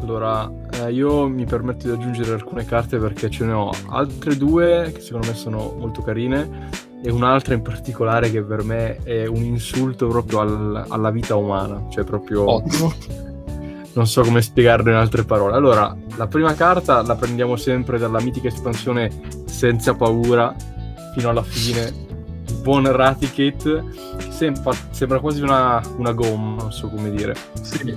Allora, 0.00 0.48
eh, 0.84 0.92
io 0.92 1.28
mi 1.28 1.46
permetto 1.46 1.88
di 1.88 1.92
aggiungere 1.92 2.32
alcune 2.32 2.64
carte 2.64 2.98
perché 2.98 3.28
ce 3.28 3.44
ne 3.44 3.52
ho 3.52 3.70
altre 3.88 4.36
due 4.36 4.92
che 4.94 5.00
secondo 5.00 5.26
me 5.26 5.34
sono 5.34 5.74
molto 5.78 6.00
carine 6.00 6.88
e 7.02 7.10
un'altra 7.10 7.54
in 7.54 7.62
particolare 7.62 8.30
che 8.30 8.42
per 8.42 8.62
me 8.62 8.98
è 9.02 9.26
un 9.26 9.42
insulto 9.42 10.06
proprio 10.08 10.40
al, 10.40 10.84
alla 10.88 11.10
vita 11.10 11.36
umana, 11.36 11.86
cioè 11.90 12.04
proprio... 12.04 12.50
Ottimo. 12.50 12.92
Non 13.92 14.06
so 14.06 14.22
come 14.22 14.40
spiegarlo 14.40 14.88
in 14.90 14.96
altre 14.96 15.24
parole. 15.24 15.56
Allora, 15.56 15.94
la 16.14 16.28
prima 16.28 16.54
carta 16.54 17.02
la 17.02 17.16
prendiamo 17.16 17.56
sempre 17.56 17.98
dalla 17.98 18.20
mitica 18.20 18.46
espansione 18.46 19.10
Senza 19.46 19.94
paura 19.94 20.54
fino 21.12 21.28
alla 21.28 21.42
fine. 21.42 21.92
Buon 22.62 22.90
Raticate, 22.90 23.84
sembra, 24.28 24.72
sembra 24.90 25.18
quasi 25.18 25.42
una, 25.42 25.82
una 25.96 26.12
gomma, 26.12 26.62
non 26.62 26.72
so 26.72 26.88
come 26.88 27.10
dire. 27.10 27.34
Sì. 27.60 27.94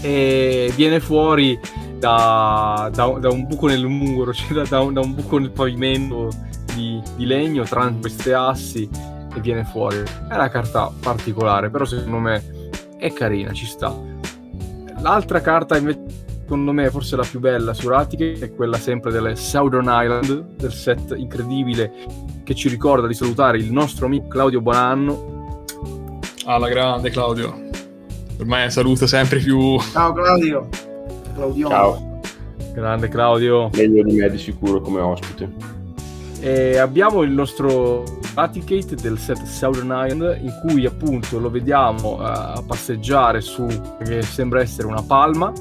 E 0.00 0.72
viene 0.74 1.00
fuori 1.00 1.58
da, 1.98 2.90
da, 2.92 3.06
da, 3.18 3.30
un 3.30 3.46
buco 3.46 3.66
nel 3.66 3.86
muro, 3.86 4.32
cioè 4.34 4.52
da, 4.54 4.62
da, 4.64 4.80
un, 4.80 4.94
da 4.94 5.00
un 5.00 5.14
buco 5.14 5.38
nel 5.38 5.50
pavimento 5.50 6.30
di, 6.76 7.02
di 7.16 7.24
legno 7.24 7.64
tra 7.64 7.90
queste 7.98 8.34
assi 8.34 8.88
e 9.34 9.40
viene 9.40 9.64
fuori. 9.64 9.96
È 9.98 10.34
una 10.34 10.48
carta 10.48 10.92
particolare, 11.00 11.70
però 11.70 11.84
secondo 11.84 12.18
me 12.18 12.70
è 12.98 13.12
carina, 13.12 13.52
ci 13.52 13.66
sta. 13.66 13.94
L'altra 15.00 15.40
carta 15.40 15.76
invece 15.76 16.24
secondo 16.46 16.70
me 16.70 16.88
forse 16.90 17.16
la 17.16 17.26
più 17.28 17.40
bella 17.40 17.74
su 17.74 17.88
Raticate 17.88 18.38
è 18.38 18.54
quella 18.54 18.78
sempre 18.78 19.10
delle 19.10 19.34
Southern 19.34 19.88
Island, 19.88 20.54
del 20.56 20.72
set 20.72 21.12
incredibile 21.16 21.92
che 22.44 22.54
ci 22.54 22.68
ricorda 22.68 23.08
di 23.08 23.14
salutare 23.14 23.58
il 23.58 23.72
nostro 23.72 24.06
amico 24.06 24.28
Claudio 24.28 24.60
Buonanno. 24.60 25.64
Alla 26.44 26.68
grande 26.68 27.10
Claudio. 27.10 27.64
Ormai 28.38 28.70
saluto 28.70 29.08
sempre 29.08 29.40
più. 29.40 29.76
Ciao 29.80 30.12
Claudio. 30.12 30.68
Claudio. 31.34 31.68
Ciao. 31.68 32.20
Grande 32.72 33.08
Claudio. 33.08 33.70
Meglio 33.72 34.04
di 34.04 34.14
me 34.14 34.30
di 34.30 34.38
sicuro 34.38 34.80
come 34.80 35.00
ospite. 35.00 35.75
E 36.46 36.78
abbiamo 36.78 37.22
il 37.22 37.32
nostro 37.32 38.04
Raticate 38.32 38.94
del 38.94 39.18
set 39.18 39.42
Southern 39.42 39.92
Island 40.06 40.38
in 40.42 40.52
cui 40.64 40.86
appunto 40.86 41.40
lo 41.40 41.50
vediamo 41.50 42.20
uh, 42.20 42.64
passeggiare 42.64 43.40
su 43.40 43.66
che 44.04 44.22
sembra 44.22 44.60
essere 44.60 44.86
una 44.86 45.02
palma. 45.02 45.52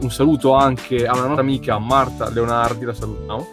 Un 0.00 0.10
saluto 0.12 0.52
anche 0.52 1.08
a 1.08 1.12
una 1.14 1.22
nostra 1.24 1.40
amica 1.40 1.76
Marta 1.78 2.30
Leonardi, 2.30 2.84
la 2.84 2.94
salutiamo, 2.94 3.48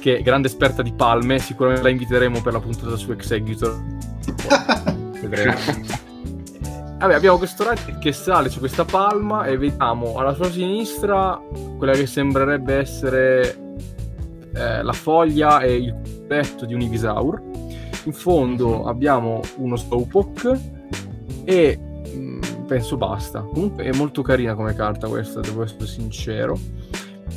che 0.00 0.18
è 0.18 0.22
grande 0.22 0.48
esperta 0.48 0.82
di 0.82 0.92
palme, 0.92 1.38
sicuramente 1.38 1.84
la 1.84 1.88
inviteremo 1.88 2.42
per 2.42 2.52
la 2.52 2.60
puntata 2.60 2.94
su 2.96 3.10
Executor. 3.12 3.74
Vedremo. 5.18 5.56
Vabbè, 6.98 7.14
abbiamo 7.14 7.38
questo 7.38 7.64
Raticate 7.64 7.98
che 7.98 8.12
sale 8.12 8.50
su 8.50 8.58
questa 8.58 8.84
palma 8.84 9.46
e 9.46 9.56
vediamo 9.56 10.16
alla 10.16 10.34
sua 10.34 10.50
sinistra 10.50 11.40
quella 11.78 11.94
che 11.94 12.06
sembrerebbe 12.06 12.74
essere 12.74 13.56
eh, 14.54 14.82
la 14.82 14.92
foglia 14.92 15.60
e 15.60 15.76
il 15.76 16.01
petto 16.32 16.64
di 16.64 16.72
un 16.72 16.80
Ivisaur. 16.80 17.42
In 18.04 18.12
fondo 18.14 18.86
abbiamo 18.86 19.42
uno 19.56 19.76
Slowpoke 19.76 20.58
e 21.44 21.78
mh, 21.78 22.16
mm, 22.16 22.40
penso 22.66 22.96
basta. 22.96 23.42
Comunque 23.42 23.84
è 23.84 23.92
molto 23.92 24.22
carina 24.22 24.54
come 24.54 24.74
carta 24.74 25.08
questa, 25.08 25.40
devo 25.40 25.62
essere 25.62 25.86
sincero. 25.86 26.58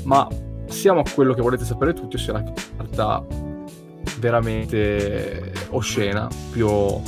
Ma 0.03 0.25
siamo 0.67 1.01
a 1.01 1.03
quello 1.13 1.33
che 1.33 1.41
volete 1.41 1.65
sapere 1.65 1.93
tutti, 1.93 2.15
ossia 2.15 2.33
la 2.33 2.43
carta 2.77 3.25
veramente 4.19 5.51
oscena, 5.71 6.29
più 6.51 7.01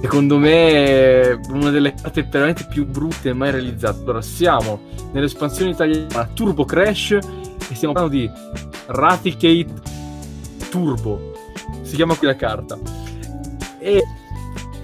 secondo 0.00 0.38
me 0.38 1.38
una 1.50 1.70
delle 1.70 1.94
carte 1.94 2.22
veramente 2.22 2.66
più 2.68 2.86
brutte 2.86 3.32
mai 3.32 3.52
realizzate. 3.52 4.00
Allora, 4.00 4.20
siamo 4.20 4.80
nell'espansione 5.12 5.70
italiana 5.70 6.28
Turbo 6.34 6.64
Crash 6.64 7.12
e 7.12 7.74
stiamo 7.74 7.94
parlando 7.94 8.18
di 8.18 8.28
Raticate 8.86 9.89
Turbo. 10.70 11.32
Si 11.82 11.96
chiama 11.96 12.14
qui 12.16 12.26
la 12.26 12.36
carta. 12.36 12.78
E 13.78 14.02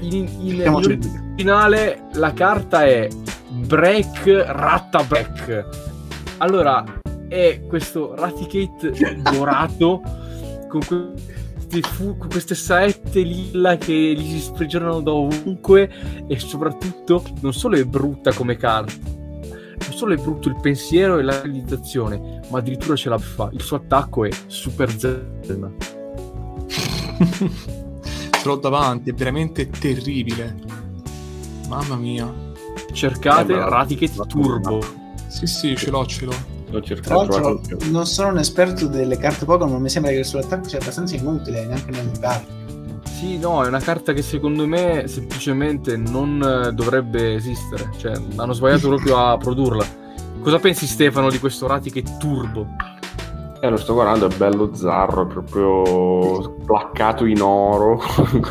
in, 0.01 0.15
in, 0.41 0.61
in 0.61 0.69
originale 0.69 2.09
la 2.15 2.33
carta 2.33 2.85
è 2.85 3.09
Break 3.49 4.45
Ratta 4.47 5.03
Break. 5.05 5.65
Allora, 6.39 6.85
è 7.29 7.63
questo 7.67 8.15
Raticate 8.15 9.23
dorato 9.23 10.03
con, 10.69 10.81
questi 11.67 11.83
fu- 11.83 12.17
con 12.17 12.29
queste 12.29 12.55
saette 12.55 13.21
lilla 13.21 13.77
che 13.77 13.93
gli 13.93 14.31
si 14.31 14.41
sprigionano 14.41 15.01
da 15.01 15.13
ovunque 15.13 15.91
e 16.27 16.39
soprattutto 16.39 17.23
non 17.41 17.53
solo 17.53 17.77
è 17.77 17.85
brutta 17.85 18.33
come 18.33 18.57
carta, 18.57 18.93
solo 19.97 20.13
è 20.13 20.17
brutto 20.19 20.49
il 20.49 20.57
pensiero 20.61 21.19
e 21.19 21.23
la 21.23 21.41
realizzazione, 21.41 22.43
ma 22.51 22.59
addirittura 22.59 22.95
ce 22.97 23.09
la 23.09 23.17
fa. 23.17 23.49
Il 23.53 23.63
suo 23.63 23.79
attacco 23.79 24.27
è 24.27 24.31
super 24.47 24.91
Zelda. 24.91 25.71
ce 26.69 28.43
l'ho 28.45 28.57
davanti, 28.57 29.09
è 29.09 29.15
veramente 29.15 29.71
terribile. 29.71 30.55
Mamma 31.69 31.97
mia. 31.97 32.31
Cercate 32.93 33.55
eh, 33.55 33.69
Raticket 33.69 34.27
Turbo. 34.27 34.81
Sì, 35.29 35.47
sì, 35.47 35.75
ce 35.75 35.91
l'ho, 35.91 36.05
ce 36.05 36.27
l'ho. 36.27 36.35
L'ho 36.69 36.83
cercato. 36.83 37.63
Non 37.91 38.07
sono 38.07 38.29
un 38.29 38.39
esperto 38.39 38.89
delle 38.89 39.17
carte 39.17 39.47
Pokémon, 39.47 39.73
ma 39.73 39.79
mi 39.79 39.89
sembra 39.89 40.11
che 40.13 40.19
il 40.19 40.27
suo 40.27 40.41
attacco 40.41 40.69
sia 40.69 40.79
abbastanza 40.79 41.17
inutile, 41.17 41.65
neanche 41.65 41.91
nelle 41.91 42.13
carte. 42.21 42.66
Sì, 43.17 43.39
no, 43.39 43.65
è 43.65 43.69
una 43.69 43.81
carta 43.81 44.13
che 44.13 44.21
secondo 44.21 44.67
me 44.67 45.09
semplicemente 45.09 45.97
non 45.97 46.39
eh, 46.43 46.73
dovrebbe 46.75 47.37
esistere. 47.37 47.89
Cioè, 47.97 48.13
hanno 48.37 48.53
sbagliato 48.53 48.89
proprio 48.89 49.17
a 49.17 49.39
produrla. 49.39 49.87
Cosa 50.43 50.59
pensi 50.59 50.87
Stefano 50.87 51.31
di 51.31 51.39
questo 51.39 51.67
Rati 51.67 52.05
turbo? 52.19 52.67
Eh, 53.59 53.71
lo 53.71 53.79
sto 53.79 53.95
guardando, 53.95 54.27
è 54.27 54.37
bello 54.37 54.75
zarro, 54.75 55.23
è 55.23 55.27
proprio 55.29 56.57
placcato 56.67 57.25
in 57.25 57.41
oro. 57.41 58.03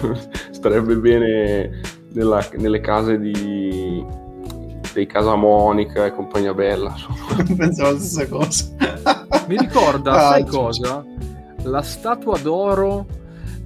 Starebbe 0.50 0.96
bene 0.96 1.82
nella, 2.14 2.44
nelle 2.58 2.82
case 2.82 3.20
di, 3.20 4.04
dei 4.94 5.06
Casa 5.06 5.36
Monica 5.36 6.08
e 6.08 6.12
compagnia 6.12 6.56
bella. 6.56 6.92
Pensavo 7.56 7.92
la 7.92 8.00
stessa 8.00 8.28
cosa. 8.28 8.66
Mi 9.48 9.58
ricorda, 9.58 10.12
ah, 10.12 10.30
sai 10.32 10.46
cosa? 10.48 11.06
La 11.62 11.84
statua 11.84 12.40
d'oro 12.40 13.25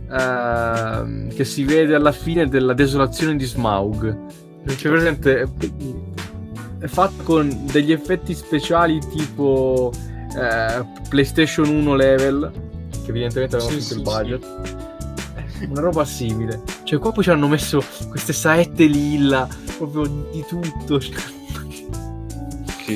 uh, 0.10 1.28
che 1.34 1.45
si 1.45 1.64
vede 1.64 1.95
alla 1.95 2.12
fine 2.12 2.47
della 2.47 2.74
desolazione 2.74 3.36
di 3.36 3.45
Smaug. 3.45 4.18
Cioè, 4.76 4.91
presente, 4.91 5.47
è 6.80 6.88
fatto 6.88 7.24
con 7.24 7.66
degli 7.72 7.91
effetti 7.91 8.34
speciali 8.34 8.99
tipo 8.99 9.91
uh, 9.93 10.86
PlayStation 11.10 11.68
1 11.68 11.95
level, 11.95 12.51
che 13.03 13.10
evidentemente 13.10 13.55
avevano 13.55 13.80
sì, 13.80 13.86
sì, 13.86 13.93
il 13.93 14.01
budget. 14.01 14.45
Sì. 15.57 15.66
Una 15.70 15.82
roba 15.82 16.05
simile. 16.05 16.62
Cioè, 16.84 16.99
qua 16.99 17.12
poi 17.12 17.24
ci 17.24 17.32
hanno 17.32 17.47
messo 17.47 17.84
queste 18.10 18.34
saette 18.34 18.86
lilla, 18.86 19.47
proprio 19.78 20.05
di 20.32 20.43
tutto. 20.47 20.99
Sì, 20.99 21.14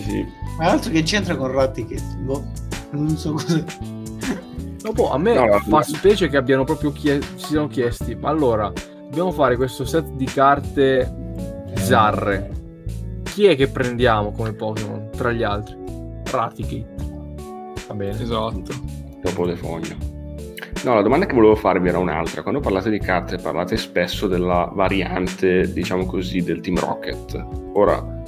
sì. 0.01 0.26
Ma 0.57 0.70
altro 0.70 0.91
che 0.91 1.03
c'entra 1.03 1.36
con 1.36 1.51
Ratticat? 1.51 2.18
Boh, 2.18 2.43
non 2.91 3.18
so 3.18 3.34
cosa. 3.34 3.64
Dopo 4.84 5.11
a 5.11 5.17
me 5.17 5.34
No, 5.34 5.45
no, 5.45 5.59
fa 5.59 5.77
no. 5.77 5.81
specie 5.84 6.27
che 6.27 6.38
abbiano 6.38 6.63
proprio 6.65 6.91
chie- 6.91 7.21
si 7.36 7.45
siano 7.47 7.67
chiesti, 7.67 8.15
ma 8.15 8.29
allora, 8.29 8.71
dobbiamo 9.03 9.31
fare 9.31 9.55
questo 9.55 9.86
set 9.86 10.05
di 10.11 10.25
carte 10.25 11.09
bizzarre. 11.69 12.51
Chi 13.23 13.45
è 13.45 13.55
che 13.55 13.67
prendiamo 13.69 14.31
come 14.31 14.53
Pokémon 14.53 15.09
tra 15.15 15.31
gli 15.31 15.41
altri? 15.43 15.75
Raticate. 16.29 16.95
Va 17.88 17.93
bene. 17.95 18.21
Esatto. 18.21 18.73
dopo 19.21 19.45
le 19.45 19.55
foglie. 19.55 19.95
No, 20.84 20.95
la 20.95 21.01
domanda 21.01 21.25
che 21.25 21.34
volevo 21.34 21.55
farvi 21.55 21.88
era 21.88 21.97
un'altra. 21.97 22.41
Quando 22.41 22.59
parlate 22.59 22.89
di 22.89 22.99
carte 22.99 23.38
parlate 23.38 23.77
spesso 23.77 24.27
della 24.27 24.69
variante, 24.73 25.71
diciamo 25.71 26.05
così, 26.05 26.41
del 26.41 26.59
Team 26.59 26.77
Rocket. 26.77 27.45
Ora, 27.73 28.21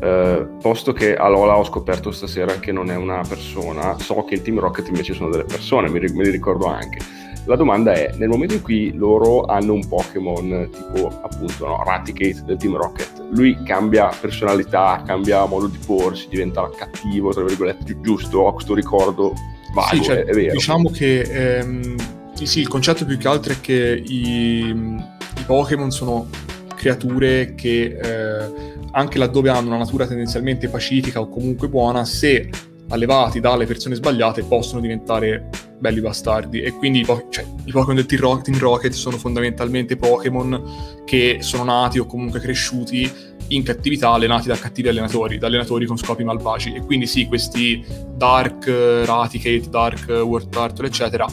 eh, 0.00 0.46
posto 0.60 0.92
che 0.92 1.16
Alola 1.16 1.56
ho 1.56 1.64
scoperto 1.64 2.10
stasera 2.10 2.58
che 2.58 2.72
non 2.72 2.90
è 2.90 2.96
una 2.96 3.22
persona, 3.26 3.98
so 3.98 4.24
che 4.24 4.34
il 4.34 4.42
Team 4.42 4.58
Rocket 4.58 4.88
invece 4.88 5.14
sono 5.14 5.30
delle 5.30 5.44
persone, 5.44 5.88
mi, 5.88 6.00
me 6.00 6.24
li 6.24 6.30
ricordo 6.30 6.66
anche. 6.66 6.98
La 7.46 7.54
domanda 7.54 7.92
è, 7.92 8.12
nel 8.16 8.28
momento 8.28 8.54
in 8.54 8.62
cui 8.62 8.92
loro 8.92 9.44
hanno 9.44 9.72
un 9.72 9.86
Pokémon 9.86 10.68
tipo 10.72 11.06
appunto 11.22 11.66
no, 11.66 11.82
Raticate 11.84 12.42
del 12.44 12.56
Team 12.56 12.76
Rocket, 12.76 13.22
lui 13.30 13.56
cambia 13.62 14.10
personalità, 14.20 15.00
cambia 15.06 15.44
modo 15.46 15.68
di 15.68 15.78
porsi, 15.86 16.26
diventa 16.28 16.68
cattivo, 16.76 17.32
tra 17.32 17.44
virgolette, 17.44 17.84
gi- 17.84 18.00
giusto? 18.00 18.40
Ho 18.40 18.52
questo 18.52 18.74
ricordo 18.74 19.32
vago, 19.74 19.94
Sì, 19.94 20.02
cioè, 20.02 20.24
è, 20.24 20.24
è 20.24 20.34
vero. 20.34 20.52
Diciamo 20.52 20.90
che 20.90 21.20
ehm, 21.20 21.94
sì, 22.34 22.46
sì, 22.46 22.60
il 22.60 22.68
concetto 22.68 23.04
più 23.04 23.16
che 23.16 23.28
altro 23.28 23.52
è 23.52 23.60
che 23.60 24.02
i, 24.04 24.66
i 24.66 25.42
Pokémon 25.46 25.90
sono 25.90 26.26
creature 26.74 27.54
che 27.54 27.96
eh, 28.00 28.75
anche 28.96 29.18
laddove 29.18 29.50
hanno 29.50 29.68
una 29.68 29.78
natura 29.78 30.06
tendenzialmente 30.06 30.68
pacifica 30.68 31.20
o 31.20 31.28
comunque 31.28 31.68
buona, 31.68 32.04
se 32.04 32.48
allevati 32.88 33.40
dalle 33.40 33.66
persone 33.66 33.94
sbagliate 33.94 34.44
possono 34.44 34.80
diventare 34.80 35.50
belli 35.78 36.00
bastardi 36.00 36.62
e 36.62 36.72
quindi 36.72 37.04
cioè, 37.04 37.44
i 37.64 37.72
Pokémon 37.72 37.96
del 37.96 38.06
Team 38.06 38.20
Ro- 38.20 38.40
Team 38.40 38.58
Rocket 38.58 38.92
sono 38.92 39.18
fondamentalmente 39.18 39.96
Pokémon 39.96 41.02
che 41.04 41.38
sono 41.40 41.64
nati 41.64 41.98
o 41.98 42.06
comunque 42.06 42.40
cresciuti 42.40 43.10
in 43.48 43.62
cattività 43.62 44.10
allenati 44.10 44.48
da 44.48 44.56
cattivi 44.56 44.88
allenatori, 44.88 45.36
da 45.36 45.48
allenatori 45.48 45.84
con 45.84 45.98
scopi 45.98 46.24
malvagi 46.24 46.74
e 46.74 46.80
quindi 46.80 47.06
sì, 47.06 47.26
questi 47.26 47.84
Dark 48.14 48.66
Raticate, 48.66 49.68
Dark 49.68 50.08
War 50.08 50.44
Turtle 50.46 50.86
eccetera 50.86 51.26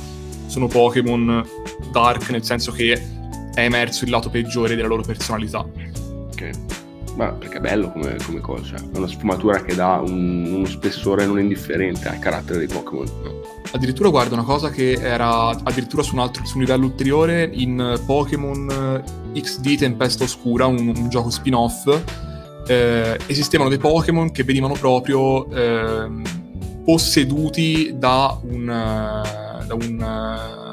sono 0.47 0.68
Pokémon 0.68 1.41
Dark 1.91 2.30
nel 2.32 2.43
senso 2.43 2.72
che 2.72 2.93
è 3.53 3.61
emerso 3.61 4.03
il 4.03 4.09
lato 4.09 4.30
peggiore 4.30 4.76
della 4.76 4.88
loro 4.88 5.03
personalità. 5.03 5.59
Ok. 5.59 6.72
Ma 7.16 7.28
perché 7.28 7.57
è 7.57 7.59
bello 7.59 7.91
come, 7.91 8.16
come 8.26 8.39
cosa, 8.39 8.78
cioè, 8.78 8.80
è 8.91 8.97
una 8.97 9.07
sfumatura 9.07 9.61
che 9.61 9.76
dà 9.76 10.01
un- 10.05 10.51
uno 10.51 10.66
spessore 10.66 11.26
non 11.26 11.39
indifferente 11.39 12.07
al 12.07 12.18
carattere 12.20 12.57
dei 12.59 12.68
Pokémon. 12.68 13.05
Addirittura 13.72 14.09
guarda 14.09 14.34
una 14.34 14.43
cosa 14.43 14.70
che 14.70 14.93
era 14.93 15.49
addirittura 15.49 16.01
su 16.03 16.16
un, 16.16 16.22
altro, 16.22 16.43
su 16.45 16.55
un 16.57 16.64
livello 16.64 16.86
ulteriore 16.86 17.49
in 17.53 17.99
Pokémon 18.05 19.01
eh, 19.34 19.41
XD 19.41 19.78
Tempesta 19.78 20.24
Oscura, 20.24 20.66
un, 20.66 20.93
un 20.95 21.09
gioco 21.09 21.30
spin-off, 21.30 21.88
eh, 22.68 23.20
esistevano 23.28 23.70
dei 23.70 23.78
Pokémon 23.80 24.32
che 24.32 24.43
venivano 24.43 24.74
proprio 24.74 25.49
ehm, 25.51 26.24
posseduti 26.86 27.93
da 27.97 28.38
un, 28.43 28.70
eh, 28.70 29.66
da 29.66 29.74
un 29.74 29.99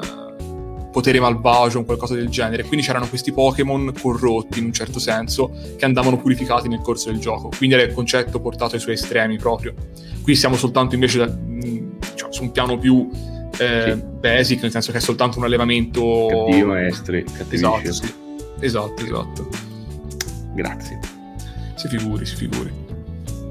potere 0.91 1.19
malvagio 1.19 1.79
o 1.79 1.83
qualcosa 1.83 2.15
del 2.15 2.29
genere. 2.29 2.63
Quindi 2.63 2.85
c'erano 2.85 3.07
questi 3.07 3.31
Pokémon 3.31 3.91
corrotti 3.99 4.59
in 4.59 4.65
un 4.65 4.73
certo 4.73 4.99
senso 4.99 5.51
che 5.77 5.85
andavano 5.85 6.17
purificati 6.17 6.67
nel 6.67 6.81
corso 6.81 7.09
del 7.11 7.19
gioco. 7.19 7.49
Quindi 7.55 7.75
era 7.75 7.83
il 7.85 7.93
concetto 7.93 8.39
portato 8.39 8.75
ai 8.75 8.81
suoi 8.81 8.95
estremi 8.95 9.37
proprio. 9.37 9.73
Qui 10.21 10.35
siamo 10.35 10.55
soltanto 10.55 10.93
invece 10.95 11.17
da- 11.19 11.27
diciamo, 11.27 12.31
su 12.31 12.43
un 12.43 12.51
piano 12.51 12.77
più 12.77 13.09
eh, 13.57 13.93
Sì. 13.95 14.03
basic, 14.19 14.61
nel 14.63 14.71
senso 14.71 14.91
che 14.91 14.97
è 14.97 15.01
soltanto 15.01 15.37
un 15.37 15.45
allevamento. 15.45 16.27
Cattivi 16.27 16.63
maestri, 16.63 17.23
cattivi 17.23 17.55
Esatto, 17.55 17.91
sì. 17.93 18.13
esatto, 18.59 19.03
esatto. 19.03 19.47
Grazie. 20.53 20.99
Si 21.75 21.87
figuri, 21.87 22.25
si 22.25 22.35
figuri. 22.35 22.71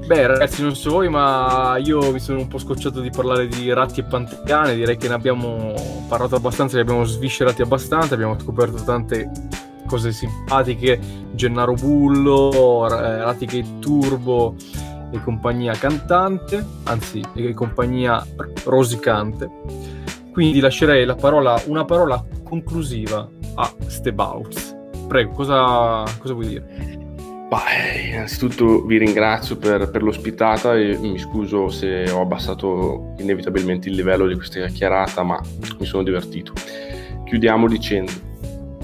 Beh, 0.05 0.27
ragazzi, 0.27 0.61
non 0.61 0.75
so 0.75 0.91
voi, 0.91 1.09
ma 1.09 1.77
io 1.77 2.11
mi 2.11 2.19
sono 2.19 2.39
un 2.39 2.47
po' 2.47 2.57
scocciato 2.57 2.99
di 2.99 3.09
parlare 3.09 3.47
di 3.47 3.71
ratti 3.71 4.01
e 4.01 4.03
pantegane. 4.03 4.75
Direi 4.75 4.97
che 4.97 5.07
ne 5.07 5.13
abbiamo 5.13 5.73
parlato 6.09 6.35
abbastanza, 6.35 6.75
li 6.75 6.81
abbiamo 6.81 7.05
sviscerati 7.05 7.61
abbastanza. 7.61 8.15
Abbiamo 8.15 8.37
scoperto 8.37 8.83
tante 8.83 9.29
cose 9.87 10.11
simpatiche: 10.11 10.99
Gennaro 11.33 11.73
Bullo, 11.73 12.87
eh, 12.87 13.23
Raticate 13.23 13.79
Turbo 13.79 14.55
e 15.11 15.21
compagnia 15.23 15.73
cantante, 15.73 16.65
anzi, 16.83 17.21
e 17.35 17.53
compagnia 17.53 18.25
rosicante. 18.65 19.49
Quindi 20.33 20.59
lascerei 20.59 21.05
la 21.05 21.15
parola, 21.15 21.61
una 21.67 21.85
parola 21.85 22.23
conclusiva 22.43 23.29
a 23.55 23.73
Stebouts. 23.85 24.77
Prego, 25.07 25.31
cosa, 25.33 26.03
cosa 26.19 26.33
vuoi 26.33 26.47
dire? 26.47 26.90
Bah, 27.51 27.65
eh, 27.69 28.07
innanzitutto 28.11 28.85
vi 28.85 28.97
ringrazio 28.97 29.57
per, 29.57 29.91
per 29.91 30.03
l'ospitata 30.03 30.73
e 30.77 30.97
mi 30.97 31.19
scuso 31.19 31.67
se 31.67 32.09
ho 32.09 32.21
abbassato 32.21 33.13
inevitabilmente 33.17 33.89
il 33.89 33.95
livello 33.95 34.25
di 34.25 34.35
questa 34.35 34.59
chiacchierata, 34.59 35.21
ma 35.23 35.37
mi 35.77 35.85
sono 35.85 36.01
divertito. 36.01 36.53
Chiudiamo 37.25 37.67
dicendo, 37.67 38.09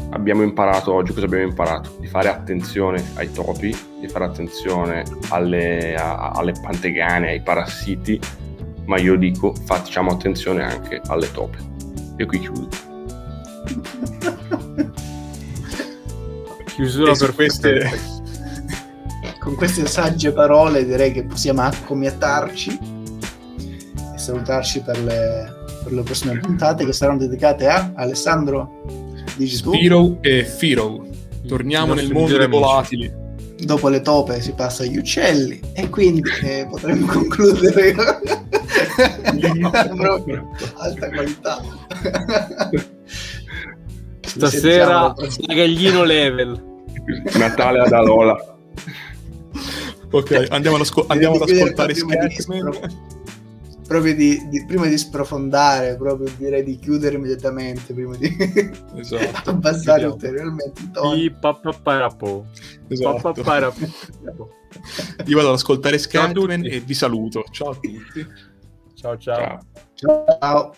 abbiamo 0.10 0.42
imparato 0.44 0.94
oggi, 0.94 1.14
cosa 1.14 1.28
abbiamo 1.28 1.46
imparato? 1.46 1.96
Di 1.98 2.08
fare 2.08 2.28
attenzione 2.28 3.02
ai 3.14 3.32
topi, 3.32 3.74
di 4.02 4.08
fare 4.10 4.26
attenzione 4.26 5.06
alle, 5.30 5.96
a- 5.96 6.32
alle 6.32 6.52
pantegane, 6.62 7.30
ai 7.30 7.42
parassiti, 7.42 8.20
ma 8.84 9.00
io 9.00 9.16
dico 9.16 9.54
facciamo 9.64 10.12
attenzione 10.12 10.64
anche 10.66 11.00
alle 11.08 11.32
tope. 11.32 11.58
E 12.18 12.26
qui 12.26 12.40
chiudo. 12.40 12.68
Chiusura 16.66 17.12
E 17.14 17.18
per 17.18 17.34
queste- 17.34 18.16
Con 19.48 19.56
queste 19.56 19.86
sagge 19.86 20.34
parole 20.34 20.86
direi 20.86 21.14
che 21.14 21.24
possiamo 21.24 21.62
accomiatarci 21.62 22.80
e 24.14 24.18
salutarci 24.18 24.82
per 24.82 25.02
le, 25.02 25.56
per 25.86 25.94
le 25.94 26.02
prossime 26.02 26.38
puntate 26.38 26.84
che 26.84 26.92
saranno 26.92 27.20
dedicate 27.20 27.66
a 27.70 27.94
Alessandro. 27.96 28.84
Tu? 29.38 29.46
Spiro 29.46 30.18
e 30.20 30.44
Firo. 30.44 31.08
Torniamo 31.48 31.94
nel 31.94 32.12
mondo 32.12 32.38
dei 32.38 32.50
volatili. 32.50 33.10
Dopo 33.58 33.88
le 33.88 34.02
tope 34.02 34.42
si 34.42 34.52
passa 34.52 34.84
agli 34.84 34.98
uccelli 34.98 35.62
e 35.72 35.90
quindi 35.90 36.24
eh, 36.44 36.68
potremmo 36.70 37.06
concludere 37.08 37.96
proprio 39.96 40.50
alta 40.76 41.10
qualità. 41.10 41.64
Stasera 44.26 45.14
Gallino 45.48 46.04
level. 46.04 46.62
Natale 47.38 47.80
ad 47.80 47.94
Alola. 47.94 48.56
Ok, 50.12 50.48
andiamo, 50.50 50.76
ad 50.78 50.82
asco- 50.84 51.06
andiamo 51.08 51.36
ad 51.36 51.42
ascoltare 51.50 51.94
proprio 51.94 52.28
di 52.28 52.34
Scatman. 52.36 52.74
spro- 52.74 52.88
proprio 53.88 54.16
di, 54.16 54.48
di- 54.50 54.66
prima 54.66 54.86
di 54.88 54.98
sprofondare, 54.98 55.96
proprio 55.98 56.30
direi 56.38 56.64
di 56.64 56.78
chiudere 56.78 57.16
immediatamente 57.16 57.94
prima 57.94 58.16
di 58.16 58.28
Esatto. 58.96 59.50
abbassare 59.52 60.08
Chiudiamo. 60.10 60.14
ulteriormente 60.14 60.82
il 60.82 60.92
tono. 60.92 61.14
I 61.16 61.32
papaparapo. 61.32 62.46
Esatto. 62.88 63.16
Papaparapo. 63.22 63.80
Io 65.26 65.36
vado 65.36 65.50
ad 65.50 65.56
ascoltare 65.56 65.98
Scatman 65.98 66.66
e 66.66 66.80
vi 66.80 66.94
saluto. 66.94 67.44
Ciao 67.52 67.70
a 67.70 67.74
tutti. 67.76 68.28
Ciao 68.96 69.18
ciao. 69.18 69.60
Ciao. 69.94 70.26
Ciao. 70.40 70.74